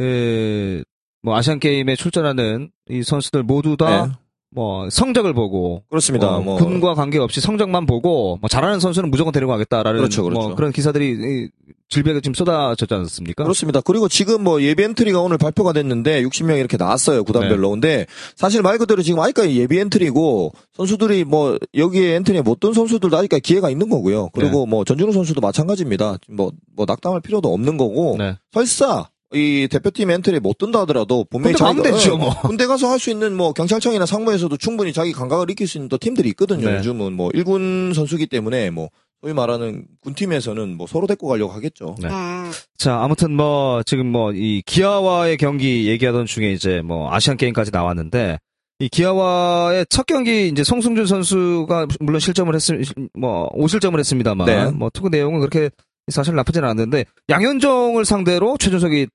에, 0.00 0.82
뭐 1.22 1.36
아시안 1.36 1.60
게임에 1.60 1.94
출전하는 1.94 2.70
이 2.88 3.02
선수들 3.02 3.44
모두 3.44 3.76
다 3.76 4.06
네. 4.06 4.12
뭐 4.52 4.90
성적을 4.90 5.32
보고 5.32 5.82
그렇습니다. 5.88 6.36
어, 6.36 6.40
뭐 6.40 6.56
군과 6.56 6.94
관계없이 6.94 7.40
성적만 7.40 7.86
보고 7.86 8.38
뭐 8.40 8.48
잘하는 8.48 8.80
선수는 8.80 9.10
무조건 9.10 9.32
데려가겠다라는 9.32 9.98
그렇죠, 9.98 10.24
그렇죠. 10.24 10.40
뭐 10.48 10.54
그런 10.56 10.72
기사들이 10.72 11.10
이, 11.10 11.48
질벽에 11.88 12.20
지금 12.20 12.34
쏟아졌지 12.34 12.92
않습니까? 12.94 13.42
그렇습니다. 13.42 13.80
그리고 13.80 14.08
지금 14.08 14.44
뭐 14.44 14.62
예비 14.62 14.84
엔트리가 14.84 15.20
오늘 15.20 15.38
발표가 15.38 15.72
됐는데 15.72 16.22
60명 16.22 16.58
이렇게 16.58 16.76
나왔어요. 16.76 17.24
구단별로. 17.24 17.68
네. 17.68 17.72
근데 17.72 18.06
사실 18.36 18.62
말 18.62 18.78
그대로 18.78 19.02
지금 19.02 19.18
아직까지 19.20 19.56
예비 19.58 19.78
엔트리고 19.78 20.52
선수들이 20.74 21.24
뭐 21.24 21.58
여기에 21.74 22.14
엔트리에 22.16 22.42
못 22.42 22.60
든 22.60 22.72
선수들도 22.74 23.16
아직까지 23.16 23.40
기회가 23.40 23.70
있는 23.70 23.88
거고요. 23.88 24.28
그리고 24.34 24.66
뭐 24.66 24.84
전준우 24.84 25.12
선수도 25.12 25.40
마찬가지입니다. 25.40 26.18
뭐, 26.28 26.52
뭐 26.76 26.84
낙담할 26.86 27.22
필요도 27.22 27.52
없는 27.52 27.76
거고 27.78 28.16
네. 28.18 28.36
설사 28.52 29.08
이 29.32 29.68
대표팀 29.70 30.10
엔트리에 30.10 30.40
못 30.40 30.58
든다 30.58 30.80
하더라도 30.80 31.24
분명히 31.30 31.54
군대 31.54 31.64
가면 31.64 31.82
자기가- 31.84 31.92
되죠, 31.94 32.14
어, 32.14 32.16
뭐. 32.16 32.40
군대 32.42 32.66
가서 32.66 32.88
할 32.90 32.98
수 32.98 33.10
있는 33.10 33.36
뭐 33.36 33.52
경찰청이나 33.52 34.04
상무에서도 34.06 34.56
충분히 34.56 34.92
자기 34.92 35.12
감각을 35.12 35.50
익힐 35.50 35.68
수 35.68 35.78
있는 35.78 35.88
또 35.88 35.98
팀들이 35.98 36.28
있거든요. 36.30 36.68
네. 36.68 36.76
요즘은 36.78 37.12
뭐 37.12 37.30
일군 37.32 37.92
선수기 37.94 38.26
때문에 38.26 38.70
뭐 38.70 38.88
소위 39.22 39.32
말하는 39.32 39.84
군팀에서는 40.02 40.76
뭐 40.76 40.86
서로 40.86 41.06
데리고 41.06 41.28
가려고 41.28 41.52
하겠죠. 41.52 41.94
네. 42.02 42.08
음. 42.08 42.50
자, 42.78 43.00
아무튼 43.02 43.36
뭐 43.36 43.82
지금 43.84 44.06
뭐 44.10 44.32
이 44.32 44.62
기아와의 44.66 45.36
경기 45.36 45.86
얘기하던 45.88 46.26
중에 46.26 46.50
이제 46.52 46.80
뭐 46.82 47.12
아시안 47.12 47.36
게임까지 47.36 47.70
나왔는데 47.70 48.38
이 48.80 48.88
기아와의 48.88 49.86
첫 49.90 50.06
경기 50.06 50.48
이제 50.48 50.64
송승준 50.64 51.04
선수가 51.06 51.86
물론 52.00 52.18
실점을 52.18 52.52
했음 52.54 52.82
뭐 53.14 53.48
5실점을 53.50 53.96
했습니다만 53.98 54.46
네. 54.46 54.70
뭐 54.72 54.88
투구 54.90 55.10
내용은 55.10 55.38
그렇게 55.40 55.70
사실 56.10 56.34
나쁘진 56.34 56.64
않았는데 56.64 57.04
양현종을 57.28 58.04
상대로 58.06 58.56
최준석이 58.58 59.06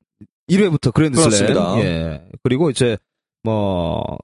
1회부터 0.49 0.93
그랜드 0.93 1.19
슬램. 1.29 1.57
예. 1.79 2.21
그리고 2.43 2.69
이제 2.69 2.97
뭐 3.43 4.17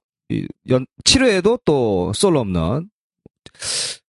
연 0.68 0.86
7회에도 1.04 1.60
또 1.64 2.12
솔로 2.14 2.40
홈런 2.40 2.88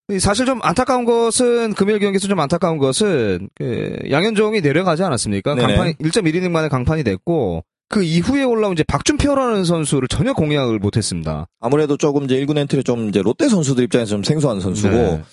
이 0.10 0.20
사실 0.20 0.46
좀 0.46 0.60
안타까운 0.62 1.06
것은 1.06 1.74
금요일 1.74 2.00
경기에서 2.00 2.28
좀 2.28 2.40
안타까운 2.40 2.78
것은 2.78 3.50
그 3.56 3.98
양현종이 4.10 4.62
내려가지 4.62 5.04
않았습니까? 5.04 5.56
네네. 5.56 5.68
강판이 5.68 5.94
1.1이닝 5.94 6.52
만에 6.52 6.68
강판이 6.68 7.04
됐고 7.04 7.64
그 7.90 8.04
이후에 8.04 8.44
올라온 8.44 8.74
이제 8.74 8.84
박준표라는 8.84 9.64
선수를 9.66 10.08
전혀 10.08 10.34
공략을 10.34 10.80
못했습니다. 10.80 11.48
아무래도 11.60 11.96
조금 11.96 12.26
이제 12.26 12.36
1군 12.44 12.58
엔트리 12.58 12.84
좀 12.84 13.10
이제 13.10 13.22
롯데 13.22 13.48
선수들 13.48 13.84
입장에서 13.86 14.12
좀 14.12 14.24
생소한 14.24 14.60
선수고 14.60 14.96
네. 14.96 15.24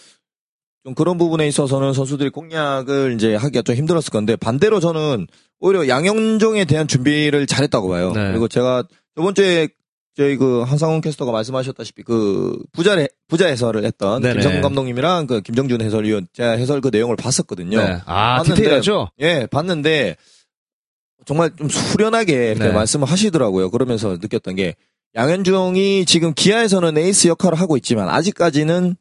좀 0.84 0.94
그런 0.94 1.18
부분에 1.18 1.46
있어서는 1.48 1.92
선수들이 1.92 2.30
공략을 2.30 3.14
이제 3.14 3.34
하기가 3.34 3.62
좀 3.62 3.74
힘들었을 3.74 4.10
건데 4.10 4.36
반대로 4.36 4.80
저는 4.80 5.26
오히려 5.58 5.88
양현종에 5.88 6.64
대한 6.64 6.88
준비를 6.88 7.46
잘했다고 7.46 7.88
봐요. 7.88 8.12
네. 8.12 8.28
그리고 8.30 8.48
제가 8.48 8.84
저번 9.14 9.34
주에 9.34 9.68
저희 10.16 10.36
그 10.36 10.62
한상훈 10.62 11.00
캐스터가 11.00 11.32
말씀하셨다시피 11.32 12.02
그 12.02 12.58
부자 12.72 12.96
부자 13.28 13.46
해설을 13.46 13.84
했던 13.84 14.22
네네. 14.22 14.34
김성근 14.34 14.62
감독님이랑 14.62 15.26
그 15.26 15.40
김정준 15.40 15.82
해설위원 15.82 16.26
제가 16.32 16.52
해설 16.52 16.80
그 16.80 16.88
내용을 16.88 17.16
봤었거든요. 17.16 17.78
네. 17.78 17.98
아, 18.06 18.38
봤는데 18.38 18.54
디테일하죠? 18.54 19.10
예, 19.20 19.46
봤는데 19.50 20.16
정말 21.26 21.50
좀 21.56 21.68
후련하게 21.68 22.52
이렇게 22.52 22.68
네. 22.68 22.72
말씀을 22.72 23.06
하시더라고요. 23.06 23.70
그러면서 23.70 24.16
느꼈던 24.20 24.56
게 24.56 24.74
양현종이 25.14 26.06
지금 26.06 26.32
기아에서는 26.34 26.96
에이스 26.96 27.28
역할을 27.28 27.58
하고 27.60 27.76
있지만 27.76 28.08
아직까지는 28.08 28.96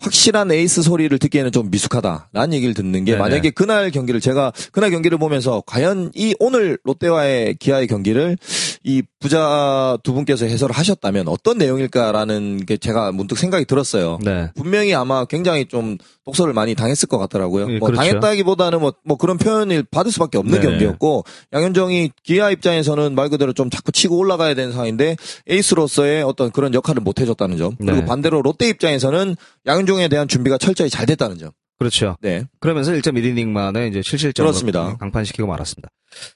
확실한 0.00 0.50
에이스 0.52 0.82
소리를 0.82 1.16
듣기에는 1.18 1.52
좀 1.52 1.70
미숙하다라는 1.70 2.54
얘기를 2.54 2.74
듣는 2.74 3.04
게 3.04 3.12
네네. 3.12 3.22
만약에 3.22 3.50
그날 3.50 3.90
경기를 3.90 4.20
제가 4.20 4.52
그날 4.70 4.90
경기를 4.90 5.18
보면서 5.18 5.62
과연 5.66 6.12
이 6.14 6.34
오늘 6.38 6.78
롯데와의 6.84 7.56
기아의 7.56 7.86
경기를 7.86 8.36
이 8.84 9.02
부자 9.20 9.96
두 10.02 10.12
분께서 10.12 10.46
해설을 10.46 10.74
하셨다면 10.74 11.28
어떤 11.28 11.58
내용일까라는 11.58 12.66
게 12.66 12.76
제가 12.76 13.12
문득 13.12 13.38
생각이 13.38 13.64
들었어요. 13.64 14.18
네. 14.22 14.50
분명히 14.54 14.94
아마 14.94 15.24
굉장히 15.24 15.66
좀 15.66 15.98
독서를 16.24 16.52
많이 16.52 16.74
당했을 16.74 17.08
것 17.08 17.18
같더라고요. 17.18 17.70
예, 17.70 17.78
뭐 17.78 17.88
그렇죠. 17.88 18.02
당했다기보다는 18.02 18.80
뭐, 18.80 18.92
뭐 19.04 19.16
그런 19.16 19.38
표현을 19.38 19.84
받을 19.90 20.10
수밖에 20.10 20.38
없는 20.38 20.60
네네. 20.60 20.70
경기였고 20.70 21.24
양현종이 21.52 22.10
기아 22.24 22.50
입장에서는 22.50 23.14
말 23.14 23.28
그대로 23.28 23.52
좀 23.52 23.70
자꾸 23.70 23.92
치고 23.92 24.16
올라가야 24.16 24.54
되는 24.54 24.72
상황인데 24.72 25.16
에이스로서의 25.48 26.22
어떤 26.22 26.50
그런 26.50 26.74
역할을 26.74 27.02
못 27.02 27.20
해줬다는 27.20 27.58
점. 27.58 27.76
그리고 27.76 27.96
네. 27.96 28.04
반대로 28.04 28.42
롯데 28.42 28.68
입장에서는 28.68 29.36
양현종에 29.66 30.08
대한 30.08 30.28
준비가 30.28 30.58
철저히 30.58 30.90
잘 30.90 31.06
됐다는 31.06 31.38
점. 31.38 31.50
그렇죠. 31.82 32.16
네. 32.20 32.44
그러면서 32.60 32.92
1.1이닝 32.92 33.48
만에 33.48 33.88
이제 33.88 34.00
7실점으로 34.00 34.36
그렇습니다. 34.36 34.96
강판시키고 34.98 35.46
말았습니다. 35.46 35.88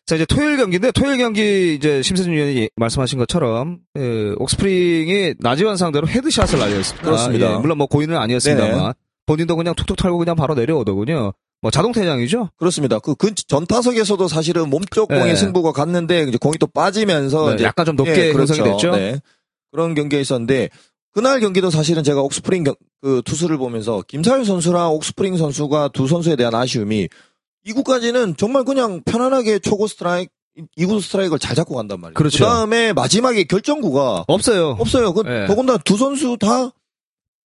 자, 0.07 0.17
이제 0.17 0.25
토요일 0.27 0.57
경기인데 0.57 0.91
토요일 0.93 1.19
경기 1.19 1.75
이제 1.75 2.03
심세준 2.03 2.33
위원이 2.33 2.57
예- 2.57 2.69
말씀하신 2.77 3.19
것처럼 3.19 3.79
그 3.95 4.35
옥스프링이 4.39 5.35
나지원 5.39 5.77
상대로 5.77 6.09
헤드샷을 6.09 6.59
날렸습니다. 6.59 7.05
그렇습니다. 7.05 7.53
예, 7.55 7.59
물론 7.59 7.79
뭐 7.79 7.87
고인은 7.87 8.17
아니었습니다만 8.17 8.79
네네. 8.79 8.93
본인도 9.27 9.57
그냥 9.57 9.75
툭툭 9.75 9.97
털고 9.97 10.19
그냥 10.19 10.37
바로 10.37 10.55
내려오더군요. 10.55 11.33
뭐 11.63 11.71
자동 11.71 11.93
퇴장이죠. 11.93 12.51
그렇습니다. 12.57 12.99
그, 12.99 13.15
그 13.15 13.35
전타석에서도 13.35 14.29
사실은 14.29 14.69
몸쪽 14.71 15.09
공의 15.09 15.25
네. 15.25 15.37
승부가 15.37 15.73
갔는데 15.73 16.23
이제 16.29 16.39
공이 16.39 16.59
또 16.59 16.67
빠지면서 16.67 17.49
네, 17.51 17.55
이제 17.55 17.65
약간 17.65 17.87
좀 17.87 17.97
높게 17.97 18.29
예, 18.29 18.33
그렇죠. 18.33 18.55
형성이 18.55 18.71
됐죠. 18.71 18.91
네. 18.97 19.21
그런 19.73 19.95
경기가 19.95 20.21
있었는데 20.21 20.69
그날 21.17 21.41
경기도 21.41 21.71
사실은 21.71 22.03
제가 22.05 22.21
옥스프링 22.21 22.65
경- 22.65 22.75
그 23.01 23.23
투수를 23.25 23.57
보면서 23.57 24.03
김사일 24.07 24.45
선수랑 24.45 24.93
옥스프링 24.93 25.39
선수가 25.39 25.89
두 25.95 26.07
선수에 26.07 26.37
대한 26.37 26.55
아쉬움이 26.55 27.09
2구까지는 27.67 28.37
정말 28.37 28.65
그냥 28.65 29.01
편안하게 29.03 29.61
초고 29.61 29.87
스트라이크 29.87 30.31
2구 30.77 31.01
스트라이크를 31.01 31.39
잘 31.39 31.57
잡고 31.57 31.75
간단 31.75 32.01
말이에요. 32.03 32.15
그렇죠. 32.15 32.45
다음에 32.45 32.93
마지막에 32.93 33.45
결정구가 33.45 34.27
없어요. 34.29 34.77
없어요. 34.79 35.15
그 35.15 35.23
네. 35.23 35.47
더군다나 35.47 35.79
두 35.79 35.97
선수 35.97 36.37
다 36.39 36.71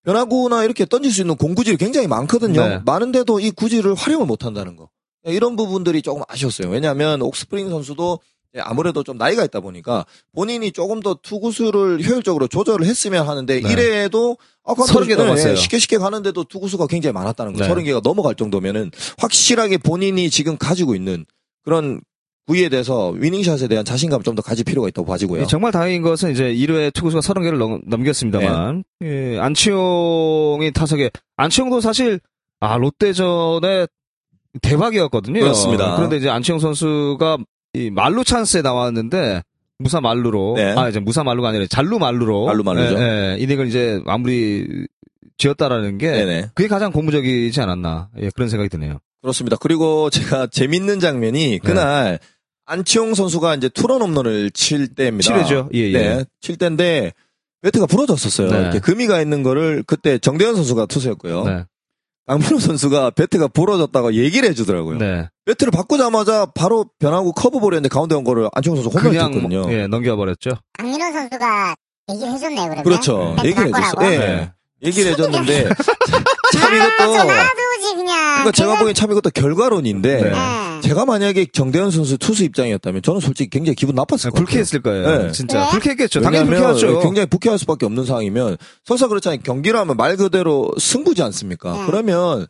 변화구나 0.03 0.65
이렇게 0.65 0.83
던질 0.85 1.09
수 1.13 1.21
있는 1.21 1.37
공구질이 1.37 1.77
굉장히 1.77 2.07
많거든요. 2.07 2.67
네. 2.67 2.79
많은데도 2.85 3.39
이 3.39 3.51
구질을 3.51 3.95
활용을 3.95 4.25
못 4.25 4.43
한다는 4.45 4.75
거. 4.75 4.89
이런 5.23 5.55
부분들이 5.55 6.01
조금 6.01 6.23
아쉬웠어요. 6.27 6.69
왜냐하면 6.69 7.21
옥스프링 7.21 7.69
선수도 7.69 8.19
아무래도 8.59 9.03
좀 9.03 9.17
나이가 9.17 9.43
있다 9.45 9.61
보니까 9.61 10.05
본인이 10.33 10.71
조금 10.71 10.99
더 10.99 11.13
투구수를 11.21 12.03
효율적으로 12.03 12.47
조절을 12.47 12.85
했으면 12.85 13.27
하는데 13.27 13.61
네. 13.61 13.71
이래도 13.71 14.37
아까 14.63 14.83
서른 14.85 15.07
개 15.07 15.15
넘었어요. 15.15 15.55
쉽게 15.55 15.77
쉽게 15.79 15.97
가는데도 15.97 16.43
투구수가 16.43 16.87
굉장히 16.87 17.13
많았다는 17.13 17.53
거. 17.53 17.59
네. 17.59 17.67
서른 17.67 17.83
개가 17.83 18.01
넘어갈 18.03 18.35
정도면은 18.35 18.91
확실하게 19.19 19.77
본인이 19.77 20.29
지금 20.29 20.57
가지고 20.57 20.95
있는 20.95 21.25
그런 21.63 22.01
구위에 22.47 22.67
대해서 22.69 23.09
위닝샷에 23.11 23.67
대한 23.69 23.85
자신감을 23.85 24.23
좀 24.23 24.35
더 24.35 24.41
가질 24.41 24.65
필요가 24.65 24.87
있다고 24.89 25.05
봐지고요. 25.05 25.41
예, 25.43 25.45
정말 25.45 25.71
다행인 25.71 26.01
것은 26.01 26.31
이제 26.31 26.53
1회 26.53 26.93
투구수가 26.93 27.21
30개를 27.21 27.81
넘겼습니다만 27.87 28.83
네. 28.99 29.07
예, 29.35 29.39
안치홍이 29.39 30.71
타석에 30.73 31.11
안치홍도 31.37 31.79
사실 31.81 32.19
아 32.59 32.77
롯데전에 32.77 33.87
대박이었거든요. 34.61 35.39
그렇습니다. 35.39 35.95
그런데 35.95 36.17
이제 36.17 36.29
안치홍 36.29 36.59
선수가 36.59 37.37
이 37.73 37.89
말루 37.89 38.23
찬스에 38.23 38.61
나왔는데 38.61 39.43
무사 39.79 40.01
말루로 40.01 40.53
네. 40.57 40.73
아 40.77 40.89
이제 40.89 40.99
무사 40.99 41.23
말루가 41.23 41.49
아니라 41.49 41.65
잘루 41.67 41.99
말루로 41.99 42.45
말루 42.45 42.63
말루죠. 42.63 42.99
예, 42.99 43.01
예, 43.01 43.37
이닝을 43.39 43.67
이제 43.67 44.01
마무리 44.05 44.87
지었다라는 45.37 45.97
게 45.97 46.11
네네. 46.11 46.49
그게 46.53 46.67
가장 46.67 46.91
고무적이지 46.91 47.59
않았나 47.61 48.09
예, 48.19 48.29
그런 48.35 48.49
생각이 48.49 48.69
드네요. 48.69 48.99
그렇습니다. 49.21 49.57
그리고 49.57 50.09
제가 50.09 50.47
재밌는 50.47 50.99
장면이 50.99 51.59
그날 51.63 52.19
안치홍 52.65 53.15
선수가 53.15 53.55
이제 53.55 53.69
투런 53.69 54.01
홈런을 54.01 54.51
칠 54.51 54.87
때입니다. 54.87 55.33
7회죠. 55.33 55.69
예, 55.73 55.79
예. 55.79 55.91
네, 55.91 56.25
칠 56.41 56.57
때인데 56.57 57.13
배트가 57.61 57.85
부러졌었어요. 57.85 58.49
네. 58.49 58.59
이렇게 58.61 58.79
금이 58.79 59.07
가 59.07 59.21
있는 59.21 59.43
거를 59.43 59.83
그때 59.85 60.17
정대현 60.17 60.55
선수가 60.55 60.87
투수였고요. 60.87 61.43
네. 61.43 61.65
강민호 62.27 62.59
선수가 62.59 63.11
배트가 63.11 63.47
부러졌다고 63.47 64.13
얘기를 64.13 64.47
해주더라고요. 64.49 64.97
네. 64.99 65.29
배트를 65.51 65.71
바꾸자마자 65.71 66.45
바로 66.45 66.85
변화구 66.99 67.33
커브 67.33 67.59
볼이었는데 67.59 67.89
가운데 67.89 68.15
온 68.15 68.23
거를 68.23 68.49
안치홍 68.53 68.77
선수 68.77 68.89
홈런 68.89 69.13
쳤거든요. 69.13 69.71
예, 69.71 69.87
넘겨버렸죠. 69.87 70.51
강민호 70.77 71.11
선수가 71.11 71.75
얘기를 72.11 72.31
해줬네요, 72.33 72.63
그러면. 72.63 72.83
그렇죠. 72.83 73.35
네, 73.41 73.49
얘기를? 73.49 73.67
해줬어요. 73.67 74.11
예. 74.11 74.17
네. 74.17 74.51
얘기를 74.83 75.11
해줬는데 75.11 75.69
참 76.53 76.73
아, 76.73 76.75
이것도. 76.75 77.27
그러니까 77.93 78.51
제가 78.51 78.79
보기엔 78.79 78.95
참 78.95 79.11
이것도 79.11 79.29
결과론인데 79.29 80.21
네. 80.21 80.29
네. 80.31 80.81
제가 80.81 81.05
만약에 81.05 81.45
정대현 81.53 81.91
선수 81.91 82.17
투수 82.17 82.43
입장이었다면 82.43 83.03
저는 83.03 83.19
솔직히 83.19 83.49
굉장히 83.51 83.75
기분 83.75 83.93
나빴을 83.93 84.31
것 84.31 84.33
같아요. 84.33 84.45
불쾌했을 84.45 84.81
거예요. 84.81 85.23
네. 85.23 85.31
진짜 85.31 85.65
네? 85.65 85.71
불쾌했겠죠. 85.71 86.21
당연히 86.21 86.47
불쾌하죠. 86.47 87.01
굉장히 87.01 87.27
불쾌할 87.27 87.59
수밖에 87.59 87.85
없는 87.85 88.05
상황이면 88.05 88.57
설사 88.85 89.07
그렇잖아요. 89.07 89.41
경기를 89.43 89.79
하면 89.79 89.97
말 89.97 90.17
그대로 90.17 90.71
승부지 90.79 91.21
않습니까? 91.21 91.73
네. 91.73 91.85
그러면 91.85 92.47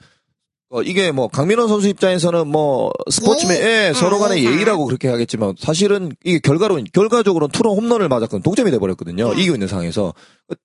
어, 0.74 0.82
이게 0.84 1.12
뭐 1.12 1.28
강민호 1.28 1.68
선수 1.68 1.90
입장에서는 1.90 2.48
뭐 2.48 2.92
스포츠맨 3.10 3.58
예, 3.58 3.66
예의? 3.66 3.94
서로 3.94 4.16
아, 4.16 4.20
간의 4.20 4.38
예의상. 4.38 4.54
예의라고 4.56 4.86
그렇게 4.86 5.10
하겠지만 5.10 5.54
사실은 5.60 6.14
이게 6.24 6.40
결과로 6.40 6.82
결과적으로는 6.94 7.52
투런 7.52 7.76
홈런을 7.76 8.08
맞았거든 8.08 8.42
동점이 8.42 8.72
돼 8.72 8.80
버렸거든요. 8.80 9.34
네. 9.34 9.42
이기고 9.42 9.56
있는 9.56 9.68
상황에서 9.68 10.14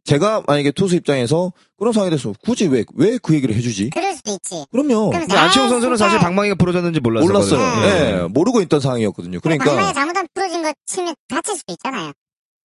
제가 0.04 0.44
만약에 0.46 0.70
투수 0.70 0.94
입장에서 0.94 1.52
그런 1.76 1.92
상황이 1.92 2.10
됐으면 2.12 2.36
굳이 2.44 2.66
왜 2.68 2.84
왜 2.96 3.18
그 3.20 3.34
얘기를 3.34 3.52
해 3.56 3.60
주지? 3.60 3.90
그럴 3.90 4.14
수도 4.14 4.30
있지. 4.32 4.64
그럼요. 4.70 5.12
안치홍 5.12 5.68
선수는 5.70 5.96
사실 5.96 6.20
방망이가 6.20 6.54
부러졌는지 6.54 7.00
몰랐어요. 7.00 7.26
몰랐어요. 7.26 7.80
네. 7.80 8.12
예, 8.22 8.28
모르고 8.28 8.60
있던 8.62 8.78
상황이었거든요. 8.78 9.40
방망이 9.40 9.58
그러니까 9.58 9.92
잘못하면 9.92 10.28
부러진 10.32 10.62
거 10.62 10.72
치면 10.86 11.14
다칠 11.28 11.56
수도 11.56 11.72
있잖아요. 11.72 12.12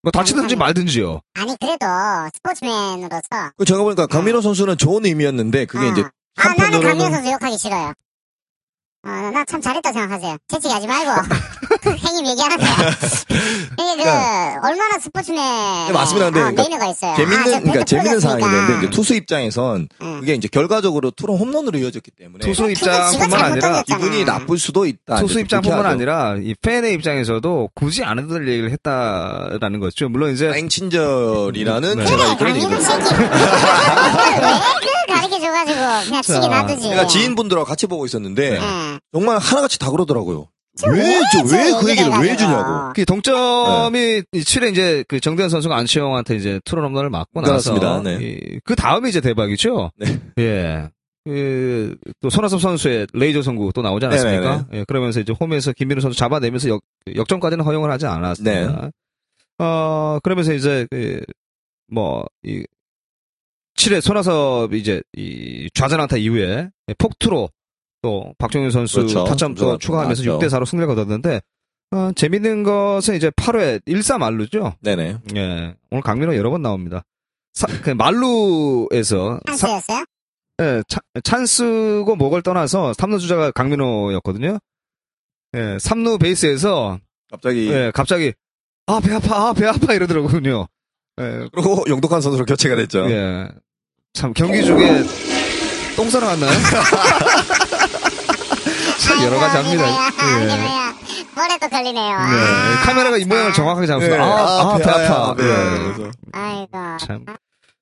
뭐 0.04 0.12
다치든지 0.12 0.54
말든지요. 0.56 1.20
아니, 1.34 1.56
그래도 1.60 1.86
스포츠맨으로서. 2.34 3.52
그 3.56 3.64
제가 3.64 3.82
보니까 3.82 4.06
강민호 4.06 4.40
선수는 4.40 4.76
좋은 4.76 5.04
의미였는데 5.06 5.66
그게 5.66 5.86
아. 5.86 5.88
이제 5.92 6.04
아, 6.36 6.54
나는 6.56 6.80
선수 7.10 7.30
욕하기 7.32 7.58
싫어요. 7.58 7.92
어, 9.04 9.10
나참 9.34 9.60
잘했다 9.60 9.92
생각하세요. 9.92 10.36
채찍하지 10.46 10.86
말고. 10.86 11.10
행님 12.06 12.26
얘기하는데. 12.26 12.64
이게 12.64 14.04
그, 14.04 14.08
얼마나 14.08 14.98
스포츠맨. 15.00 15.38
네, 15.88 15.92
맞습니다. 15.92 16.26
근데 16.26 16.40
어, 16.40 16.42
그러니까 16.44 16.62
매너가 16.62 16.86
있어요. 16.86 17.16
재밌는 17.16 17.40
아, 17.40 17.44
저 17.44 17.50
그러니까 17.60 17.84
재밌는 17.84 18.10
부러졌으니까. 18.20 18.48
상황인데 18.48 18.78
이제 18.78 18.90
투수 18.90 19.14
입장에선 19.14 19.88
응. 20.02 20.20
그게 20.20 20.34
이제 20.34 20.46
결과적으로 20.46 21.10
투런 21.10 21.36
홈런으로 21.38 21.78
이어졌기 21.80 22.12
때문에 22.12 22.44
투수 22.46 22.72
지가 22.74 23.10
입장뿐만 23.10 23.44
아니라. 23.52 23.82
기분이 23.82 24.24
나쁠 24.24 24.58
수도 24.58 24.86
있다. 24.86 25.16
투수 25.16 25.40
입장뿐만. 25.40 25.84
아니라 25.84 26.36
이 26.40 26.54
팬의 26.62 26.94
입장에서도 26.94 27.70
굳이 27.74 28.04
안 28.04 28.20
해도 28.20 28.34
될 28.34 28.46
얘기를 28.46 28.70
했다라는 28.70 29.80
거죠. 29.80 30.08
물론 30.08 30.32
이제 30.32 30.52
땡친절이라는 30.52 31.98
네. 31.98 32.06
제가 32.06 32.36
그래, 32.36 32.36
그런 32.36 32.56
얘기 32.56 32.66
강민호 32.66 32.82
들었어요. 32.82 33.04
새끼. 33.04 33.20
왜그 33.22 35.06
가르쳐 35.08 35.40
줘가지고, 35.40 36.04
그냥 36.06 36.22
치기 36.22 36.48
놔두지. 36.48 36.88
제가 36.88 37.06
지인분들하고 37.08 37.66
같이 37.66 37.86
보고 37.88 38.06
있었는데 38.06 38.56
예. 38.60 38.91
정말 39.12 39.38
하나같이 39.38 39.78
다 39.78 39.90
그러더라고요. 39.90 40.48
왜 40.90 41.00
왜저왜 41.00 41.72
그 41.80 41.90
얘기를 41.90 42.10
왜 42.12 42.18
얘기를 42.30 42.36
주냐고. 42.38 42.60
해가지고. 42.62 42.92
그 42.94 43.04
동점이 43.04 44.22
7회 44.32 44.72
이제 44.72 45.04
그 45.06 45.20
정대현 45.20 45.50
선수가 45.50 45.76
안치홍한테 45.76 46.34
이제 46.36 46.60
투런 46.64 46.86
홈런을 46.86 47.10
맞고 47.10 47.42
나서. 47.42 48.00
네. 48.02 48.18
이- 48.22 48.60
그 48.64 48.74
다음에 48.74 49.10
이제 49.10 49.20
대박이죠. 49.20 49.90
네. 49.98 50.18
예. 50.38 50.88
그, 51.24 51.94
또 52.20 52.30
손아섭 52.30 52.60
선수의 52.60 53.06
레이저 53.12 53.42
선구 53.42 53.72
또 53.74 53.82
나오지 53.82 54.06
않았습니까? 54.06 54.50
네네네. 54.50 54.64
예, 54.80 54.84
그러면서 54.88 55.20
이제 55.20 55.32
홈에서 55.38 55.72
김민우 55.72 56.00
선수 56.00 56.18
잡아내면서 56.18 56.68
역, 56.68 56.82
역전까지는 57.14 57.64
허용을 57.64 57.90
하지 57.92 58.06
않았습니다. 58.06 58.90
어, 59.58 60.18
그러면서 60.24 60.52
이제, 60.52 60.86
그, 60.90 61.20
뭐, 61.86 62.24
이, 62.42 62.64
7회 63.76 64.00
손아섭 64.00 64.72
이제, 64.74 65.00
이 65.16 65.68
좌전 65.74 66.00
안타 66.00 66.16
이후에 66.16 66.70
폭투로 66.98 67.50
또 68.02 68.34
박종윤 68.38 68.70
선수 68.70 68.96
그렇죠. 68.98 69.24
타점 69.24 69.54
또 69.54 69.78
추가하면서 69.78 70.22
나왔죠. 70.24 70.44
6대 70.46 70.50
4로 70.50 70.66
승리를 70.66 70.86
거뒀는데, 70.88 71.40
어, 71.92 72.10
재밌는 72.16 72.62
것은 72.64 73.14
이제 73.14 73.30
8회 73.30 73.80
1사 73.86 74.18
말루죠. 74.18 74.74
네네. 74.80 75.18
예. 75.36 75.74
오늘 75.90 76.02
강민호 76.02 76.34
여러 76.36 76.50
번 76.50 76.62
나옵니다. 76.62 77.02
사, 77.54 77.66
그 77.82 77.90
말루에서 77.90 79.40
사- 79.46 79.56
찬스였어요? 79.56 80.04
예, 80.62 80.82
차- 80.88 81.00
찬스고 81.22 82.16
뭐걸 82.16 82.42
떠나서 82.42 82.92
3루 82.92 83.20
주자가 83.20 83.50
강민호였거든요. 83.52 84.58
예, 85.54 85.58
3루 85.76 86.18
베이스에서 86.20 86.98
갑자기 87.30 87.68
예, 87.70 87.90
갑자기 87.94 88.32
아, 88.86 89.00
배 89.00 89.14
아파. 89.14 89.48
아, 89.48 89.52
배 89.52 89.66
아파 89.66 89.92
이러더라고요. 89.94 90.66
예. 91.20 91.48
그리고 91.52 91.84
영독한 91.88 92.20
선수로 92.20 92.44
교체가 92.46 92.74
됐죠. 92.76 93.08
예. 93.10 93.48
참 94.14 94.32
경기 94.32 94.64
중에 94.64 95.02
똥 95.96 96.08
싸러 96.08 96.26
갔나요? 96.26 96.50
참 99.16 99.24
여러 99.26 99.38
가지 99.38 99.56
합니다. 99.56 99.84
예. 99.88 100.50
아, 100.50 100.94
머리도 101.34 101.68
걸리네요. 101.68 102.04
네, 102.04 102.12
아, 102.14 102.82
카메라가 102.84 103.16
이 103.18 103.24
모양을 103.24 103.52
참. 103.52 103.64
정확하게 103.64 103.86
잡았어요. 103.86 104.10
네. 104.10 104.18
아, 104.18 104.26
아, 104.26 104.78
배 104.78 104.84
아파. 104.84 105.34
네. 105.36 105.44
예. 105.44 105.92
그래서 105.94 106.10
아이고. 106.32 106.68
참. 107.06 107.24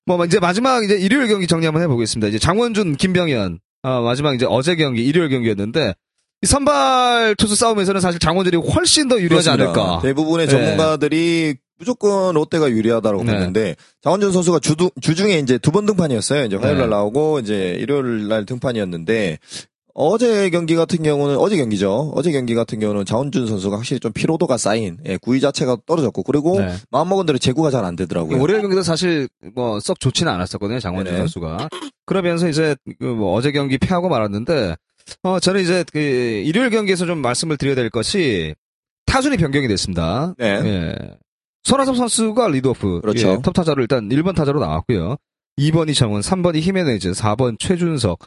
뭐 0.07 0.25
이제 0.25 0.38
마지막 0.40 0.85
이제 0.85 0.95
일요일 0.97 1.29
경기 1.29 1.47
정리 1.47 1.66
한번 1.66 1.83
해보겠습니다. 1.83 2.29
이제 2.29 2.38
장원준, 2.38 2.97
김병현 2.97 3.59
아, 3.83 4.01
마지막 4.01 4.35
이제 4.35 4.47
어제 4.49 4.75
경기 4.77 5.05
일요일 5.05 5.29
경기였는데 5.31 5.95
이 6.43 6.47
선발 6.47 7.35
투수 7.37 7.55
싸움에서는 7.55 8.01
사실 8.01 8.19
장원준이 8.19 8.57
훨씬 8.73 9.09
더 9.09 9.21
유리하지 9.21 9.51
그렇습니다. 9.51 9.81
않을까. 9.81 10.01
대부분의 10.03 10.47
네. 10.47 10.51
전문가들이 10.53 11.55
무조건 11.79 12.35
롯데가 12.35 12.69
유리하다고 12.71 13.25
네. 13.25 13.33
봤는데 13.33 13.77
장원준 14.03 14.33
선수가 14.33 14.59
주두, 14.61 14.90
주중에 15.01 15.38
이제 15.38 15.59
두 15.59 15.71
번 15.71 15.87
등판이었어요. 15.87 16.45
이제 16.45 16.57
화요일 16.57 16.79
날 16.79 16.88
네. 16.90 16.95
나오고 16.97 17.38
이제 17.40 17.77
일요일 17.79 18.29
날 18.29 18.45
등판이었는데 18.47 19.38
어제 19.94 20.50
경기 20.50 20.76
같은 20.76 21.03
경우는 21.03 21.37
어제 21.37 21.57
경기죠. 21.57 22.12
어제 22.14 22.31
경기 22.33 22.55
같은 22.55 22.79
경우는 22.81 23.05
장원준 23.05 23.46
선수가 23.46 23.76
확실히 23.76 24.00
좀 24.00 24.12
피로도가 24.12 24.57
쌓인 24.57 24.98
예, 25.07 25.16
구위 25.16 25.40
자체가 25.40 25.79
떨어졌고 25.87 26.22
그리고 26.22 26.59
네. 26.61 26.74
마음먹은 26.90 27.26
대로 27.26 27.38
제구가 27.38 27.70
잘 27.70 27.85
안 27.85 27.96
되더라고요. 27.96 28.40
월요일 28.40 28.61
경기도 28.62 28.83
사실 28.83 29.29
뭐 29.55 29.81
썩 29.81 29.98
좋지는 30.00 30.31
않았었거든요 30.33 30.79
장원준 30.81 31.12
네네. 31.12 31.18
선수가 31.18 31.68
그러면서 32.07 32.48
이제 32.48 32.76
그뭐 32.98 33.33
어제 33.35 33.50
경기 33.53 33.79
패하고 33.79 34.09
말았는데 34.09 34.76
어 35.22 35.40
저는 35.40 35.62
이제 35.62 35.85
그 35.92 35.98
일요일 35.98 36.70
경기에서 36.70 37.07
좀 37.07 37.18
말씀을 37.18 37.57
드려야 37.57 37.74
될 37.74 37.88
것이 37.90 38.55
타순이 39.07 39.37
변경이 39.38 39.66
됐습니다. 39.68 40.35
네. 40.38 40.46
예. 40.46 40.94
손아섭 41.64 41.96
선수가 41.96 42.48
leadoff 42.49 43.01
그렇죠. 43.00 43.29
예, 43.29 43.38
톱 43.42 43.53
타자로 43.55 43.83
일단 43.83 44.09
1번 44.09 44.35
타자로 44.35 44.61
나왔고요. 44.61 45.16
2번이 45.59 45.94
정훈, 45.94 46.20
3번 46.20 46.57
이 46.57 46.61
히메네즈, 46.61 47.11
4번 47.12 47.59
최준석. 47.59 48.20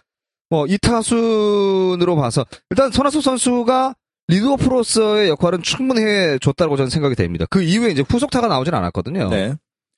뭐 0.53 0.67
이 0.67 0.77
타순으로 0.77 2.15
봐서 2.15 2.45
일단 2.69 2.91
손아섭 2.91 3.23
선수가 3.23 3.95
leadoff로서의 4.27 5.29
역할은 5.29 5.63
충분히 5.63 6.01
해줬다고 6.01 6.77
저는 6.77 6.89
생각이 6.89 7.15
됩니다. 7.15 7.45
그 7.49 7.63
이후에 7.63 7.89
이제 7.91 8.03
후속타가 8.07 8.47
나오진 8.47 8.73
않았거든요. 8.73 9.29
네. 9.29 9.55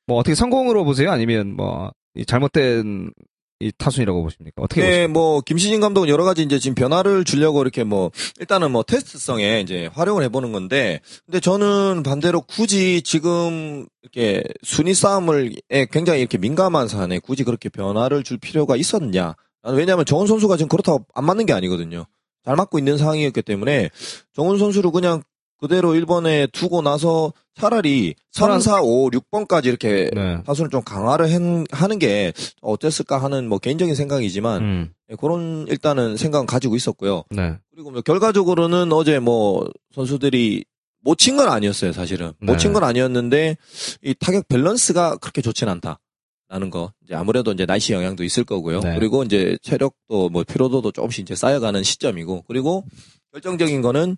뭐 0.07 0.17
어떻게 0.17 0.33
성공으로 0.33 0.85
보세요? 0.85 1.11
아니면 1.11 1.55
뭐이 1.55 2.25
잘못된 2.25 3.11
이 3.59 3.71
타순이라고 3.77 4.23
보십니까? 4.23 4.61
어떻게 4.61 4.81
네, 4.81 4.87
보십니까? 4.87 5.13
뭐 5.13 5.41
김시진 5.41 5.81
감독은 5.81 6.09
여러 6.09 6.23
가지 6.23 6.43
이제 6.43 6.57
지금 6.57 6.75
변화를 6.75 7.23
주려고 7.23 7.61
이렇게 7.61 7.83
뭐 7.83 8.11
일단은 8.39 8.71
뭐 8.71 8.83
테스트성에 8.83 9.61
이제 9.61 9.89
활용을 9.93 10.23
해보는 10.23 10.51
건데, 10.51 11.01
근데 11.25 11.39
저는 11.39 12.03
반대로 12.03 12.41
굳이 12.41 13.01
지금 13.01 13.85
이렇게 14.03 14.43
순위 14.63 14.93
싸움을 14.93 15.53
에 15.69 15.85
굉장히 15.85 16.19
이렇게 16.19 16.37
민감한 16.37 16.87
사안에 16.87 17.19
굳이 17.19 17.43
그렇게 17.43 17.69
변화를 17.69 18.23
줄 18.23 18.37
필요가 18.37 18.75
있었냐? 18.75 19.35
나는 19.65 19.77
왜냐하면 19.79 20.05
정훈 20.05 20.27
선수가 20.27 20.55
지금 20.57 20.69
그렇다고 20.69 21.05
안 21.13 21.25
맞는 21.25 21.45
게 21.45 21.53
아니거든요. 21.53 22.05
잘 22.45 22.55
맞고 22.55 22.77
있는 22.77 22.97
상황이었기 22.97 23.41
때문에 23.41 23.89
정훈 24.33 24.57
선수를 24.59 24.91
그냥 24.91 25.23
그대로 25.59 25.93
1번에 25.93 26.51
두고 26.51 26.81
나서 26.81 27.33
차라리 27.55 28.13
3, 28.31 28.59
4, 28.59 28.81
5, 28.81 29.09
6번까지 29.09 29.65
이렇게 29.65 30.11
네. 30.13 30.43
타순을 30.45 30.69
좀 30.69 30.81
강화를 30.83 31.27
hen- 31.29 31.65
하는 31.71 31.97
게 31.97 32.33
어땠을까 32.61 33.17
하는 33.17 33.47
뭐 33.47 33.57
개인적인 33.57 33.95
생각이지만 33.95 34.61
음, 34.61 34.93
예, 35.09 35.15
그런 35.15 35.65
일단은 35.69 36.17
생각은 36.17 36.45
가지고 36.45 36.75
있었고요. 36.75 37.23
네. 37.31 37.57
그리고 37.73 37.91
뭐 37.91 38.01
결과적으로는 38.01 38.91
어제 38.91 39.19
뭐 39.19 39.67
선수들이 39.95 40.65
못 41.01 41.17
친 41.17 41.37
건 41.37 41.47
아니었어요, 41.49 41.93
사실은. 41.93 42.33
네. 42.41 42.51
못친 42.51 42.73
건 42.73 42.83
아니었는데 42.83 43.57
이 44.03 44.13
타격 44.19 44.47
밸런스가 44.49 45.15
그렇게 45.17 45.41
좋진 45.41 45.69
않다. 45.69 45.99
라는 46.47 46.69
거. 46.69 46.91
이제 47.03 47.15
아무래도 47.15 47.51
이제 47.51 47.65
날씨 47.65 47.93
영향도 47.93 48.23
있을 48.23 48.43
거고요. 48.43 48.79
네. 48.81 48.95
그리고 48.95 49.23
이제 49.23 49.57
체력도 49.63 50.29
뭐 50.29 50.43
피로도도 50.43 50.91
조금씩 50.91 51.23
이제 51.23 51.35
쌓여가는 51.35 51.81
시점이고. 51.83 52.43
그리고 52.47 52.85
결정적인 53.31 53.81
거는 53.81 54.15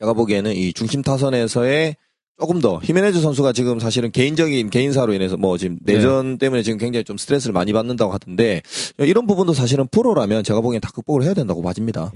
제가 0.00 0.12
보기에는 0.12 0.54
이 0.54 0.72
중심 0.72 1.02
타선에서의 1.02 1.96
조금 2.38 2.60
더 2.60 2.78
히메네즈 2.82 3.20
선수가 3.20 3.52
지금 3.52 3.80
사실은 3.80 4.12
개인적인 4.12 4.70
개인사로 4.70 5.12
인해서 5.12 5.36
뭐 5.36 5.58
지금 5.58 5.76
네. 5.82 5.94
내전 5.94 6.38
때문에 6.38 6.62
지금 6.62 6.78
굉장히 6.78 7.02
좀 7.02 7.16
스트레스를 7.16 7.52
많이 7.52 7.72
받는다고 7.72 8.12
하던데 8.12 8.62
이런 8.98 9.26
부분도 9.26 9.54
사실은 9.54 9.88
프로라면 9.88 10.44
제가 10.44 10.60
보기엔 10.60 10.80
다 10.80 10.90
극복을 10.94 11.24
해야 11.24 11.34
된다고 11.34 11.62
봐집니다. 11.62 12.12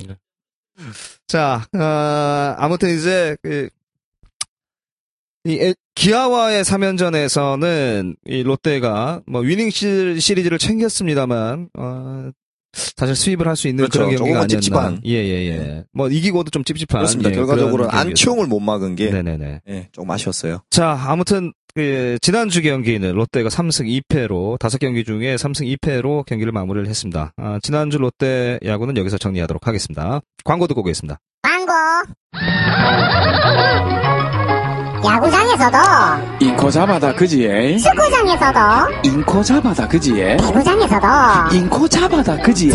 자, 1.26 1.66
어, 1.76 2.54
아무튼 2.56 2.96
이제 2.96 3.36
그, 3.42 3.68
이 5.44 5.58
에- 5.60 5.74
기아와의 5.94 6.62
3연전에서는 6.64 8.14
이 8.26 8.42
롯데가 8.42 9.20
뭐 9.26 9.40
위닝 9.40 9.70
시- 9.70 10.20
시리즈를 10.20 10.58
챙겼습니다만 10.58 11.68
어, 11.78 12.30
사실 12.96 13.14
수입을 13.16 13.46
할 13.48 13.56
수 13.56 13.68
있는 13.68 13.84
그렇죠. 13.84 13.98
그런 14.06 14.16
경기가 14.16 14.40
아니었나. 14.42 14.60
찝찝한. 14.60 15.00
예, 15.04 15.12
예, 15.12 15.46
예. 15.48 15.84
뭐 15.92 16.08
이기고도 16.08 16.50
좀 16.50 16.64
찝찝한. 16.64 17.00
그렇습니다. 17.00 17.30
예, 17.30 17.34
결과적으로 17.34 17.90
안치홍을 17.90 18.46
못 18.46 18.60
막은 18.60 18.94
게 18.96 19.10
네네네. 19.10 19.60
예, 19.68 19.88
조금 19.92 20.10
아쉬웠어요. 20.12 20.62
자, 20.70 20.98
아무튼 21.06 21.52
그 21.74 22.18
지난주 22.22 22.62
경기는 22.62 23.12
롯데가 23.12 23.48
3승 23.50 23.86
2패로 24.08 24.58
다섯 24.58 24.78
경기 24.78 25.04
중에 25.04 25.36
3승 25.36 25.76
2패로 25.76 26.24
경기를 26.24 26.52
마무리를 26.52 26.86
했습니다. 26.88 27.32
아, 27.36 27.58
지난주 27.62 27.98
롯데 27.98 28.58
야구는 28.64 28.96
여기서 28.96 29.18
정리하도록 29.18 29.66
하겠습니다. 29.66 30.20
광고 30.44 30.66
듣고 30.66 30.80
오겠습니다. 30.82 31.18
광고. 31.42 31.72
야구장에서도, 35.04 35.78
인코 36.40 36.70
잡아다 36.70 37.12
그지에 37.14 37.76
축구장에서도, 37.78 38.58
인코 39.02 39.42
잡아다 39.42 39.88
그지에 39.88 40.36
배구장에서도, 40.36 41.06
인코 41.56 41.88
잡아다 41.88 42.36
그지에 42.38 42.72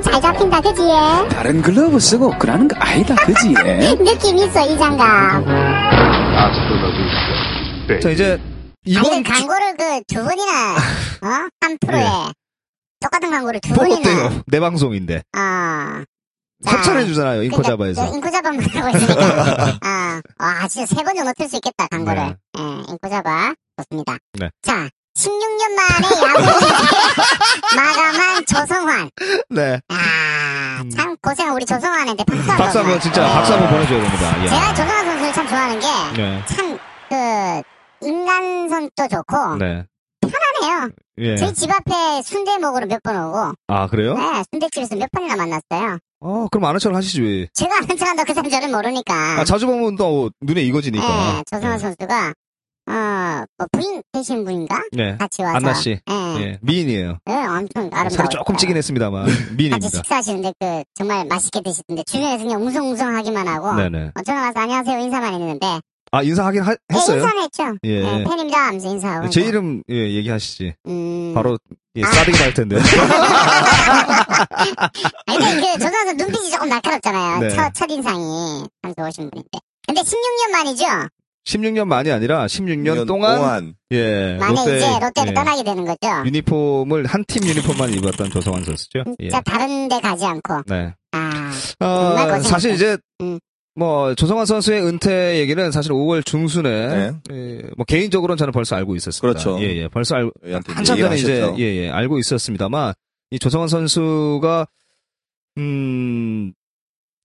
참 0.00 0.02
잘 0.02 0.20
잡힌다, 0.22 0.60
그지? 0.60 0.82
다른 1.30 1.60
글러브 1.62 1.98
쓰고 2.00 2.30
그러는 2.38 2.68
거 2.68 2.76
아니다 2.78 3.14
그지에 3.16 3.54
느낌 3.96 4.36
있어, 4.38 4.64
이 4.66 4.78
장갑. 4.78 5.44
자, 8.02 8.10
이제 8.10 8.40
이번 8.84 9.22
그 9.22 9.30
광고를 9.32 9.76
그 9.76 10.00
두 10.08 10.24
번이나, 10.24 10.52
어? 11.22 11.48
한 11.60 11.76
프로에. 11.80 12.04
똑같은 13.00 13.30
광고를 13.30 13.60
두뭐 13.60 13.76
번이나. 13.76 13.98
어때요? 13.98 14.40
내 14.46 14.58
방송인데. 14.60 15.22
어. 15.36 16.02
자, 16.64 16.78
협찬해 16.78 17.04
주잖아요. 17.06 17.42
인코 17.44 17.58
그러니까 17.58 17.72
잡아에서. 17.72 18.06
저 18.06 18.14
인코 18.14 18.30
잡아만 18.30 18.60
하고 18.64 18.96
있으니까. 18.96 19.78
아, 19.82 20.20
아, 20.38 20.68
진짜 20.68 20.86
세번 20.94 21.14
정도 21.14 21.32
틀수 21.36 21.56
있겠다, 21.56 21.86
광고를. 21.88 22.22
네. 22.22 22.34
예, 22.58 22.62
인코 22.88 23.08
잡아. 23.10 23.52
좋습니다. 23.76 24.16
네. 24.34 24.50
자, 24.62 24.88
16년 25.16 25.70
만에 25.74 26.08
야구 26.28 26.42
마감한 27.76 28.46
조성환. 28.46 29.10
네. 29.50 29.80
아, 29.88 30.80
음. 30.82 30.90
참 30.90 31.16
고생한 31.20 31.54
우리 31.54 31.66
조성환한테 31.66 32.24
박수 32.24 32.40
한번. 32.50 32.56
박수 32.56 32.78
한번 32.78 33.00
진짜 33.00 33.22
박수 33.28 33.52
한번 33.52 33.70
보내줘야 33.70 34.02
됩니다. 34.02 34.44
예. 34.44 34.48
제가 34.48 34.74
조성환 34.74 35.04
선수를 35.06 35.32
참 35.34 35.48
좋아하는 35.48 35.80
게, 35.80 35.86
네. 36.22 36.42
참, 36.46 36.78
그, 37.10 38.06
인간성도 38.06 39.08
좋고, 39.10 39.56
네. 39.56 39.84
편하네요. 40.66 40.90
예. 41.18 41.36
저희 41.36 41.54
집 41.54 41.70
앞에 41.70 42.22
순대 42.22 42.58
먹으러 42.58 42.86
몇 42.86 43.00
번 43.02 43.16
오고, 43.16 43.52
아, 43.68 43.86
그래요? 43.86 44.14
네, 44.14 44.42
순대집에서 44.50 44.96
몇 44.96 45.10
번이나 45.10 45.36
만났어요. 45.36 45.98
어, 46.20 46.46
그럼 46.50 46.64
아는 46.64 46.78
척 46.80 46.94
하시지 46.94 47.20
왜. 47.22 47.46
제가 47.54 47.76
아는 47.78 47.96
척 47.96 48.08
한다고 48.08 48.26
그 48.26 48.34
사람 48.34 48.50
저를 48.50 48.68
모르니까. 48.74 49.14
아, 49.40 49.44
자주 49.44 49.66
보면 49.66 49.96
또 49.96 50.30
눈에 50.40 50.62
익어지니까. 50.62 51.06
네, 51.06 51.42
조성환 51.50 51.78
선수가, 51.78 52.32
어, 52.88 53.44
뭐 53.58 53.66
부인 53.72 54.02
되신 54.12 54.44
분인가? 54.44 54.82
네. 54.92 55.16
같이 55.16 55.42
와서. 55.42 55.56
안나 55.56 55.74
씨. 55.74 55.90
예. 56.08 56.40
예. 56.40 56.58
미인이에요. 56.62 57.18
예, 57.28 57.32
엄청 57.32 57.84
아름다워. 57.92 58.08
살이 58.10 58.28
조금 58.30 58.56
찌긴 58.56 58.76
했습니다만. 58.76 59.26
같이 59.26 59.54
미인입니다. 59.56 59.88
식사하시는데 59.88 60.52
그 60.60 60.82
정말 60.94 61.26
맛있게 61.26 61.62
드시던데 61.62 62.02
주변에서 62.06 62.44
그냥 62.44 62.62
웅성웅성하기만 62.62 63.48
하고 63.48 63.74
네네. 63.74 64.12
어, 64.14 64.22
전화 64.24 64.42
와서 64.42 64.60
안녕하세요 64.60 64.98
인사만 65.00 65.34
했는데 65.34 65.80
아, 66.12 66.22
인사하긴 66.22 66.62
하- 66.62 66.72
예, 66.72 66.76
했어요? 66.94 67.16
인사는 67.22 67.42
했죠. 67.42 67.64
예. 67.84 67.90
예, 68.20 68.24
팬입니다 68.24 68.66
하면서 68.68 68.88
인사하고 68.88 69.28
제 69.30 69.40
이름, 69.42 69.82
예, 69.90 69.94
얘기하시지. 70.14 70.74
음... 70.86 71.32
바로, 71.34 71.58
예, 71.96 72.02
아. 72.04 72.06
싸대기 72.12 72.38
날 72.38 72.54
텐데. 72.54 72.76
아니 75.26 75.38
근데 75.38 75.72
그 75.72 75.78
조선수 75.84 76.14
눈빛이 76.16 76.50
조금 76.50 76.68
날카롭잖아요. 76.68 77.38
네. 77.40 77.48
첫, 77.50 77.72
첫인상이 77.74 78.64
참 78.82 78.94
좋으신 78.96 79.30
분인데 79.30 79.58
근데 79.86 80.00
16년 80.02 80.50
만이죠. 80.52 80.84
16년 81.46 81.84
만이 81.86 82.10
아니라 82.10 82.46
16년 82.46 83.06
동안, 83.06 83.74
예. 83.92 84.36
만에 84.40 84.54
롯데, 84.56 84.76
이제 84.78 84.98
롯데를 85.00 85.30
예, 85.30 85.34
떠나게 85.34 85.62
되는 85.62 85.84
거죠. 85.84 86.24
유니폼을, 86.24 87.06
한 87.06 87.24
팀 87.28 87.44
유니폼만 87.46 87.90
입었던 87.94 88.30
조성환 88.30 88.64
선수죠. 88.64 89.04
예. 89.20 89.28
진짜 89.28 89.40
다른 89.42 89.88
데 89.88 90.00
가지 90.00 90.24
않고 90.24 90.62
네. 90.66 90.92
아 91.12 91.52
어, 91.80 91.86
정말 91.86 92.24
고생했다. 92.26 92.48
사실 92.48 92.72
이제 92.74 92.98
음. 93.20 93.38
뭐 93.76 94.14
조성환 94.14 94.46
선수의 94.46 94.82
은퇴 94.82 95.38
얘기는 95.38 95.70
사실 95.70 95.92
5월 95.92 96.24
중순에 96.24 96.62
네. 96.70 97.12
예, 97.30 97.62
뭐 97.76 97.84
개인적으로는 97.84 98.38
저는 98.38 98.52
벌써 98.52 98.74
알고 98.74 98.96
있었습니다. 98.96 99.20
그렇죠. 99.20 99.62
예, 99.62 99.76
예. 99.76 99.88
벌써 99.88 100.16
알, 100.16 100.30
한참 100.66 100.96
전에 100.96 101.16
이제 101.16 101.40
하셨죠. 101.40 101.56
예, 101.60 101.64
예, 101.76 101.90
알고 101.90 102.18
있었습니다만 102.18 102.94
이 103.30 103.38
조성환 103.38 103.68
선수가 103.68 104.66
음. 105.58 106.52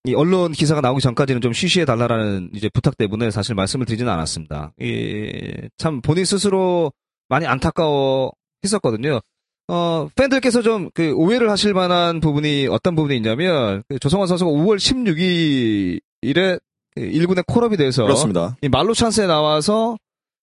이 0.03 0.15
언론 0.15 0.51
기사가 0.51 0.81
나오기 0.81 0.99
전까지는 1.01 1.41
좀 1.41 1.53
쉬쉬해 1.53 1.85
달라라는 1.85 2.49
이제 2.55 2.69
부탁 2.73 2.97
때문에 2.97 3.29
사실 3.29 3.53
말씀을 3.55 3.85
드리지는 3.85 4.11
않았습니다. 4.11 4.73
예, 4.81 5.69
참 5.77 6.01
본인 6.01 6.25
스스로 6.25 6.91
많이 7.29 7.45
안타까워 7.45 8.31
했었거든요. 8.63 9.21
어, 9.67 10.09
팬들께서 10.15 10.61
좀 10.61 10.89
그 10.93 11.13
오해를 11.13 11.49
하실 11.49 11.73
만한 11.73 12.19
부분이 12.19 12.67
어떤 12.69 12.95
부분이 12.95 13.15
있냐면 13.15 13.83
그 13.87 13.99
조성환 13.99 14.27
선수가 14.27 14.51
5월 14.51 14.75
16일 14.77 16.01
에 16.23 16.57
1군에 16.97 17.45
콜업이 17.47 17.77
돼서 17.77 18.03
그렇습니다. 18.03 18.57
이 18.61 18.69
말로 18.69 18.93
찬스에 18.93 19.25
나와서 19.27 19.97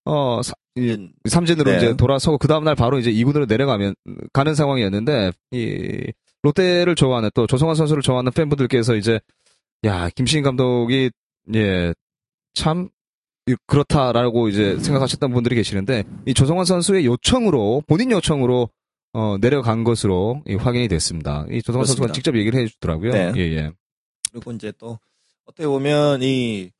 어, 0.04 0.40
사- 0.42 0.54
음, 0.78 1.12
삼진으로 1.28 1.70
네. 1.72 1.76
이제 1.76 1.96
돌아서고 1.96 2.38
그 2.38 2.48
다음 2.48 2.64
날 2.64 2.74
바로 2.74 2.98
이제 2.98 3.12
2군으로 3.12 3.46
내려가면 3.48 3.94
가는 4.32 4.54
상황이었는데 4.54 5.32
이 5.52 6.12
롯데를 6.42 6.94
좋아하는 6.94 7.30
또 7.34 7.46
조성환 7.46 7.74
선수를 7.76 8.02
좋아하는 8.02 8.32
팬분들께서 8.32 8.94
이제 8.96 9.20
야 9.84 10.08
김시인 10.14 10.42
감독이 10.44 11.10
예 11.54 11.92
참 12.54 12.88
그렇다라고 13.66 14.48
이제 14.48 14.72
음. 14.72 14.78
생각하셨던 14.80 15.32
분들이 15.32 15.54
계시는데 15.56 16.04
이 16.26 16.34
조성환 16.34 16.64
선수의 16.64 17.06
요청으로 17.06 17.82
본인 17.86 18.10
요청으로 18.10 18.68
어, 19.14 19.36
내려간 19.40 19.84
것으로 19.84 20.42
이 20.46 20.54
확인이 20.54 20.88
됐습니다. 20.88 21.46
이 21.50 21.62
조성환 21.62 21.86
선수가 21.86 22.06
그렇습니다. 22.08 22.12
직접 22.12 22.36
얘기를 22.36 22.60
해주더라고요. 22.60 23.10
네. 23.12 23.32
예, 23.36 23.40
예. 23.56 23.70
그리고 24.32 24.52
이제 24.52 24.72
또 24.78 24.98
어떻게 25.48 25.66
보면 25.66 26.20
이 26.22 26.70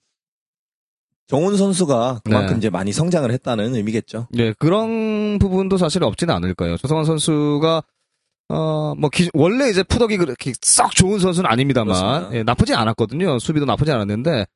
정훈 1.27 1.57
선수가 1.57 2.21
그만큼 2.25 2.55
네. 2.55 2.59
이제 2.59 2.71
많이 2.71 2.93
성장을 2.93 3.31
했다는 3.31 3.75
의미겠죠. 3.75 4.29
예, 4.37 4.53
그런 4.59 5.39
부분도 5.39 5.77
사실 5.77 6.03
없지는 6.05 6.35
않을까요. 6.35 6.77
조성환 6.77 7.05
선수가 7.05 7.83
어, 8.51 8.95
뭐, 8.97 9.11
기- 9.11 9.29
원래 9.35 9.69
이제 9.69 9.83
푸덕이 9.83 10.17
그렇게 10.17 10.55
썩 10.63 10.93
좋은 10.93 11.19
선수는 11.19 11.51
아닙니다만. 11.51 12.33
예, 12.33 12.43
나쁘지 12.43 12.73
않았거든요. 12.73 13.39
수비도 13.39 13.67
나쁘지 13.67 13.93
않았는데, 13.93 14.47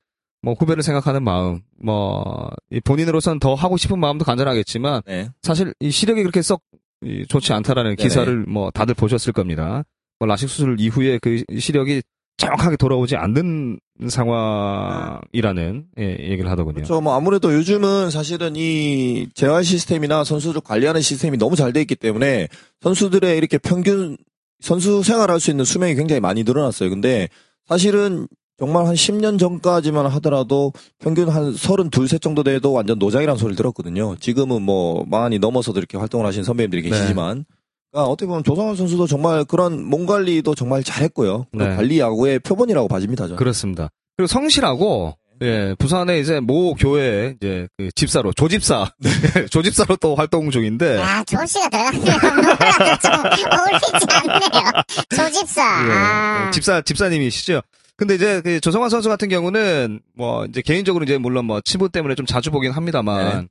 뭐, 0.41 0.55
후배를 0.55 0.83
생각하는 0.83 1.23
마음, 1.23 1.61
뭐, 1.79 2.49
이 2.71 2.81
본인으로선 2.81 3.39
더 3.39 3.53
하고 3.55 3.77
싶은 3.77 4.01
마음도 4.01 4.25
간절하겠지만, 4.25 5.03
네. 5.05 5.29
사실 5.43 5.75
이 5.79 5.91
시력이 5.91 6.23
그렇게 6.23 6.41
썩 6.41 6.63
이, 7.05 7.27
좋지 7.29 7.53
않다라는 7.53 7.97
네네. 7.97 8.03
기사를 8.09 8.35
뭐, 8.49 8.71
다들 8.71 8.95
보셨을 8.95 9.35
겁니다. 9.35 9.83
뭐, 10.19 10.27
라식 10.27 10.49
수술 10.49 10.77
이후에 10.81 11.19
그 11.19 11.45
시력이 11.59 12.01
정확하게 12.37 12.77
돌아오지 12.77 13.17
않는 13.17 13.79
상황이라는, 14.09 15.85
예, 15.99 16.03
얘기를 16.31 16.51
하더군요. 16.51 16.75
그렇죠. 16.77 17.01
뭐 17.01 17.15
아무래도 17.15 17.55
요즘은 17.55 18.11
사실은 18.11 18.55
이 18.57 19.29
재활 19.35 19.65
시스템이나 19.65 20.25
선수를 20.25 20.61
관리하는 20.61 21.01
시스템이 21.01 21.39
너무 21.39 21.57
잘 21.57 21.73
돼 21.73 21.81
있기 21.83 21.95
때문에 21.95 22.49
선수들의 22.81 23.37
이렇게 23.39 23.59
평균 23.59 24.17
선수 24.61 25.03
생활할 25.03 25.41
수 25.41 25.51
있는 25.51 25.65
수명이 25.65 25.95
굉장히 25.95 26.21
많이 26.21 26.45
늘어났어요. 26.45 26.91
근데 26.91 27.29
사실은 27.67 28.27
정말 28.59 28.87
한 28.87 28.95
10년 28.95 29.39
전까지만 29.39 30.07
하더라도 30.07 30.73
평균 31.01 31.29
한 31.29 31.53
32, 31.55 32.07
셋 32.07 32.21
정도 32.21 32.43
돼도 32.43 32.73
완전 32.73 32.99
노장이라는 32.99 33.39
소리를 33.39 33.57
들었거든요. 33.57 34.15
지금은 34.21 34.63
뭐 34.63 35.05
많이 35.09 35.39
넘어서도 35.39 35.79
이렇게 35.79 35.97
활동을 35.99 36.27
하시는 36.27 36.45
선배님들이 36.45 36.83
네. 36.83 36.91
계시지만 36.91 37.45
그러니까 37.93 38.11
어떻게 38.11 38.27
보면 38.27 38.43
조성환 38.43 38.75
선수도 38.75 39.07
정말 39.07 39.45
그런 39.45 39.85
몸 39.85 40.07
관리도 40.07 40.55
정말 40.55 40.83
잘했고요. 40.83 41.47
그 41.53 41.63
네. 41.63 41.77
관리 41.77 42.01
야구의 42.01 42.39
표본이라고 42.41 42.89
봐집니다. 42.89 43.25
저는. 43.25 43.37
그렇습니다. 43.37 43.91
그리고 44.17 44.27
성실하고 44.27 45.17
예, 45.43 45.75
부산에 45.79 46.19
이제 46.19 46.41
모 46.41 46.75
교회 46.75 47.35
이제 47.37 47.67
그 47.77 47.91
집사로 47.95 48.33
조집사 48.33 48.93
조집사로 49.51 49.97
또 49.97 50.15
활동 50.15 50.51
중인데 50.51 50.99
야, 50.99 51.23
조씨가 51.25 51.69
들어갔네요. 51.69 52.97
좀 53.03 53.13
어울리지 53.51 54.07
않네요. 54.09 54.73
조집사. 55.11 55.63
예, 55.63 55.93
아. 55.93 56.51
집사 56.53 56.81
집사님이시죠. 56.81 57.61
근데 57.97 58.15
이제 58.15 58.41
그 58.41 58.61
조성환 58.61 58.89
선수 58.89 59.09
같은 59.09 59.29
경우는 59.29 60.01
뭐 60.17 60.47
이제 60.47 60.63
개인적으로 60.63 61.05
이제 61.05 61.19
물론 61.19 61.45
뭐 61.45 61.61
친분 61.61 61.91
때문에 61.91 62.15
좀 62.15 62.25
자주 62.25 62.51
보긴 62.51 62.71
합니다만 62.71 63.49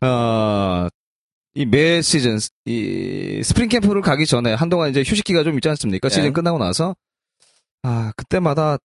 어, 0.00 0.88
이 1.56 1.64
매 1.64 2.02
시즌 2.02 2.38
이 2.66 3.40
스프링 3.42 3.68
캠프를 3.68 4.02
가기 4.02 4.26
전에 4.26 4.52
한동안 4.54 4.90
이제 4.90 5.02
휴식기가 5.06 5.42
좀 5.42 5.54
있지 5.54 5.68
않습니까? 5.70 6.08
네. 6.08 6.14
시즌 6.14 6.32
끝나고 6.32 6.58
나서 6.58 6.94
아 7.82 8.12
그때마다 8.16 8.76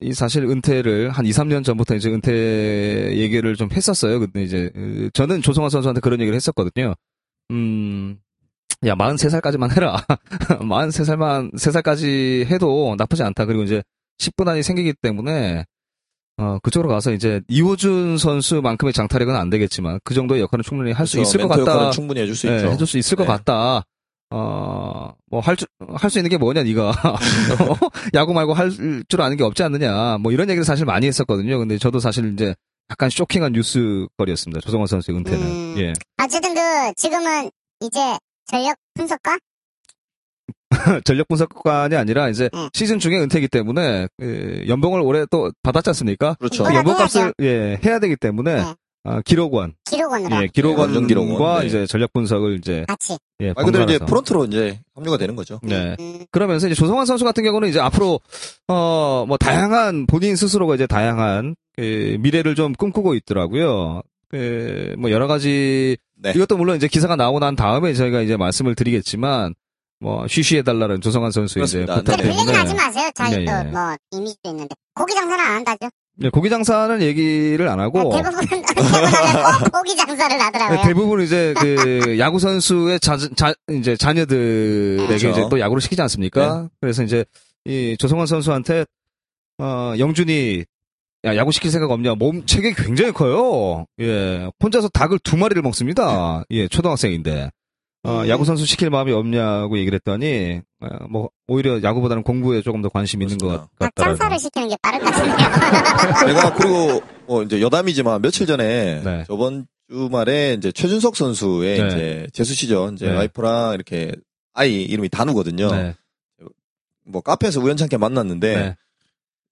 이 0.00 0.12
사실 0.12 0.44
은퇴를 0.44 1.10
한 1.10 1.24
2, 1.26 1.30
3년 1.30 1.64
전부터 1.64 1.94
이제 1.94 2.10
은퇴 2.10 3.16
얘기를 3.16 3.54
좀 3.56 3.70
했었어요. 3.72 4.18
근데 4.20 4.42
이제 4.42 4.70
으, 4.76 5.10
저는 5.12 5.40
조성환 5.42 5.70
선수한테 5.70 6.00
그런 6.00 6.20
얘기를 6.20 6.34
했었거든요. 6.34 6.94
음. 7.50 8.18
야, 8.86 8.94
43살까지만 8.94 9.74
해라. 9.76 10.04
43살만, 10.60 11.54
3살까지 11.54 12.44
해도 12.46 12.94
나쁘지 12.98 13.22
않다. 13.22 13.46
그리고 13.46 13.62
이제 13.62 13.82
10분 14.18 14.46
안이 14.48 14.62
생기기 14.62 14.92
때문에, 15.00 15.64
어, 16.36 16.58
그쪽으로 16.62 16.88
가서 16.88 17.12
이제 17.12 17.40
이호준 17.48 18.18
선수만큼의 18.18 18.92
장타력은 18.92 19.36
안 19.36 19.50
되겠지만, 19.50 20.00
그 20.04 20.14
정도의 20.14 20.40
역할은 20.42 20.62
충분히 20.62 20.92
할수 20.92 21.16
그렇죠. 21.16 21.28
있을 21.28 21.40
것 21.40 21.48
멘토 21.48 21.60
역할은 21.62 21.78
같다. 21.80 21.90
충분히 21.92 22.20
해줄 22.22 22.34
수 22.34 22.48
예, 22.48 22.56
있죠. 22.56 22.68
해줄 22.70 22.86
수 22.86 22.98
있을 22.98 23.16
것 23.16 23.24
네. 23.24 23.28
같다. 23.28 23.82
어, 24.30 25.12
뭐, 25.30 25.40
할, 25.40 25.56
줄, 25.56 25.68
할 25.94 26.10
수 26.10 26.18
있는 26.18 26.28
게 26.30 26.38
뭐냐, 26.38 26.62
네가 26.64 26.88
어? 27.70 27.88
야구 28.14 28.32
말고 28.34 28.52
할 28.54 28.70
줄 29.08 29.20
아는 29.22 29.36
게 29.36 29.44
없지 29.44 29.62
않느냐. 29.62 30.18
뭐, 30.18 30.32
이런 30.32 30.48
얘기를 30.48 30.64
사실 30.64 30.84
많이 30.86 31.06
했었거든요. 31.06 31.58
근데 31.58 31.78
저도 31.78 32.00
사실 32.00 32.32
이제 32.32 32.54
약간 32.90 33.10
쇼킹한 33.10 33.52
뉴스거리였습니다. 33.52 34.60
조성원 34.60 34.86
선수의 34.88 35.16
은퇴는. 35.18 35.40
음. 35.40 35.74
예. 35.78 35.92
어쨌든 36.22 36.54
그, 36.54 36.60
지금은 36.96 37.50
이제 37.80 38.00
전력 38.46 38.74
분석가? 38.94 39.38
전력 41.04 41.28
분석관이 41.28 41.96
아니라 41.96 42.28
이제 42.28 42.48
응. 42.54 42.68
시즌 42.72 42.98
중에 42.98 43.18
은퇴이기 43.18 43.48
때문에 43.48 44.08
그 44.18 44.64
연봉을 44.68 45.00
올해 45.00 45.24
또 45.30 45.50
받았지 45.62 45.90
않습니까? 45.90 46.34
그렇죠. 46.38 46.64
그 46.64 46.74
연봉값을. 46.74 47.34
예, 47.42 47.78
해야 47.84 47.98
되기 47.98 48.16
때문에 48.16 48.56
네. 48.56 48.74
아, 49.06 49.20
기록원, 49.22 49.74
기록원으로. 49.90 50.42
예, 50.42 50.46
기록원과 50.46 50.82
완전 50.84 51.06
기록원, 51.06 51.60
네. 51.60 51.66
이제 51.66 51.86
전력 51.86 52.12
분석을 52.14 52.56
이제 52.58 52.84
같이. 52.88 53.18
예, 53.40 53.52
말 53.52 53.66
그대로 53.66 53.84
이제. 53.84 53.98
프론트로 53.98 54.46
이제 54.46 54.80
합류가 54.94 55.18
되는 55.18 55.36
거죠. 55.36 55.60
네. 55.62 55.94
음, 56.00 56.24
그러면서 56.30 56.66
이제 56.68 56.74
조성환 56.74 57.04
선수 57.04 57.22
같은 57.24 57.44
경우는 57.44 57.68
이제 57.68 57.80
앞으로 57.80 58.20
어 58.68 59.24
뭐 59.28 59.36
다양한 59.36 60.06
본인 60.06 60.36
스스로가 60.36 60.74
이제 60.74 60.86
다양한 60.86 61.54
그 61.76 62.16
미래를 62.20 62.54
좀 62.54 62.72
꿈꾸고 62.72 63.14
있더라고요. 63.14 64.00
그뭐 64.28 65.10
여러 65.10 65.26
가지 65.26 65.96
네. 66.16 66.32
이것도 66.34 66.56
물론 66.56 66.76
이제 66.76 66.88
기사가 66.88 67.14
나오고 67.16 67.40
난 67.40 67.56
다음에 67.56 67.92
저희가 67.92 68.22
이제 68.22 68.36
말씀을 68.38 68.74
드리겠지만 68.74 69.54
뭐 70.04 70.28
쉬쉬해달라는 70.28 71.00
조성환 71.00 71.30
선수의 71.30 71.64
이제. 71.64 71.80
부탁 71.80 72.04
근데 72.04 72.22
그 72.24 72.28
얘기는 72.28 72.54
하지 72.54 72.74
마세요. 72.74 73.10
자기 73.14 73.38
네, 73.38 73.44
또 73.46 73.52
예. 73.52 73.70
뭐, 73.70 73.96
이미지도 74.10 74.50
있는데. 74.50 74.74
고기 74.94 75.14
장사는 75.14 75.42
안 75.42 75.52
한다죠? 75.54 75.88
네, 76.16 76.28
고기 76.28 76.50
장사는 76.50 77.00
얘기를 77.00 77.66
안 77.68 77.80
하고 77.80 78.14
대부분, 78.14 78.46
대부분 78.46 78.64
꼭 79.62 79.72
고기 79.72 79.96
장사를 79.96 80.38
하더라고요. 80.38 80.76
네, 80.76 80.86
대부분 80.86 81.22
이제 81.22 81.54
그 81.56 82.18
야구 82.18 82.38
선수의 82.38 83.00
자, 83.00 83.16
자 83.34 83.54
이제 83.70 83.96
자녀들에게 83.96 85.06
그렇죠. 85.06 85.30
이제 85.30 85.46
또 85.48 85.58
야구를 85.58 85.80
시키지 85.80 86.02
않습니까? 86.02 86.64
네. 86.64 86.68
그래서 86.82 87.02
이제 87.02 87.24
이 87.64 87.96
조성환 87.98 88.26
선수한테 88.26 88.84
어 89.58 89.94
영준이 89.98 90.64
야 91.24 91.34
야구 91.34 91.50
시킬 91.50 91.70
생각 91.70 91.90
없냐? 91.90 92.14
몸 92.14 92.44
체격이 92.44 92.74
굉장히 92.74 93.10
커요. 93.12 93.86
예, 94.00 94.50
혼자서 94.62 94.90
닭을 94.90 95.18
두 95.20 95.38
마리를 95.38 95.62
먹습니다. 95.62 96.44
예, 96.50 96.68
초등학생인데. 96.68 97.50
어, 98.04 98.20
음. 98.22 98.28
야구 98.28 98.44
선수 98.44 98.66
시킬 98.66 98.90
마음이 98.90 99.12
없냐고 99.12 99.78
얘기를 99.78 99.96
했더니 99.96 100.60
어, 100.80 101.06
뭐 101.08 101.30
오히려 101.48 101.82
야구보다는 101.82 102.22
공부에 102.22 102.60
조금 102.62 102.82
더 102.82 102.88
관심 102.88 103.22
이 103.22 103.24
있는 103.24 103.38
것 103.38 103.46
그렇습니다. 103.46 103.70
닭 103.78 103.94
같다라는. 103.94 104.18
장사를 104.18 104.38
시키는 104.38 104.68
게 104.68 104.76
빠를 104.82 105.00
것 105.00 105.10
같은데요. 105.10 106.26
내가 106.34 106.54
그리고 106.54 107.02
뭐 107.26 107.42
이제 107.42 107.60
여담이지만 107.60 108.20
며칠 108.22 108.46
전에 108.46 109.00
네. 109.02 109.24
저번 109.26 109.66
주말에 109.90 110.54
이제 110.54 110.70
최준석 110.70 111.16
선수의 111.16 111.78
네. 111.78 111.86
이제 111.86 112.26
제수시죠. 112.32 112.90
이제 112.94 113.06
네. 113.06 113.16
와이프랑 113.16 113.74
이렇게 113.74 114.12
아이 114.52 114.82
이름이 114.82 115.08
단우거든요. 115.08 115.70
네, 115.70 115.94
뭐 117.06 117.20
카페에서 117.22 117.60
우연찮게 117.60 117.96
만났는데 117.96 118.56
네. 118.56 118.76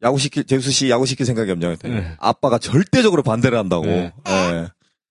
야구 0.03 0.19
시킬 0.19 0.45
제수 0.45 0.71
씨 0.71 0.91
야구 0.91 1.07
시킬 1.07 1.25
생각이 1.27 1.51
없냐고 1.51 1.73
했더니 1.73 1.95
네. 1.95 2.13
아빠가 2.19 2.59
절대적으로 2.59 3.23
반대를 3.23 3.57
한다고. 3.57 3.87
네. 3.87 4.13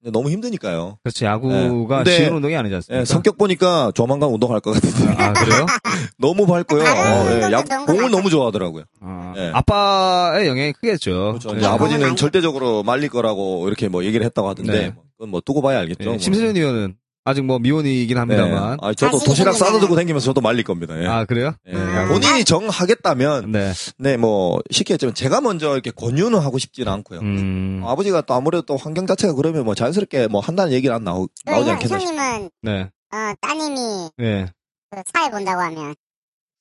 예. 0.02 0.06
근데 0.06 0.12
너무 0.12 0.30
힘드니까요. 0.30 0.98
그렇지 1.04 1.26
야구가 1.26 2.04
네. 2.04 2.12
쉬운 2.18 2.34
운동이 2.34 2.56
아니지 2.56 2.76
않습니까? 2.76 3.02
예, 3.02 3.06
성격 3.06 3.38
보니까 3.38 3.92
조만간 3.94 4.30
운동할 4.30 4.60
것 4.60 4.72
같은데 4.72 5.22
아 5.22 5.34
그래요? 5.34 5.66
너무 6.18 6.46
밝고요. 6.48 6.84
다른 6.84 7.02
어, 7.02 7.26
예, 7.26 7.34
운동도 7.46 7.52
야구 7.52 7.86
공을. 7.86 8.12
너무 8.12 8.30
좋아하더라고요. 8.30 8.84
아, 9.02 9.34
네. 9.36 9.52
아빠의 9.54 10.48
영향이 10.48 10.74
크겠죠. 10.74 11.12
그렇죠. 11.12 11.50
네. 11.52 11.58
이제 11.60 11.68
네. 11.68 11.74
아버지는 11.74 12.16
절대적으로 12.16 12.84
말릴 12.84 13.10
거라고 13.10 13.68
이렇게 13.68 13.88
뭐 13.88 14.04
얘기를 14.04 14.26
했다고 14.26 14.50
하던데 14.50 14.72
네. 14.72 14.90
뭐 14.90 15.04
그건 15.18 15.30
뭐 15.30 15.42
두고 15.42 15.62
봐야 15.62 15.80
알겠죠. 15.80 16.04
예, 16.04 16.10
뭐. 16.10 16.18
심세준 16.18 16.56
의원은 16.58 16.96
아직 17.24 17.44
뭐 17.44 17.60
미혼이긴 17.60 18.18
합니다만. 18.18 18.72
네. 18.72 18.78
아, 18.82 18.94
저도 18.94 19.20
도시락 19.20 19.54
생기면은- 19.54 19.58
싸다 19.60 19.80
들고 19.80 19.96
다니면서 19.96 20.26
저도 20.26 20.42
말릴 20.42 20.64
겁니다. 20.64 21.00
예. 21.02 21.06
아 21.08 21.26
그래요? 21.26 21.54
예. 21.68 21.76
아. 21.76 22.08
본인이 22.08 22.44
정하겠다면 22.44 23.52
네. 23.52 23.74
네 24.00 24.18
뭐 24.18 24.60
시켰지만 24.72 25.14
제가 25.14 25.40
먼저 25.42 25.74
이렇게 25.74 25.92
권유는 25.92 26.40
하고 26.40 26.58
싶지는 26.58 26.92
않고요. 26.92 27.20
음. 27.20 27.84
아버지가 27.86 28.22
또 28.22 28.34
아무래도 28.34 28.64
또 28.64 28.76
환경 28.78 29.06
자체가 29.06 29.34
그러면 29.34 29.66
뭐 29.66 29.76
자연스럽게 29.76 30.28
뭐 30.28 30.42
한다는 30.42 30.74
얘기는 30.74 30.94
안 30.96 31.04
나오, 31.04 31.28
그 31.45 31.52
나오지 31.52 31.70
형, 31.70 31.76
않겠나 31.76 32.00
싶어요. 32.00 32.18
형님은, 32.18 32.50
네. 32.64 32.89
어, 33.14 33.34
따님이 33.41 34.10
예. 34.22 34.45
그 34.89 35.02
사회 35.14 35.30
본다고 35.30 35.62
하면, 35.62 35.95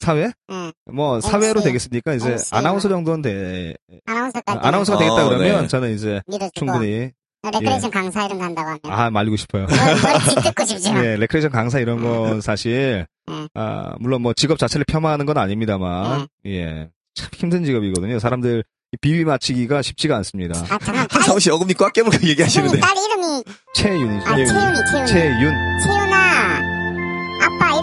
사회? 0.00 0.30
응, 0.50 0.72
뭐 0.92 1.20
사회로 1.20 1.60
MC. 1.60 1.64
되겠습니까? 1.64 2.14
이제 2.14 2.30
MC. 2.32 2.54
아나운서 2.54 2.88
정도는 2.88 3.22
돼. 3.22 3.74
아나운서까지. 4.06 4.58
아나운서가 4.66 4.96
어, 4.96 5.00
되겠다 5.00 5.24
그러면 5.28 5.62
네. 5.62 5.68
저는 5.68 5.94
이제 5.94 6.22
믿어주고, 6.26 6.50
충분히 6.54 7.10
레크레이션 7.42 7.90
강사 7.90 8.24
이런 8.26 8.38
거 8.38 8.44
한다고 8.44 8.68
하면. 8.68 8.80
아 8.84 9.10
말리고 9.10 9.36
싶어요. 9.36 9.66
머리 9.66 10.42
듣고 10.42 10.64
싶지만. 10.64 11.04
예, 11.04 11.16
레크레이션 11.16 11.50
강사 11.50 11.78
이런 11.78 12.02
건 12.02 12.40
사실 12.40 13.06
음. 13.28 13.48
아 13.54 13.94
물론 13.98 14.22
뭐 14.22 14.32
직업 14.34 14.58
자체를 14.58 14.84
폄하하는 14.84 15.26
건 15.26 15.38
아닙니다만 15.38 16.26
예. 16.46 16.88
참 17.14 17.28
힘든 17.34 17.64
직업이거든요. 17.64 18.18
사람들 18.18 18.64
비위 19.00 19.24
맞히기가 19.24 19.82
쉽지가 19.82 20.16
않습니다. 20.16 20.58
아, 20.68 20.78
잠깐. 20.78 21.06
씨 21.38 21.50
어금니 21.50 21.74
꽉 21.74 21.92
깨물고 21.92 22.26
얘기하시는데. 22.26 22.78
형님, 22.78 22.80
딸 22.80 22.96
이름이, 22.96 23.44
채윤이죠. 23.74 24.28
아, 24.28 24.34
채윤이. 24.36 25.06
채윤. 25.06 25.52
채윤아, 25.84 26.16
아빠 26.16 26.19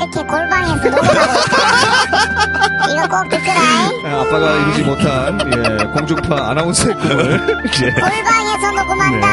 이렇게 0.08 0.24
골방에서 0.28 0.89
녹음하고 0.89 1.39
있다. 1.41 2.91
이거 2.91 3.08
꼭 3.10 3.30
듣거라. 3.30 3.60
아, 4.05 4.22
아빠가 4.22 4.55
이루지 4.55 4.84
못한 4.84 5.39
예, 5.51 5.86
공중파 5.93 6.49
아나운서의 6.49 6.95
꿈을 6.95 7.66
예. 7.84 7.91
골방에서 7.91 8.72
녹음한다. 8.72 9.28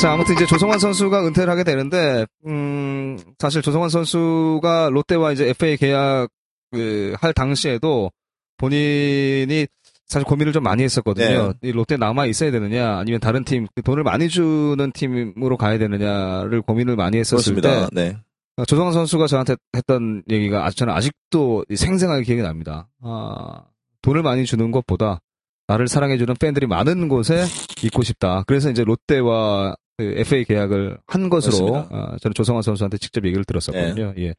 자, 0.00 0.12
아무튼 0.12 0.34
이제 0.34 0.46
조성환 0.46 0.78
선수가 0.78 1.26
은퇴를 1.26 1.50
하게 1.50 1.64
되는데, 1.64 2.24
음, 2.46 3.18
사실 3.38 3.62
조성환 3.62 3.88
선수가 3.88 4.90
롯데와 4.92 5.32
이제 5.32 5.48
FA 5.48 5.76
계약, 5.76 6.28
그, 6.72 7.14
할 7.20 7.32
당시에도 7.32 8.12
본인이 8.58 9.66
사실 10.06 10.24
고민을 10.24 10.52
좀 10.52 10.62
많이 10.62 10.84
했었거든요. 10.84 11.52
이 11.62 11.72
롯데 11.72 11.96
남아 11.96 12.26
있어야 12.26 12.50
되느냐, 12.50 12.98
아니면 12.98 13.18
다른 13.20 13.42
팀, 13.44 13.66
그 13.74 13.82
돈을 13.82 14.04
많이 14.04 14.28
주는 14.28 14.92
팀으로 14.92 15.56
가야 15.56 15.78
되느냐를 15.78 16.62
고민을 16.62 16.94
많이 16.94 17.18
했었을 17.18 17.54
그렇습니다. 17.54 17.88
때, 17.88 17.94
네. 17.94 18.16
어, 18.58 18.64
조성환 18.64 18.92
선수가 18.92 19.28
저한테 19.28 19.54
했던 19.76 20.24
얘기가 20.28 20.66
아주 20.66 20.76
저는 20.76 20.92
아직도 20.92 21.64
생생하게 21.72 22.24
기억이 22.24 22.42
납니다. 22.42 22.88
아, 23.00 23.62
돈을 24.02 24.22
많이 24.22 24.44
주는 24.44 24.72
것보다 24.72 25.20
나를 25.68 25.86
사랑해주는 25.86 26.34
팬들이 26.40 26.66
많은 26.66 27.08
곳에 27.08 27.44
있고 27.84 28.02
싶다. 28.02 28.42
그래서 28.48 28.68
이제 28.68 28.82
롯데와 28.82 29.76
그 29.96 30.12
FA 30.16 30.44
계약을 30.44 30.98
한 31.06 31.30
것으로. 31.30 31.86
아, 31.90 32.16
저는 32.20 32.34
조성환 32.34 32.62
선수한테 32.62 32.98
직접 32.98 33.24
얘기를 33.24 33.44
들었었거든요. 33.44 34.14
예. 34.18 34.34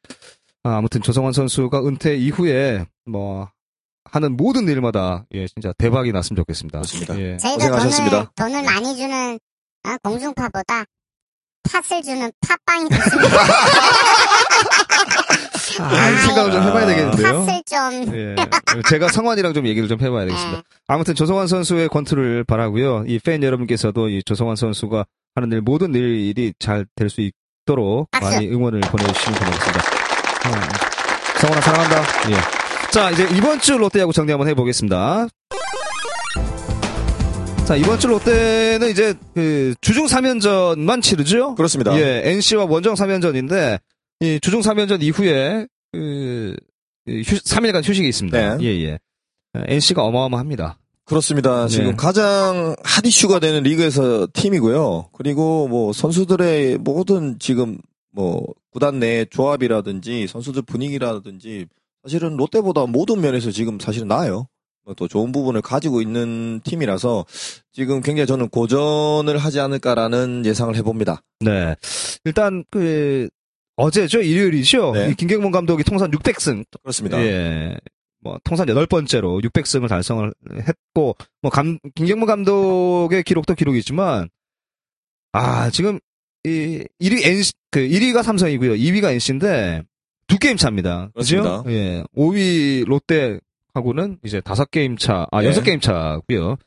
아, 0.63 0.77
아무튼 0.77 1.01
조성환 1.01 1.31
선수가 1.31 1.87
은퇴 1.87 2.17
이후에 2.17 2.85
뭐 3.05 3.49
하는 4.03 4.35
모든 4.35 4.67
일마다 4.67 5.25
예 5.33 5.47
진짜 5.47 5.71
대박이 5.77 6.11
났으면 6.11 6.35
좋겠습니다. 6.37 6.79
그렇습니다. 6.79 7.17
예. 7.21 7.37
저희도 7.37 7.59
고생하셨습니다. 7.59 8.31
돈을, 8.35 8.51
돈을 8.51 8.63
많이 8.63 8.97
주는, 8.97 9.39
어, 9.85 9.97
공중파보다 10.03 10.83
팥을 11.63 12.01
주는 12.01 12.31
팥빵이 12.47 12.89
좋습니다. 12.89 13.37
아, 15.81 16.09
이 16.09 16.17
생각을 16.25 16.51
좀 16.51 16.63
해봐야 16.63 16.85
되겠는데요. 16.85 17.45
팥을 17.45 17.63
좀, 17.65 18.15
예. 18.15 18.35
제가 18.89 19.07
성환이랑 19.09 19.53
좀 19.53 19.67
얘기를 19.67 19.87
좀 19.87 19.99
해봐야 20.01 20.25
되겠습니다. 20.25 20.57
예. 20.57 20.61
아무튼 20.87 21.15
조성환 21.15 21.47
선수의 21.47 21.89
권투를 21.89 22.43
바라고요. 22.45 23.05
이 23.07 23.19
팬 23.23 23.43
여러분께서도 23.43 24.09
이 24.09 24.23
조성환 24.23 24.55
선수가 24.55 25.05
하는 25.35 25.51
일 25.51 25.61
모든 25.61 25.93
일이 25.93 26.53
잘 26.59 26.85
될 26.95 27.09
수 27.09 27.21
있도록 27.21 28.09
박수. 28.11 28.31
많이 28.31 28.47
응원을 28.49 28.79
보내주시면 28.81 29.39
고맙습니다. 29.39 29.79
어, 29.79 30.51
성환아 31.39 31.61
사랑한다. 31.61 32.01
예. 32.31 32.91
자 32.91 33.11
이제 33.11 33.27
이번 33.33 33.59
주 33.59 33.77
롯데야구 33.77 34.11
정리 34.13 34.31
한번 34.31 34.47
해보겠습니다. 34.49 35.27
자 37.69 37.75
이번 37.75 37.99
주 37.99 38.07
롯데는 38.07 38.89
이제 38.89 39.13
그 39.35 39.75
주중 39.79 40.07
3연전만 40.07 41.03
치르죠. 41.03 41.53
그렇습니다. 41.53 41.95
예, 41.99 42.23
NC와 42.25 42.65
원정 42.65 42.95
3연전인데 42.95 43.79
이 44.21 44.39
주중 44.41 44.61
3연전 44.61 45.03
이후에 45.03 45.67
그 45.91 46.55
3일간 47.05 47.87
휴식이 47.87 48.07
있습니다. 48.07 48.57
네. 48.57 48.65
예, 48.65 48.85
예. 48.85 48.99
NC가 49.53 50.03
어마어마합니다. 50.03 50.79
그렇습니다. 51.05 51.67
지금 51.67 51.91
네. 51.91 51.95
가장 51.95 52.75
핫 52.83 53.05
이슈가 53.05 53.37
되는 53.37 53.61
리그에서 53.61 54.27
팀이고요. 54.33 55.11
그리고 55.13 55.67
뭐 55.67 55.93
선수들의 55.93 56.79
모든 56.79 57.37
지금 57.37 57.77
뭐 58.11 58.47
구단 58.71 58.97
내 58.97 59.25
조합이라든지 59.25 60.25
선수들 60.25 60.63
분위기라든지 60.63 61.67
사실은 62.01 62.35
롯데보다 62.35 62.87
모든 62.87 63.21
면에서 63.21 63.51
지금 63.51 63.79
사실은 63.79 64.07
나아요. 64.07 64.47
뭐또 64.85 65.07
좋은 65.07 65.31
부분을 65.31 65.61
가지고 65.61 66.01
있는 66.01 66.61
팀이라서 66.63 67.25
지금 67.71 68.01
굉장히 68.01 68.27
저는 68.27 68.49
고전을 68.49 69.37
하지 69.37 69.59
않을까라는 69.59 70.45
예상을 70.45 70.75
해봅니다. 70.75 71.21
네. 71.39 71.75
일단 72.25 72.63
그 72.69 73.29
어제죠. 73.75 74.21
일요일이죠. 74.21 74.91
네. 74.91 75.09
이 75.09 75.15
김경문 75.15 75.51
감독이 75.51 75.83
통산 75.83 76.11
600승. 76.11 76.65
그렇습니다. 76.81 77.17
예. 77.21 77.77
뭐 78.21 78.37
통산 78.43 78.67
8번째로 78.67 79.41
600승을 79.45 79.87
달성을 79.87 80.33
했고 80.67 81.15
뭐 81.41 81.49
감, 81.49 81.79
김경문 81.95 82.27
감독의 82.27 83.23
기록도 83.23 83.55
기록이지만 83.55 84.29
아, 85.31 85.69
지금 85.69 85.99
이 86.43 86.83
1위 87.01 87.25
NC 87.25 87.53
그 87.71 87.79
1위가 87.79 88.23
삼성이고요. 88.23 88.73
2위가 88.73 89.11
NC인데 89.13 89.83
두 90.27 90.37
게임 90.37 90.57
차입니다. 90.57 91.09
그렇습니다. 91.13 91.63
예. 91.67 92.03
5위 92.15 92.85
롯데 92.85 93.39
하고는 93.73 94.17
이제 94.25 94.41
다섯 94.41 94.69
게임 94.71 94.97
차, 94.97 95.27
아, 95.31 95.41
네. 95.41 95.47
여섯 95.47 95.61
게임 95.61 95.79
차고요. 95.79 96.57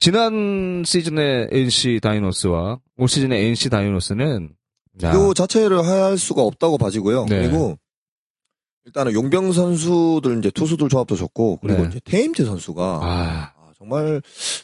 지난 0.00 0.82
시즌의 0.84 1.48
NC 1.52 2.00
다이노스와 2.02 2.78
올 2.96 3.08
시즌의 3.08 3.44
NC 3.46 3.70
다이노스는 3.70 4.50
야, 5.02 5.12
그 5.12 5.34
자체를 5.34 5.84
할 5.86 6.18
수가 6.18 6.42
없다고 6.42 6.78
봐지고요. 6.78 7.26
네. 7.28 7.42
그리고 7.48 7.76
일단은 8.86 9.12
용병 9.14 9.52
선수들 9.52 10.38
이제 10.38 10.50
투수들 10.50 10.88
조합도 10.88 11.16
좋고 11.16 11.58
그리고 11.62 11.82
네. 11.82 11.88
이제 11.88 12.00
테임즈 12.04 12.44
선수가 12.44 12.82
아, 12.82 13.52
아, 13.56 13.72
정말 13.78 14.20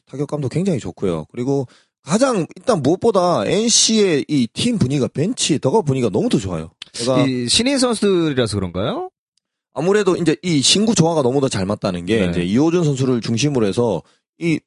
타격감도 0.07 0.49
굉장히 0.49 0.79
좋고요. 0.79 1.27
그리고 1.31 1.67
가장 2.03 2.47
일단 2.57 2.83
무엇보다 2.83 3.45
NC의 3.47 4.25
이 4.29 4.47
팀 4.53 4.79
분위기가 4.79 5.07
벤치 5.09 5.59
더가 5.59 5.83
분위기가 5.83 6.11
너무 6.11 6.29
더 6.29 6.39
좋아요. 6.39 6.71
제가 6.93 7.27
이 7.27 7.47
신인 7.49 7.79
선수들이라서 7.79 8.57
그런가요? 8.57 9.11
아무래도 9.75 10.17
이제 10.17 10.37
이 10.43 10.61
신구 10.63 10.95
조화가 10.95 11.23
너무 11.23 11.41
더 11.41 11.49
잘 11.49 11.67
맞다는 11.67 12.07
게 12.07 12.21
네. 12.27 12.31
이제 12.31 12.43
이호준 12.43 12.85
선수를 12.85 13.21
중심으로 13.21 13.67
해서 13.67 14.03
이 14.39 14.59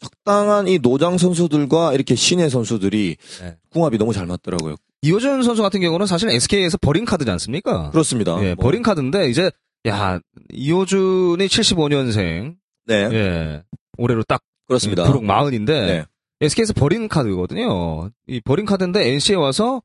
적당한 0.00 0.68
이 0.68 0.78
노장 0.78 1.18
선수들과 1.18 1.92
이렇게 1.94 2.14
신의 2.14 2.50
선수들이 2.50 3.16
네. 3.40 3.56
궁합이 3.70 3.98
너무 3.98 4.12
잘 4.12 4.26
맞더라고요. 4.26 4.76
이호준 5.02 5.42
선수 5.42 5.62
같은 5.62 5.80
경우는 5.80 6.06
사실 6.06 6.28
SK에서 6.30 6.78
버린 6.78 7.04
카드지 7.04 7.30
않습니까? 7.30 7.90
그렇습니다. 7.90 8.36
예, 8.42 8.54
뭐, 8.54 8.64
버린 8.64 8.82
카드인데 8.82 9.28
이제 9.30 9.50
야 9.86 10.20
이호준이 10.52 11.46
75년생, 11.46 12.56
네, 12.86 12.94
예, 13.12 13.62
올해로 13.96 14.22
딱 14.24 14.42
그렇습니다. 14.66 15.04
부록 15.04 15.24
마흔인데 15.24 15.80
네. 15.86 16.04
SK에서 16.40 16.72
버린 16.74 17.08
카드거든요. 17.08 18.10
이 18.26 18.40
버린 18.40 18.66
카드인데 18.66 19.08
NC에 19.12 19.34
와서 19.36 19.82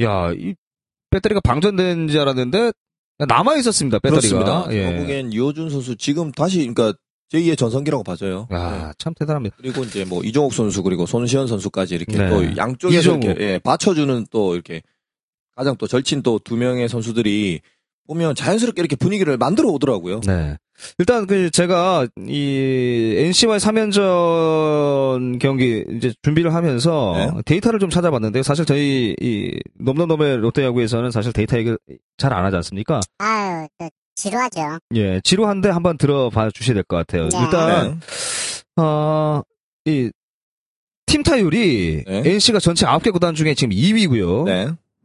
야 0.00 0.32
이 0.32 0.54
배터리가 1.10 1.40
방전된 1.40 2.08
줄 2.08 2.20
알았는데 2.20 2.72
남아 3.26 3.56
있었습니다. 3.58 3.98
배터리가. 3.98 4.38
그렇습니다. 4.38 4.66
예. 4.74 4.96
보기엔 4.98 5.32
이호준 5.32 5.70
선수 5.70 5.96
지금 5.96 6.32
다시 6.32 6.58
그러니까 6.58 6.92
제2의 7.32 7.56
전성기라고 7.56 8.02
봐져요. 8.02 8.48
네. 8.50 8.56
야, 8.56 8.92
참 8.98 9.14
대단합니다. 9.14 9.56
그리고 9.58 9.84
이제 9.84 10.04
뭐 10.04 10.22
이종욱 10.24 10.52
선수 10.52 10.82
그리고 10.82 11.06
손시현 11.06 11.46
선수까지 11.46 11.94
이렇게 11.94 12.16
네. 12.18 12.28
또 12.28 12.56
양쪽에서. 12.56 13.18
이렇게 13.18 13.36
예, 13.40 13.58
받쳐주는 13.60 14.26
또 14.30 14.54
이렇게 14.54 14.82
가장 15.54 15.76
또 15.76 15.86
절친 15.86 16.22
또 16.22 16.38
두 16.42 16.56
명의 16.56 16.88
선수들이 16.88 17.60
보면 18.08 18.34
자연스럽게 18.34 18.80
이렇게 18.80 18.96
분위기를 18.96 19.36
만들어 19.36 19.68
오더라고요. 19.68 20.20
네. 20.22 20.56
일단 20.98 21.26
그 21.26 21.50
제가 21.50 22.06
이 22.26 23.14
NC와의 23.18 23.60
3연전 23.60 25.38
경기 25.38 25.84
이제 25.90 26.12
준비를 26.22 26.54
하면서 26.54 27.12
네. 27.16 27.42
데이터를 27.44 27.78
좀 27.78 27.90
찾아봤는데 27.90 28.42
사실 28.42 28.64
저희 28.64 29.14
이 29.20 29.58
넘넘넘의 29.78 30.38
롯데야구에서는 30.38 31.10
사실 31.10 31.32
데이터 31.32 31.58
얘기를 31.58 31.78
잘 32.18 32.32
안 32.32 32.44
하지 32.44 32.56
않습니까? 32.56 33.00
아유, 33.18 33.66
또 33.78 33.88
지루하죠. 34.14 34.78
예, 34.94 35.20
지루한데 35.22 35.70
한번 35.70 35.96
들어봐 35.98 36.50
주셔야 36.50 36.74
될 36.74 36.82
것 36.84 36.96
같아요. 36.96 37.28
네. 37.28 37.38
일단 37.42 38.00
어, 38.76 39.42
이 39.86 40.10
팀 41.06 41.24
타율이 41.24 42.04
네. 42.06 42.22
NC가 42.24 42.60
전체 42.60 42.86
9개 42.86 43.10
구단 43.12 43.34
중에 43.34 43.54
지금 43.54 43.74
2위고요. 43.74 44.44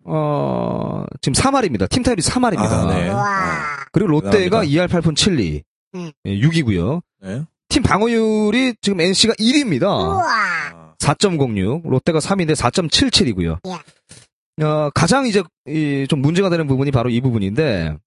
네. 0.06 0.12
어, 0.12 1.06
지금 1.22 1.34
3할입니다. 1.34 1.90
팀 1.90 2.04
타율이 2.04 2.22
3할입니다. 2.22 2.72
아, 2.72 2.94
네. 2.94 3.10
우와. 3.10 3.86
그리고 3.92 4.10
롯데가 4.12 4.62
대단합니다. 4.62 4.86
2할 4.86 4.88
8푼 4.90 5.16
7리. 5.16 5.64
음. 5.96 6.12
6이고요. 6.26 7.02
네. 7.22 7.44
팀 7.70 7.84
방어율이 7.84 8.76
지금 8.82 9.02
NC가 9.02 9.34
1위입니다. 9.36 9.84
우와. 9.84 10.24
아, 10.24 10.94
4.06. 11.00 11.88
롯데가 11.90 12.20
3위인데 12.20 12.56
4.77이고요. 12.56 13.60
예. 13.68 14.64
어, 14.64 14.90
가장 14.94 15.26
이제 15.28 15.44
이 15.68 16.06
좀 16.08 16.22
문제가 16.22 16.50
되는 16.50 16.66
부분이 16.68 16.92
바로 16.92 17.10
이 17.10 17.20
부분인데 17.20 17.98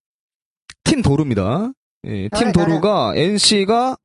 팀 0.84 1.02
도루입니다. 1.02 1.72
예, 2.06 2.28
팀 2.30 2.52
도루, 2.52 2.52
도루. 2.52 2.66
도루가 2.66 3.12
NC가 3.16 3.96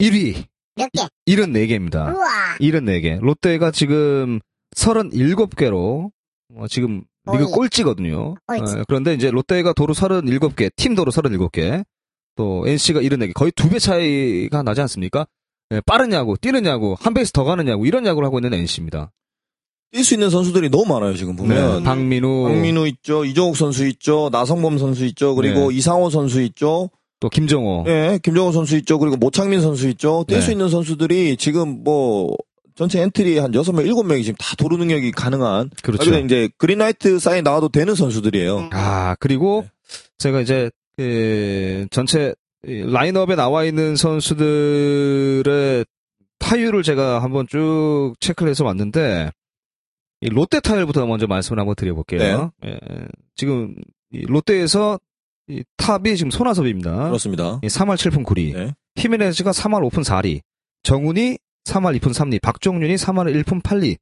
1위. 0.00 0.44
몇 0.76 0.88
개? 0.92 1.06
74개입니다. 1.28 2.14
우와. 2.14 2.26
74개. 2.60 3.18
롯데가 3.20 3.70
지금 3.70 4.40
37개로 4.76 6.10
어, 6.56 6.66
지금 6.68 7.02
리그 7.30 7.44
어이. 7.44 7.50
꼴찌거든요. 7.52 8.34
꼴찌. 8.46 8.74
어, 8.76 8.84
그런데 8.88 9.14
이제 9.14 9.30
롯데가 9.30 9.72
도루 9.72 9.92
37개, 9.94 10.70
팀 10.76 10.94
도루 10.94 11.10
37개, 11.12 11.84
또 12.36 12.64
NC가 12.66 13.00
74개, 13.02 13.32
거의 13.34 13.52
두 13.52 13.68
배 13.68 13.78
차이가 13.78 14.62
나지 14.62 14.80
않습니까? 14.82 15.26
예, 15.72 15.80
빠르냐고, 15.82 16.36
뛰느냐고, 16.36 16.96
한 16.98 17.12
베이스 17.12 17.30
더 17.32 17.44
가느냐고, 17.44 17.84
이런 17.84 18.06
야구를 18.06 18.24
하고 18.26 18.38
있는 18.38 18.54
NC입니다. 18.54 19.12
뛸 19.92 20.04
수 20.04 20.14
있는 20.14 20.30
선수들이 20.30 20.70
너무 20.70 20.86
많아요 20.86 21.14
지금 21.14 21.36
보면. 21.36 21.78
네, 21.78 21.84
박민우, 21.84 22.44
박민우 22.48 22.86
있죠, 22.88 23.24
이종욱 23.26 23.56
선수 23.56 23.86
있죠, 23.88 24.28
나성범 24.32 24.78
선수 24.78 25.04
있죠, 25.06 25.34
그리고 25.34 25.70
네. 25.70 25.76
이상호 25.76 26.08
선수 26.10 26.40
있죠. 26.42 26.88
또 27.20 27.28
김종호. 27.28 27.84
예, 27.88 28.18
김종호 28.22 28.52
선수 28.52 28.76
있죠. 28.76 28.98
그리고 28.98 29.16
모창민 29.16 29.60
선수 29.60 29.88
있죠. 29.88 30.24
뛸 30.28 30.36
네. 30.36 30.40
수 30.40 30.52
있는 30.52 30.68
선수들이 30.68 31.36
지금 31.36 31.82
뭐 31.82 32.34
전체 32.78 33.02
엔트리 33.02 33.38
한 33.38 33.50
6명, 33.50 33.84
7명이 33.84 34.22
지금 34.22 34.36
다 34.38 34.54
도루 34.56 34.76
능력이 34.76 35.10
가능한 35.10 35.70
그렇죠. 35.82 36.16
이제 36.20 36.48
green 36.58 36.88
light 36.88 37.18
사인 37.18 37.42
나와도 37.42 37.70
되는 37.70 37.96
선수들이에요. 37.96 38.70
아, 38.72 39.16
그리고 39.18 39.62
네. 39.64 39.70
제가 40.18 40.40
이제 40.40 40.70
그 40.96 41.88
전체 41.90 42.36
이 42.64 42.84
라인업에 42.86 43.34
나와 43.34 43.64
있는 43.64 43.96
선수들의 43.96 45.86
타율을 46.38 46.84
제가 46.84 47.20
한번 47.20 47.48
쭉 47.48 48.14
체크를 48.20 48.50
해서 48.50 48.64
왔는데 48.64 49.32
이 50.20 50.28
롯데 50.28 50.60
타율부터 50.60 51.04
먼저 51.06 51.26
말씀을 51.26 51.58
한번 51.58 51.74
드려볼게요. 51.74 52.52
예, 52.64 52.78
지금 53.34 53.74
이 54.12 54.24
롯데에서 54.24 55.00
이 55.48 55.64
top이 55.78 56.16
지금 56.16 56.30
손아섭입니다. 56.30 57.06
그렇습니다. 57.06 57.58
3할 57.60 57.96
7푼 57.96 58.24
9리. 58.24 58.54
네. 58.54 58.74
히메네즈가 58.94 59.50
3할 59.50 59.90
5푼 59.90 60.04
4리. 60.04 60.42
정훈이 60.84 61.38
3할 61.72 61.98
2푼 62.00 62.12
3리. 62.12 62.40
박종윤이 62.42 62.94
3할 62.96 63.44
1푼 63.44 63.62
8리. 63.62 63.96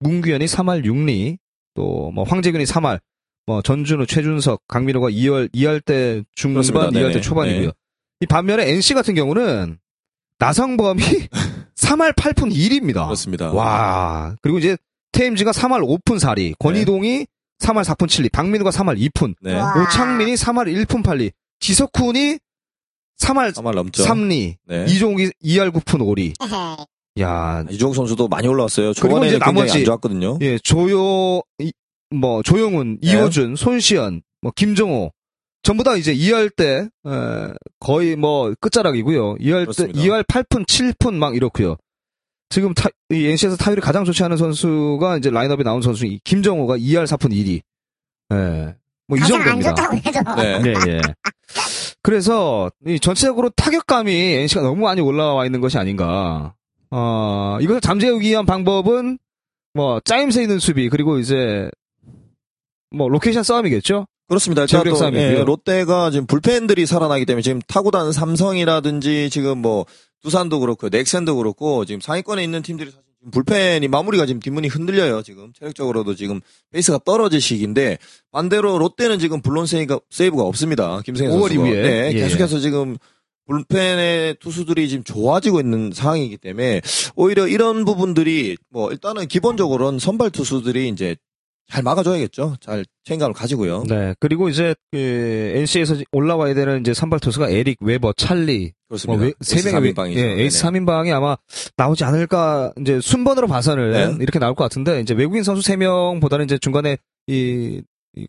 문규현이 0.00 0.44
3할 0.46 0.84
6리. 0.84 1.38
또 1.74 2.10
뭐 2.12 2.24
황재균이 2.24 2.64
3할. 2.64 3.00
뭐 3.46 3.60
전준우, 3.62 4.06
최준석, 4.06 4.62
강민호가 4.68 5.08
2할 5.10 5.52
2할 5.52 5.84
때 5.84 6.22
중반, 6.34 6.62
그렇습니다. 6.62 6.86
2할 6.90 6.92
때 6.92 7.08
네네. 7.08 7.20
초반이고요. 7.20 7.66
네. 7.66 7.72
이 8.20 8.26
반면에 8.26 8.68
NC 8.70 8.94
같은 8.94 9.14
경우는 9.14 9.78
나성범이 10.38 11.02
3할 11.76 12.14
8푼 12.14 12.52
1입니다. 12.54 13.04
그렇습니다. 13.04 13.52
와. 13.52 14.36
그리고 14.42 14.58
이제 14.58 14.76
테임즈가 15.12 15.50
3할 15.50 15.82
5푼 15.82 16.18
4리. 16.20 16.54
권희동이 16.58 17.26
3할 17.58 17.84
4푼 17.84 18.06
7리. 18.06 18.30
박민우가 18.30 18.70
3할 18.70 18.98
2푼. 19.10 19.34
네. 19.40 19.54
와. 19.54 19.74
오창민이 19.82 20.34
3할 20.34 20.84
1푼 20.84 21.02
8리. 21.02 21.32
지석훈이 21.60 22.38
3할 23.22 23.52
3할 23.52 23.74
넘죠. 23.74 24.04
3리. 24.04 24.56
네. 24.66 24.84
이종욱이 24.88 25.30
2할 25.44 25.70
9푼 25.72 26.00
5리. 26.00 26.32
에헤이. 26.42 26.86
야, 27.20 27.64
이종욱 27.70 27.94
선수도 27.94 28.28
많이 28.28 28.48
올라왔어요. 28.48 28.94
초반에 28.94 29.26
이제 29.28 29.38
굉장히 29.38 29.54
나머지- 29.54 29.78
안 29.78 29.84
좋았거든요. 29.84 30.38
예, 30.40 30.58
조요, 30.58 31.42
이- 31.58 31.72
뭐, 32.10 32.42
조용훈, 32.42 32.98
네. 33.02 33.10
이호준, 33.12 33.56
손시현, 33.56 34.22
뭐, 34.40 34.52
김정호. 34.54 35.12
전부 35.62 35.84
다 35.84 35.94
이제 35.96 36.12
2할 36.14 36.50
때, 36.54 36.88
에, 37.06 37.54
거의 37.80 38.16
뭐, 38.16 38.52
끝자락이고요. 38.60 39.36
2할 39.36 39.60
때, 39.60 39.64
그렇습니다. 39.64 40.00
2할 40.00 40.22
8푼, 40.26 40.66
7푼 40.66 41.14
막 41.14 41.36
이렇고요. 41.36 41.76
지금 42.48 42.74
타, 42.74 42.88
이 43.10 43.26
NC에서 43.26 43.56
타율이 43.56 43.80
가장 43.80 44.04
좋지 44.04 44.22
않은 44.24 44.36
선수가 44.36 45.18
이제 45.18 45.30
라인업에 45.30 45.62
나온 45.62 45.80
선수, 45.82 46.04
이 46.06 46.18
김정호가 46.24 46.76
2할 46.78 47.04
4푼 47.06 47.30
1위. 47.32 47.60
예. 48.32 48.74
뭐, 49.06 49.16
이 49.16 49.20
가장 49.20 49.40
안 49.42 49.60
정도입니다. 49.60 49.74
좋다고 49.74 49.96
해도. 49.96 50.42
네. 50.42 50.62
예, 50.66 50.92
예. 50.94 51.00
그래서 52.02 52.70
이 52.86 52.98
전체적으로 52.98 53.50
타격감이 53.50 54.12
NC가 54.12 54.62
너무 54.62 54.82
많이 54.82 55.00
올라와 55.00 55.46
있는 55.46 55.60
것이 55.60 55.78
아닌가. 55.78 56.54
어, 56.90 57.58
이것을 57.60 57.80
잠재우기 57.80 58.28
위한 58.28 58.44
방법은 58.44 59.18
뭐 59.74 60.00
짜임새 60.00 60.42
있는 60.42 60.58
수비 60.58 60.88
그리고 60.88 61.18
이제 61.18 61.70
뭐 62.90 63.08
location 63.08 63.42
싸움이겠죠. 63.42 64.06
그렇습니다. 64.28 64.66
제구력 64.66 64.98
또. 64.98 65.14
예, 65.14 65.44
롯데가 65.44 66.10
지금 66.10 66.26
불펜들이 66.26 66.86
살아나기 66.86 67.24
때문에 67.24 67.42
지금 67.42 67.60
타 67.66 67.90
구단은 67.90 68.12
삼성이라든지 68.12 69.30
지금 69.30 69.58
뭐 69.58 69.86
두산도 70.22 70.60
그렇고 70.60 70.88
넥센도 70.88 71.36
그렇고 71.36 71.84
지금 71.84 72.00
상위권에 72.00 72.42
있는 72.42 72.62
팀들이 72.62 72.92
불펜이 73.30 73.86
마무리가 73.88 74.26
지금 74.26 74.40
뒷문이 74.40 74.68
흔들려요. 74.68 75.22
지금 75.22 75.52
체력적으로도 75.52 76.14
지금 76.14 76.40
페이스가 76.70 77.00
떨어질 77.04 77.40
시기인데 77.40 77.98
반대로 78.32 78.78
롯데는 78.78 79.18
지금 79.18 79.40
blown 79.40 79.66
세이가, 79.66 80.00
save가 80.10 80.42
없습니다. 80.42 81.00
김승회 81.02 81.30
선수가. 81.30 81.48
네, 81.82 82.10
예. 82.12 82.18
계속해서 82.18 82.58
지금 82.58 82.96
불펜의 83.46 84.36
투수들이 84.40 84.88
지금 84.88 85.04
좋아지고 85.04 85.60
있는 85.60 85.92
상황이기 85.92 86.36
때문에 86.38 86.80
오히려 87.14 87.46
이런 87.46 87.84
부분들이 87.84 88.56
뭐 88.70 88.90
일단은 88.90 89.26
기본적으로는 89.28 89.98
선발 89.98 90.30
투수들이 90.30 90.88
이제 90.88 91.16
잘 91.68 91.82
막아줘야겠죠. 91.82 92.56
잘 92.60 92.84
책임감을 93.04 93.32
가지고요. 93.34 93.84
네. 93.88 94.14
그리고 94.20 94.48
이제 94.50 94.74
그 94.90 94.98
NC에서 94.98 95.96
올라와야 96.12 96.52
되는 96.54 96.80
이제 96.80 96.92
선발 96.92 97.20
투수가 97.20 97.48
에릭 97.48 97.78
웨버, 97.80 98.12
찰리 98.14 98.72
그렇습니다. 98.88 99.16
뭐 99.18 99.26
웨- 99.26 99.32
세 99.40 99.70
명의 99.70 99.88
웨- 99.88 99.94
방이죠 99.94 100.20
예, 100.20 100.42
에이스 100.42 100.64
3인방이 100.64 101.12
아마 101.14 101.36
나오지 101.78 102.04
않을까 102.04 102.72
이제 102.80 103.00
순번으로 103.00 103.46
봐서는 103.46 103.90
네. 104.18 104.22
이렇게 104.22 104.38
나올 104.38 104.54
것 104.54 104.64
같은데 104.64 105.00
이제 105.00 105.14
외국인 105.14 105.42
선수 105.44 105.62
3명보다는 105.72 106.44
이제 106.44 106.58
중간에 106.58 106.98
이, 107.26 107.80
이 108.16 108.26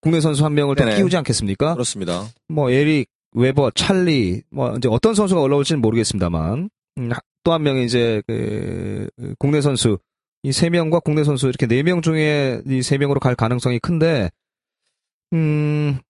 국내 0.00 0.20
선수 0.22 0.44
한 0.46 0.54
명을 0.54 0.74
더 0.76 0.84
네네. 0.84 0.96
끼우지 0.96 1.16
않겠습니까? 1.18 1.74
그렇습니다. 1.74 2.24
뭐 2.48 2.70
에릭, 2.70 3.08
웨버, 3.34 3.72
찰리 3.72 4.42
뭐 4.50 4.74
이제 4.78 4.88
어떤 4.90 5.14
선수가 5.14 5.38
올라올지는 5.42 5.82
모르겠습니다만 5.82 6.70
음, 6.98 7.10
또 7.44 7.53
한 7.53 7.62
명이 7.62 7.84
이제 7.84 8.22
그그 8.26 9.34
국내 9.38 9.60
선수 9.60 9.98
이 10.42 10.52
세 10.52 10.70
명과 10.70 11.00
국내 11.00 11.22
선수 11.24 11.48
이렇게 11.48 11.66
네 11.66 11.82
명 11.82 12.00
중에 12.02 12.62
이 12.66 12.82
세 12.82 12.96
명으로 12.98 13.20
갈 13.20 13.34
가능성이 13.34 13.78
큰데 13.78 14.30
음참 15.32 16.00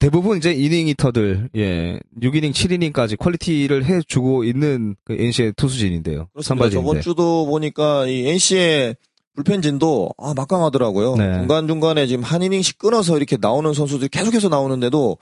대부분 0.00 0.38
이제 0.38 0.52
inning 0.52 0.86
eater들 0.88 1.50
예 1.56 1.98
6이닝 2.20 2.52
7이닝까지 2.52 3.18
quality를 3.18 3.84
해주고 3.84 4.44
있는 4.44 4.94
그 5.04 5.14
NC의 5.14 5.54
투수진인데요 5.56 6.28
그렇습니다. 6.32 6.70
저번 6.70 7.00
주도 7.00 7.46
보니까 7.46 8.06
이 8.06 8.28
NC의 8.28 8.96
불펜진도 9.34 10.10
아, 10.18 10.34
막강하더라고요. 10.36 11.16
네. 11.16 11.34
중간 11.38 11.66
중간에 11.68 12.06
지금 12.08 12.22
한 12.24 12.42
이닝씩 12.42 12.78
끊어서 12.78 13.16
이렇게 13.16 13.36
나오는 13.40 13.72
선수들이 13.72 14.08
계속해서 14.08 14.48
나오는데도 14.48 15.16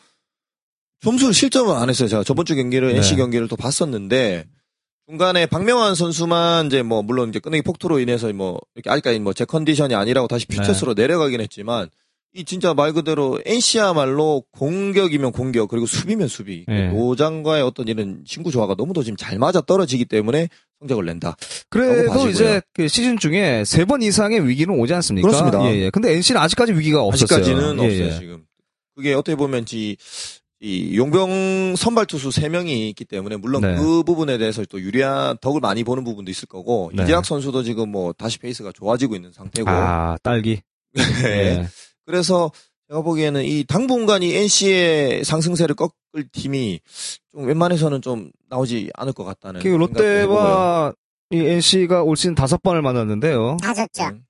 점수를 1.01 1.35
실점을 1.35 1.75
안 1.75 1.89
했어요. 1.91 2.09
제가 2.09 2.25
저번 2.25 2.45
주 2.47 2.55
경기를 2.55 2.89
네. 2.93 2.97
NC 2.97 3.17
경기를 3.17 3.47
또 3.49 3.57
봤었는데 3.57 4.45
중간에 5.09 5.47
박명환 5.47 5.95
선수만 5.95 6.67
이제 6.67 6.83
뭐 6.83 7.03
물론 7.03 7.29
이제 7.29 7.39
끊기 7.39 7.63
폭투로 7.63 8.01
인해서 8.01 8.33
뭐 8.33 8.59
이렇게 8.75 8.91
아직까지 8.91 9.21
뭐 9.21 9.33
제 9.33 9.45
컨디션이 9.45 9.95
아니라고 9.95 10.27
다시 10.29 10.47
퓨처스로 10.47 10.95
네. 10.95 11.03
내려가긴 11.03 11.41
했지만 11.41 11.89
이 12.35 12.45
진짜 12.45 12.75
말 12.75 12.93
그대로 12.93 13.41
NC야말로 13.47 14.43
공격이면 14.53 15.33
공격 15.33 15.69
그리고 15.69 15.87
수비면 15.87 16.27
수비 16.29 16.65
네. 16.69 16.89
노장과의 16.89 17.63
어떤 17.63 17.87
이런 17.89 18.25
신구 18.27 18.51
조화가 18.51 18.75
너무도 18.77 19.03
지금 19.05 19.17
잘 19.17 19.39
맞아 19.39 19.61
떨어지기 19.61 20.05
때문에 20.07 20.49
성적을 20.81 21.07
낸다. 21.07 21.37
그래도. 21.71 22.29
이제 22.29 22.61
그 22.75 22.89
시즌 22.89 23.17
중에 23.19 23.63
세 23.65 23.87
번 23.87 24.03
이상의 24.03 24.47
위기는 24.47 24.75
오지 24.79 24.93
않습니까? 24.93 25.29
그렇습니다. 25.29 25.65
예, 25.71 25.85
예. 25.85 25.91
근데 25.91 26.13
NC는 26.15 26.39
아직까지 26.41 26.73
위기가 26.73 27.03
없었어요. 27.03 27.39
아직까지는 27.41 27.79
예, 27.79 27.87
없어요 27.87 28.05
예. 28.07 28.19
지금. 28.19 28.45
그게 28.97 29.15
어떻게 29.15 29.37
보면 29.37 29.65
이, 29.73 29.97
이 30.61 30.97
용병 30.97 31.77
선발 31.77 32.07
투수 32.07 32.31
3명이 32.31 32.89
있기 32.91 33.05
때문에 33.05 33.37
물론 33.37 33.61
네. 33.61 33.77
그 33.77 34.03
부분에 34.03 34.39
대해서 34.39 34.65
또 34.65 34.81
유리한 34.81 35.37
덕을 35.39 35.61
많이 35.61 35.85
보는 35.85 36.03
부분도 36.03 36.31
있을 36.31 36.49
거고 36.49 36.91
네. 36.95 37.03
이재학 37.03 37.27
선수도 37.27 37.63
지금 37.63 37.91
뭐 37.91 38.13
다시 38.15 38.39
페이스가 38.39 38.73
좋아지고 38.73 39.17
있는 39.17 39.33
상태고 39.33 39.69
아, 39.69 40.17
딸기. 40.23 40.63
네. 40.95 41.03
예. 41.25 41.69
그래서 42.07 42.51
제가 42.89 43.03
보기에는 43.03 43.45
이 43.45 43.65
당분간 43.65 44.23
이 44.23 44.35
NC의 44.35 45.25
상승세를 45.25 45.75
꺾을 45.75 46.29
팀이 46.33 46.81
좀 47.33 47.45
웬만해서는 47.47 48.01
좀 48.01 48.31
나오지 48.49 48.91
않을 48.95 49.13
것 49.13 49.25
같다는 49.25 49.61
그. 49.61 49.69
롯데와 49.69 50.95
이 51.31 51.39
NC가 51.39 52.03
올 52.03 52.17
시즌 52.17 52.35
다섯 52.35 52.63
번을 52.63 52.81
만났는데요. 52.81 53.59
다 53.61 53.75
졌죠. 53.75 54.11
네. 54.11 54.21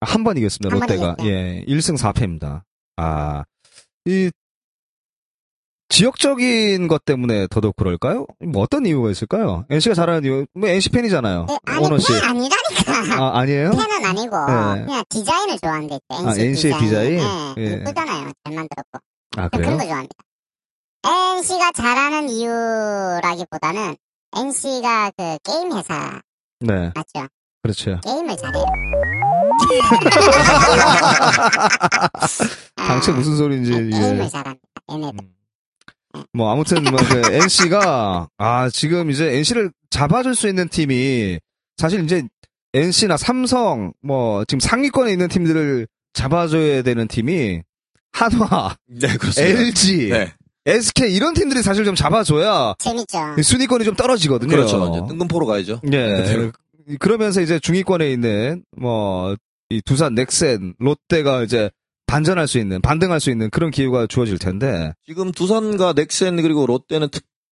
한번 0.00 0.36
이겼습니다. 0.36 0.74
한번 0.74 0.88
롯데가. 0.88 1.12
이겼죠. 1.12 1.30
예. 1.30 1.64
1승 1.66 1.96
4패입니다. 1.96 2.62
아. 2.96 3.44
이 4.06 4.30
지역적인 5.90 6.86
것 6.86 7.04
때문에 7.04 7.48
더더욱 7.48 7.74
그럴까요? 7.74 8.24
뭐 8.46 8.62
어떤 8.62 8.86
이유가 8.86 9.10
있을까요? 9.10 9.64
NC가 9.68 9.94
잘하는 9.94 10.24
이유, 10.24 10.46
뭐 10.54 10.68
NC 10.68 10.90
팬이잖아요. 10.90 11.46
네, 11.48 11.58
아니, 11.66 11.84
오너 11.84 11.98
씨. 11.98 12.12
아니라니까. 12.12 13.16
아, 13.18 13.38
아니에요? 13.40 13.70
팬은 13.72 14.04
아니고, 14.04 14.36
네. 14.46 14.84
그냥 14.84 15.04
디자인을 15.08 15.58
좋아한대. 15.58 15.98
NC 16.08 16.26
아, 16.26 16.34
NC 16.44 16.68
의 16.68 16.78
디자인? 16.78 17.16
네, 17.16 17.54
예. 17.58 17.64
이쁘잖아요. 17.74 18.32
잘 18.44 18.54
만들었고. 18.54 18.98
아, 19.36 19.48
그런 19.48 19.62
그래요? 19.62 19.76
거 19.78 19.84
좋아합니다. 19.84 20.14
NC가 21.38 21.72
잘하는 21.72 22.28
이유라기보다는 22.28 23.96
NC가 24.36 25.10
그 25.16 25.38
게임 25.42 25.72
회사 25.76 26.20
네. 26.60 26.92
맞죠? 26.94 27.26
그렇죠. 27.62 27.98
게임을 28.04 28.36
잘해요. 28.36 28.64
당최 32.76 33.12
무슨 33.12 33.36
소리인지. 33.36 33.74
아, 33.74 33.78
예. 33.78 33.90
게임을 33.90 34.28
잘합니다. 34.28 34.60
얘네들. 34.92 35.39
뭐 36.32 36.52
아무튼 36.52 36.82
뭐 36.84 36.96
그 36.96 37.32
NC가 37.34 38.28
아 38.38 38.70
지금 38.70 39.10
이제 39.10 39.36
NC를 39.36 39.70
잡아줄 39.90 40.34
수 40.34 40.48
있는 40.48 40.68
팀이 40.68 41.38
사실 41.76 42.04
이제 42.04 42.22
NC나 42.72 43.16
삼성 43.16 43.92
뭐 44.02 44.44
지금 44.44 44.60
상위권에 44.60 45.10
있는 45.12 45.28
팀들을 45.28 45.86
잡아줘야 46.12 46.82
되는 46.82 47.06
팀이 47.08 47.62
한화, 48.12 48.76
네, 48.88 49.16
그렇습니다. 49.16 49.60
LG, 49.60 50.08
네. 50.08 50.32
SK 50.66 51.14
이런 51.14 51.32
팀들이 51.32 51.62
사실 51.62 51.84
좀 51.84 51.94
잡아줘야 51.94 52.74
재밌죠. 52.78 53.40
순위권이 53.42 53.84
좀 53.84 53.94
떨어지거든요. 53.94 54.50
그렇죠. 54.50 55.06
뜬금포로 55.08 55.46
가야죠. 55.46 55.80
예. 55.92 56.06
네. 56.06 56.50
그러면서 56.98 57.40
이제 57.40 57.58
중위권에 57.60 58.10
있는 58.10 58.64
뭐 58.76 59.36
이 59.70 59.80
두산, 59.82 60.14
넥센, 60.16 60.74
롯데가 60.80 61.44
이제 61.44 61.70
반전할 62.10 62.48
수 62.48 62.58
있는, 62.58 62.80
반등할 62.82 63.20
수 63.20 63.30
있는 63.30 63.50
그런 63.50 63.70
기회가 63.70 64.06
주어질 64.06 64.38
텐데. 64.38 64.92
지금 65.06 65.30
두산과 65.32 65.92
넥센 65.94 66.36
그리고 66.42 66.66
롯데는 66.66 67.08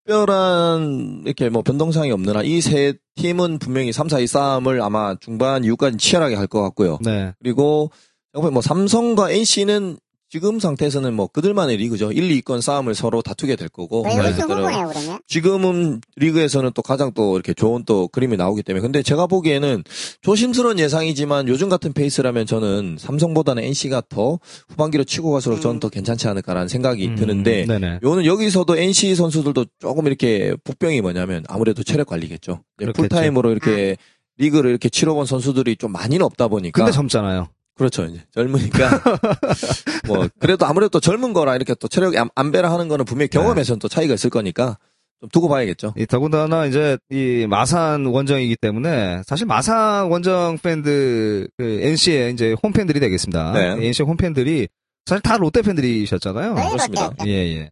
특별한 0.07 1.23
이렇게 1.25 1.49
뭐 1.49 1.63
변동사항이 1.63 2.11
없는 2.13 2.37
한 2.37 2.45
이 2.45 2.61
세 2.61 2.95
팀은 3.17 3.59
분명히 3.59 3.93
3, 3.93 4.09
4, 4.09 4.19
2 4.21 4.27
싸움을 4.27 4.81
아마 4.83 5.15
중반 5.21 5.65
이후까지 5.65 5.97
치열하게 5.99 6.35
할 6.37 6.47
것 6.49 6.63
같고요. 6.63 6.99
네. 7.05 7.33
그리고 7.41 7.91
뭐 8.35 8.61
삼성과 8.63 9.31
NC는 9.31 9.99
지금 10.31 10.61
상태에서는 10.61 11.15
뭐 11.15 11.27
그들만의 11.27 11.79
리그죠. 11.79 12.13
1, 12.13 12.29
2권 12.43 12.61
싸움을 12.61 12.95
서로 12.95 13.23
다투게 13.23 13.57
될 13.57 13.69
거고. 13.69 14.05
후보네요 14.07 14.89
그러면? 14.89 15.19
지금은 15.27 16.03
리그에서는 16.17 16.73
또 16.75 16.83
가장 16.83 17.13
또 17.15 17.37
이렇게 17.37 17.55
좋은 17.55 17.85
또 17.87 18.09
그림이 18.09 18.37
나오기 18.37 18.63
때문에. 18.63 18.83
근데 18.83 19.03
제가 19.03 19.27
보기에는 19.27 19.85
조심스러운 20.21 20.79
예상이지만 20.79 21.49
요즘 21.49 21.71
같은 21.71 21.95
페이스라면 21.95 22.45
저는 22.45 22.97
삼성보다는 22.99 23.63
NC가 23.65 24.03
더 24.11 24.39
후반기로 24.69 25.05
치고 25.05 25.33
갈수록 25.33 25.61
저는 25.61 25.81
더 25.81 25.89
괜찮지 25.89 26.29
않을까라는 26.29 26.69
생각이 26.69 27.07
음, 27.07 27.15
드는데. 27.17 27.65
네네. 27.65 28.01
요는 28.03 28.27
여기서도 28.27 28.77
NC 28.77 29.15
선수들도 29.15 29.65
조금 29.79 30.07
이렇게 30.07 30.55
복병이 30.63 31.01
뭐냐면 31.01 31.45
아무래도 31.49 31.83
체력 31.83 32.09
관리겠죠. 32.09 32.61
그렇겠죠. 32.77 33.01
풀타임으로 33.09 33.51
이렇게 33.51 33.97
리그를 34.37 34.71
이렇게 34.71 34.91
치러본 34.91 35.25
선수들이 35.25 35.77
좀 35.77 35.93
많이는 35.93 36.25
없다 36.25 36.49
보니까. 36.49 36.83
근데 36.83 36.93
젊잖아요. 36.93 37.49
그렇죠. 37.79 38.05
이제 38.05 38.21
젊으니까 38.35 38.91
뭐 40.07 40.29
그래도 40.39 40.67
아무래도 40.67 40.91
또 40.91 41.01
젊은 41.01 41.33
거라 41.33 41.57
이렇게 41.57 41.75
또 41.75 41.89
체력 41.89 42.17
안, 42.17 42.29
안 42.35 42.53
배라 42.53 42.71
하는 42.73 42.89
거는 42.89 43.05
분명히 43.05 43.29
경험에서는 43.29 43.79
또 43.79 43.89
차이가 43.89 44.15
있을 44.15 44.31
거니까 44.31 44.77
좀 45.21 45.29
두고 45.31 45.49
봐야겠죠. 45.49 45.95
이 45.97 46.07
더군다나 46.07 46.67
이제 46.67 46.99
이 47.11 47.47
마산 47.49 48.05
원정이기 48.07 48.57
때문에 48.57 49.23
사실 49.27 49.47
마산 49.47 50.11
원정 50.11 50.59
팬들 50.63 51.49
그 51.57 51.81
NC의 51.83 52.33
이제 52.33 52.55
홈 52.63 52.73
팬들이 52.73 53.01
되겠습니다. 53.01 53.53
네. 53.53 53.87
NC 53.87 54.03
홈 54.03 54.17
팬들이 54.17 54.69
사실 55.07 55.23
다 55.23 55.37
롯데 55.39 55.63
팬들이셨잖아요. 55.63 56.55
왜 56.55 56.63
그렇습니다. 56.69 57.11
예, 57.27 57.31
예. 57.33 57.71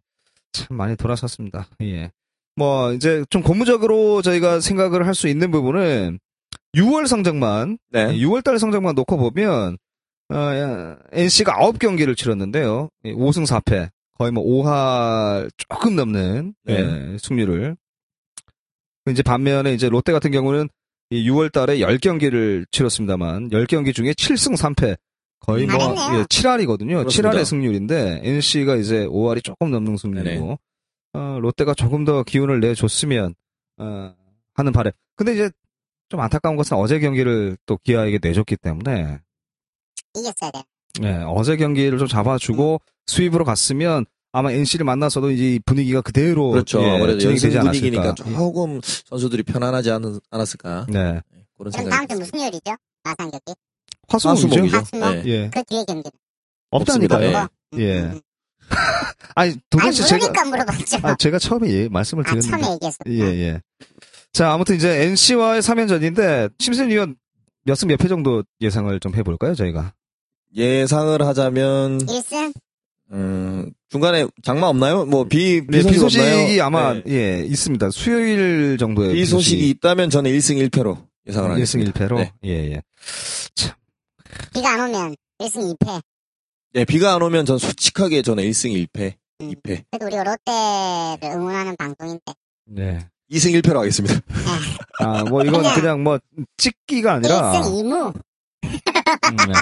참 0.53 0.75
많이 0.77 0.95
돌아섰습니다. 0.95 1.67
예. 1.83 2.11
뭐 2.55 2.91
이제 2.93 3.23
좀 3.29 3.43
고무적으로 3.43 4.21
저희가 4.23 4.59
생각을 4.61 5.05
할 5.05 5.13
수 5.13 5.27
있는 5.27 5.51
부분은 5.51 6.19
6월 6.75 7.07
성적만 7.07 7.77
네. 7.91 8.13
6월 8.17 8.43
달 8.43 8.57
성적만 8.59 8.95
놓고 8.95 9.17
보면 9.17 9.77
어, 10.29 10.97
NC가 11.11 11.53
9경기를 11.57 12.17
치렀는데요. 12.17 12.89
5승 13.05 13.45
4패. 13.45 13.89
거의 14.17 14.31
뭐 14.31 14.43
5할 14.43 15.49
조금 15.57 15.95
넘는 15.95 16.55
네. 16.63 16.73
예, 16.73 17.17
승률을. 17.19 17.77
이제 19.09 19.21
반면에 19.21 19.73
이제 19.73 19.89
롯데 19.89 20.11
같은 20.11 20.31
경우는 20.31 20.67
이 21.11 21.29
6월 21.29 21.51
달에 21.51 21.77
10경기를 21.77 22.65
치렀습니다만 22.71 23.49
10경기 23.49 23.93
중에 23.93 24.11
7승 24.13 24.57
3패. 24.57 24.97
거의 25.39 25.67
뭐. 25.67 25.75
예, 25.75 26.23
7할이거든요. 26.23 26.97
그렇습니다. 26.97 27.31
7할의 27.31 27.45
승률인데 27.45 28.21
NC가 28.23 28.75
이제 28.75 29.05
5할이 29.05 29.43
조금 29.43 29.71
넘는 29.71 29.97
승률이고 29.97 30.45
네네. 30.45 30.57
어, 31.13 31.39
롯데가 31.39 31.73
조금 31.73 32.03
더 32.03 32.23
기운을 32.23 32.59
내줬으면 32.59 33.35
어, 33.77 34.15
하는 34.55 34.71
바람. 34.73 34.91
근데 35.15 35.33
이제 35.33 35.51
좀 36.09 36.19
안타까운 36.19 36.55
것은 36.55 36.75
어제 36.77 36.99
경기를 36.99 37.57
또 37.65 37.77
기아에게 37.77 38.19
내줬기 38.21 38.57
때문에 38.57 39.19
이겼어야 40.19 40.51
돼. 40.51 40.63
예, 41.03 41.23
어제 41.27 41.57
경기를 41.57 41.97
좀 41.99 42.07
잡아주고 42.07 42.81
수입으로 43.05 43.45
갔으면 43.45 44.05
아마 44.31 44.51
NC를 44.51 44.85
만나서도 44.85 45.31
이제 45.31 45.53
이 45.55 45.59
분위기가 45.59 46.01
그대로 46.01 46.51
그렇죠. 46.51 46.81
예, 46.83 46.89
아무래도 46.95 47.23
연승 47.23 47.49
되지 47.49 47.59
분위기니까 47.59 48.03
않았을까. 48.03 48.29
조금 48.37 48.81
선수들이 48.83 49.43
편안하지 49.43 49.91
않, 49.91 50.19
않았을까. 50.29 50.85
네. 50.89 51.21
그런 51.57 51.71
그럼 51.71 51.71
생각이 51.71 51.89
다음 51.89 52.07
주 52.07 52.15
무슨 52.17 52.39
요일이죠? 52.39 52.71
마산 53.03 53.31
경기? 53.31 53.55
화수목이죠. 54.09 54.77
화수목? 54.77 55.09
네. 55.15 55.23
예. 55.25 55.49
그 55.53 55.63
뒤에? 55.63 55.79
없다니까요. 55.81 56.07
없습니다. 56.71 57.17
뭐? 57.19 57.47
예. 57.79 58.01
음, 58.01 58.11
음. 58.13 58.21
아니 59.35 59.51
아니 59.51 59.59
도대체 59.69 60.03
제가 60.03 60.17
모르니까 60.27 60.45
물어봤죠. 60.45 60.97
아, 61.03 61.15
제가 61.15 61.39
처음에 61.39 61.69
예, 61.69 61.89
말씀을 61.89 62.23
아, 62.27 62.31
드렸는데 62.31 62.49
처음에 62.57 62.73
얘기했어. 62.73 62.97
예, 63.07 63.21
예. 63.45 63.61
자, 64.33 64.51
아무튼 64.51 64.75
이제 64.75 65.03
NC와의 65.03 65.61
3연전인데 65.61 66.51
심슨 66.59 66.89
위원 66.89 67.15
몇 67.65 67.75
승 67.75 67.87
몇 67.87 67.97
패 67.97 68.07
정도 68.07 68.43
예상을 68.61 68.99
좀 68.99 69.15
해볼까요, 69.15 69.55
저희가? 69.55 69.93
예상을 70.55 71.21
하자면 71.21 71.99
1승? 72.05 72.53
음, 73.11 73.71
중간에 73.89 74.25
장마 74.43 74.67
없나요? 74.67 75.05
뭐 75.05 75.23
비, 75.25 75.61
네, 75.67 75.79
비비 75.81 75.97
소식 75.97 76.19
소식이 76.21 76.59
없나요? 76.59 76.63
아마 76.63 76.93
네. 76.93 77.01
예 77.07 77.45
있습니다. 77.45 77.89
수요일 77.91 78.77
정도에 78.77 79.13
비 79.13 79.25
소식이 79.25 79.69
있다면 79.69 80.09
저는 80.09 80.31
1승 80.31 80.57
1패로 80.69 81.05
예상을 81.27 81.49
1승 81.49 81.53
하겠습니다. 81.53 81.91
1패로 81.91 82.15
네. 82.17 82.33
예, 82.45 82.71
예. 82.73 82.81
비가 84.53 84.73
안 84.73 84.89
오면 84.89 85.15
1승 85.39 85.75
2패. 85.77 86.01
네, 86.73 86.85
비가 86.85 87.15
안 87.15 87.21
오면 87.21 87.45
전 87.45 87.57
솔직하게 87.57 88.21
저는 88.23 88.43
1승 88.43 88.71
1패, 88.87 89.13
음. 89.41 89.51
2패. 89.51 89.83
그래도 89.91 90.05
우리가 90.07 90.23
롯데를 90.23 91.35
응원하는 91.37 91.75
방송인데. 91.77 92.33
네. 92.65 92.99
2승 93.31 93.59
1패로 93.61 93.75
하겠습니다. 93.77 94.15
아, 94.99 95.23
뭐 95.23 95.43
이건 95.43 95.61
그냥- 95.61 95.75
그냥 95.75 96.03
뭐 96.03 96.19
찍기가 96.57 97.13
아니라 97.13 97.53
1승 97.53 97.83
2무. 97.83 98.13
음, 98.65 99.37
네. 99.47 99.53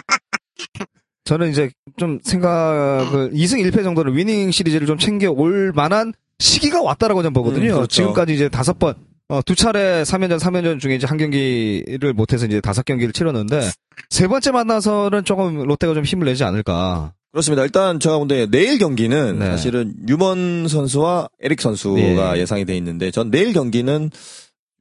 저는 1.26 1.49
이제 1.49 1.72
좀 1.97 2.20
생각을 2.24 3.32
2승 3.32 3.60
1패 3.66 3.84
정도는 3.84 4.16
위닝 4.16 4.51
시리즈를 4.51 4.86
좀 4.86 4.97
챙겨 4.97 5.32
올 5.32 5.72
만한 5.74 6.14
시기가 6.39 6.82
왔다라고 6.82 7.24
저는 7.24 7.34
보거든요. 7.34 7.72
음, 7.72 7.76
그렇죠. 7.76 7.88
지금까지 7.88 8.36
이제 8.36 8.47
다섯 8.47 8.78
번, 8.78 8.93
어, 9.30 9.41
두 9.41 9.56
차례 9.56 10.03
3연전, 10.03 10.39
3연전 10.39 10.80
중에 10.80 10.95
이제 10.95 11.08
한 11.08 11.18
경기를 11.18 12.14
못해서 12.14 12.45
이제 12.45 12.62
다섯 12.62 12.86
경기를 12.86 13.12
치렀는데, 13.12 13.72
세 14.10 14.28
번째 14.28 14.51
만나서는 14.51 15.26
조금 15.26 15.64
롯데가 15.64 15.93
좀 15.93 16.03
힘을 16.03 16.26
내지 16.26 16.43
않을까. 16.43 17.14
그렇습니다. 17.32 17.64
일단 17.64 17.99
제가 17.99 18.18
근데 18.20 18.45
내일 18.45 18.78
경기는 18.78 19.39
네. 19.39 19.45
사실은 19.47 19.93
유먼 20.08 20.70
선수와 20.70 21.28
에릭 21.41 21.60
선수가 21.60 22.34
네. 22.34 22.39
예상이 22.39 22.64
돼 22.64 22.78
있는데 22.78 23.12
전 23.12 23.30
내일 23.30 23.51
경기는 23.51 24.10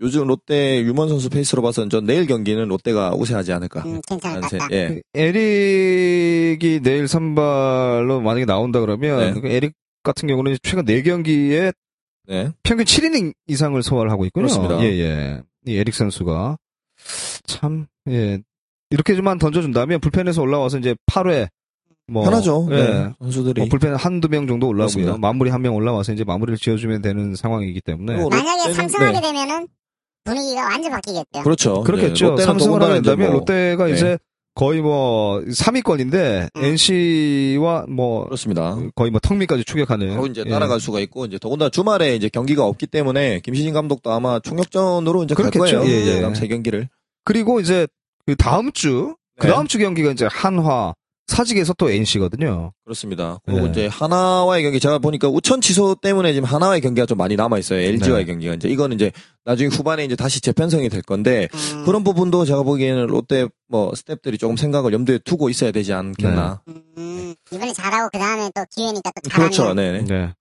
요즘 0.01 0.27
롯데 0.27 0.81
유먼 0.83 1.09
선수 1.09 1.31
페이스로 1.31 1.63
봐서는 1.63 1.89
전 1.89 2.05
내일 2.05 2.27
경기는 2.27 2.67
롯데가 2.69 3.13
우세하지 3.15 3.53
않을까. 3.53 3.81
음, 3.87 4.01
괜찮을 4.07 4.41
것 4.41 4.51
같다. 4.51 4.69
예. 4.73 5.01
에릭이 5.15 6.81
내일 6.83 7.07
선발로 7.09 8.21
만약에 8.21 8.45
나온다 8.45 8.81
그러면, 8.81 9.35
네. 9.35 9.41
그 9.41 9.47
에릭 9.49 9.73
같은 10.03 10.29
경우는 10.29 10.57
최근 10.63 10.85
4경기에 10.85 11.73
네. 12.27 12.51
평균 12.63 12.85
7이닝 12.85 13.35
이상을 13.47 13.81
소화를 13.83 14.11
하고 14.11 14.25
있군요. 14.27 14.47
그렇습니다. 14.47 14.81
예, 14.83 14.87
예. 14.99 15.43
이 15.67 15.77
에릭 15.77 15.95
선수가. 15.95 16.57
참, 17.47 17.87
예. 18.09 18.41
이렇게만 18.91 19.39
던져준다면 19.39 20.01
불펜에서 20.01 20.43
올라와서 20.43 20.79
이제 20.79 20.95
8회, 21.07 21.49
뭐. 22.07 22.25
편하죠. 22.25 22.69
예. 22.73 22.75
네. 22.77 23.11
선수들이. 23.21 23.61
뭐 23.63 23.69
불펜 23.69 23.95
한두 23.95 24.29
명 24.29 24.47
정도 24.47 24.67
올라오고요. 24.69 24.87
그렇습니다. 24.95 25.17
마무리 25.19 25.51
한 25.51 25.63
명 25.63 25.75
올라와서 25.75 26.13
이제 26.13 26.25
마무리를 26.25 26.59
지어주면 26.59 27.01
되는 27.03 27.35
상황이기 27.35 27.81
때문에. 27.81 28.17
만약에 28.29 28.73
삼승하게 28.75 29.21
네. 29.21 29.27
되면은 29.29 29.69
분위기가 30.25 30.63
완전 30.63 30.91
바뀌겠죠. 30.93 31.43
그렇죠. 31.43 31.83
그렇겠죠. 31.83 32.35
네. 32.37 32.45
삼성을 32.45 32.83
하게 32.83 32.95
된다면 32.95 33.29
뭐- 33.31 33.39
롯데가 33.39 33.87
네. 33.87 33.93
이제 33.93 34.19
거의 34.55 34.81
뭐 34.81 35.41
3위권인데 35.41 36.49
음. 36.57 36.65
NC와 36.65 37.87
뭐 37.89 38.25
그렇습니다. 38.25 38.77
거의 38.95 39.11
뭐 39.11 39.21
턱밑까지 39.21 39.65
추격하는. 39.65 40.11
바로 40.11 40.27
이제 40.27 40.45
예. 40.47 40.51
따라갈 40.51 40.81
수가 40.81 41.01
있고 41.01 41.25
이제 41.27 41.39
더군다나 41.39 41.71
주말에 41.71 42.15
이제 42.15 42.29
경기가 42.29 42.65
없기 42.65 42.87
때문에 42.87 43.41
김시진 43.41 43.75
감독도 43.75 44.13
아마 44.13 44.39
총력전으로 44.41 45.25
이제 45.25 45.35
갈 45.35 45.51
그렇겠죠. 45.51 45.81
거예요. 45.81 45.91
예, 45.93 46.07
예. 46.17 46.21
다음 46.21 46.35
세 46.35 46.47
경기를. 46.47 46.89
그리고 47.25 47.59
이제 47.61 47.87
그 48.27 48.37
다음 48.37 48.71
주, 48.73 49.17
그 49.41 49.47
네. 49.47 49.53
다음 49.53 49.67
주 49.67 49.79
경기가 49.79 50.11
이제 50.13 50.29
한화, 50.31 50.95
사직에서 51.27 51.73
또 51.75 51.91
NC거든요. 51.91 52.73
그렇습니다. 52.85 53.39
그리고 53.45 53.63
네. 53.63 53.71
이제 53.71 53.87
하나와의 53.87 54.63
경기 54.63 54.79
제가 54.79 54.99
보니까 54.99 55.29
우천 55.29 55.61
취소 55.61 55.95
때문에 55.95 56.33
지금 56.33 56.47
하나와의 56.47 56.81
경기가 56.81 57.07
좀 57.07 57.19
많이 57.19 57.35
남아 57.35 57.59
있어요. 57.59 57.81
LG와의 57.81 58.27
네. 58.27 58.33
경기가 58.33 58.55
이제 58.55 58.69
이거는 58.69 58.97
이제 58.97 59.11
나중에 59.45 59.69
후반에 59.69 60.05
이제 60.05 60.17
다시 60.17 60.41
재편성이 60.41 60.89
될 60.89 61.03
건데 61.03 61.49
음, 61.55 61.85
그런 61.85 62.05
부분도 62.05 62.45
제가 62.45 62.63
보기에는 62.63 63.07
롯데 63.07 63.49
뭐 63.69 63.93
스탭들이 63.93 64.39
조금 64.39 64.57
생각을 64.57 64.93
염두에 64.93 65.19
두고 65.19 65.49
있어야 65.49 65.71
되지 65.73 65.93
않겠나. 65.93 66.63
음, 66.69 67.35
이번에 67.51 67.73
잘하고 67.73 68.11
그 68.13 68.19
다음에 68.19 68.51
또 68.55 68.65
기회니까 68.75 69.11
또 69.23 69.31
잘하면. 69.31 69.51
그렇죠. 69.51 69.75
네. 69.75 70.03
네. 70.03 70.35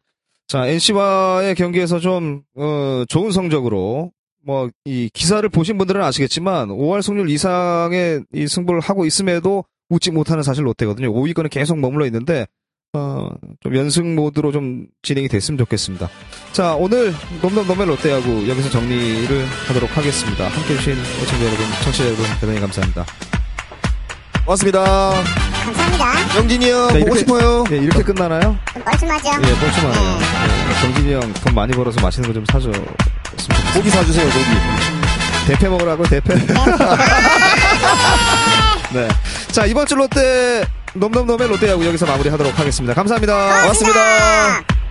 자, 0.47 0.67
NC와의 0.67 1.55
경기에서 1.55 1.99
좀, 1.99 2.43
어, 2.55 3.03
좋은 3.07 3.31
성적으로, 3.31 4.11
뭐, 4.45 4.69
이 4.85 5.09
기사를 5.11 5.47
보신 5.49 5.77
분들은 5.77 6.03
아시겠지만, 6.03 6.67
5할 6.67 7.01
승률 7.01 7.29
이상의 7.29 8.23
이 8.33 8.47
승부를 8.47 8.81
하고 8.81 9.05
있음에도 9.05 9.63
웃지 9.89 10.11
못하는 10.11 10.43
사실 10.43 10.65
롯데거든요. 10.65 11.13
5위권에 11.13 11.49
계속 11.49 11.77
머물러 11.79 12.05
있는데, 12.07 12.45
어, 12.93 13.27
좀 13.61 13.75
연승 13.75 14.15
모드로 14.15 14.51
좀 14.51 14.85
진행이 15.01 15.27
됐으면 15.27 15.57
좋겠습니다. 15.57 16.09
자, 16.51 16.75
오늘 16.75 17.13
놈놈놈의 17.41 17.87
롯데하고 17.87 18.47
여기서 18.47 18.69
정리를 18.69 19.45
하도록 19.67 19.97
하겠습니다. 19.97 20.47
함께 20.47 20.73
해주신 20.73 20.93
애청자 21.21 21.45
여러분, 21.45 21.65
청취자 21.83 22.05
여러분, 22.05 22.25
대단히 22.39 22.59
감사합니다. 22.59 23.05
고맙습니다. 24.45 24.83
감사합니다. 25.63 26.37
영진이 26.37 26.69
형 26.69 26.87
네, 26.89 26.99
보고 26.99 27.15
이렇게- 27.15 27.19
싶어요. 27.19 27.63
예, 27.71 27.77
이렇게 27.77 28.03
끝나나요? 28.03 28.57
좀 28.73 28.83
뻘쭘하죠? 28.83 29.29
예, 29.29 29.55
뻘쭘하네요. 29.59 30.19
예, 30.69 30.81
정진이 30.81 31.13
형 31.13 31.33
돈 31.33 31.55
많이 31.55 31.71
벌어서 31.73 32.01
맛있는 32.01 32.27
거좀 32.29 32.45
좋겠습니다. 32.45 32.93
고기 33.73 33.89
사주세요. 33.89 34.25
고기. 34.25 34.45
대패 35.47 35.67
먹으라고 35.69 36.03
대패. 36.03 36.35
네. 36.35 36.43
자 39.53 39.67
이번 39.67 39.85
주 39.85 39.93
롯데 39.93 40.65
놈놈놈의 40.95 41.47
롯데야구 41.47 41.85
여기서 41.85 42.07
마무리하도록 42.07 42.57
하겠습니다. 42.57 42.95
감사합니다. 42.95 43.61
고맙습니다. 43.61 44.82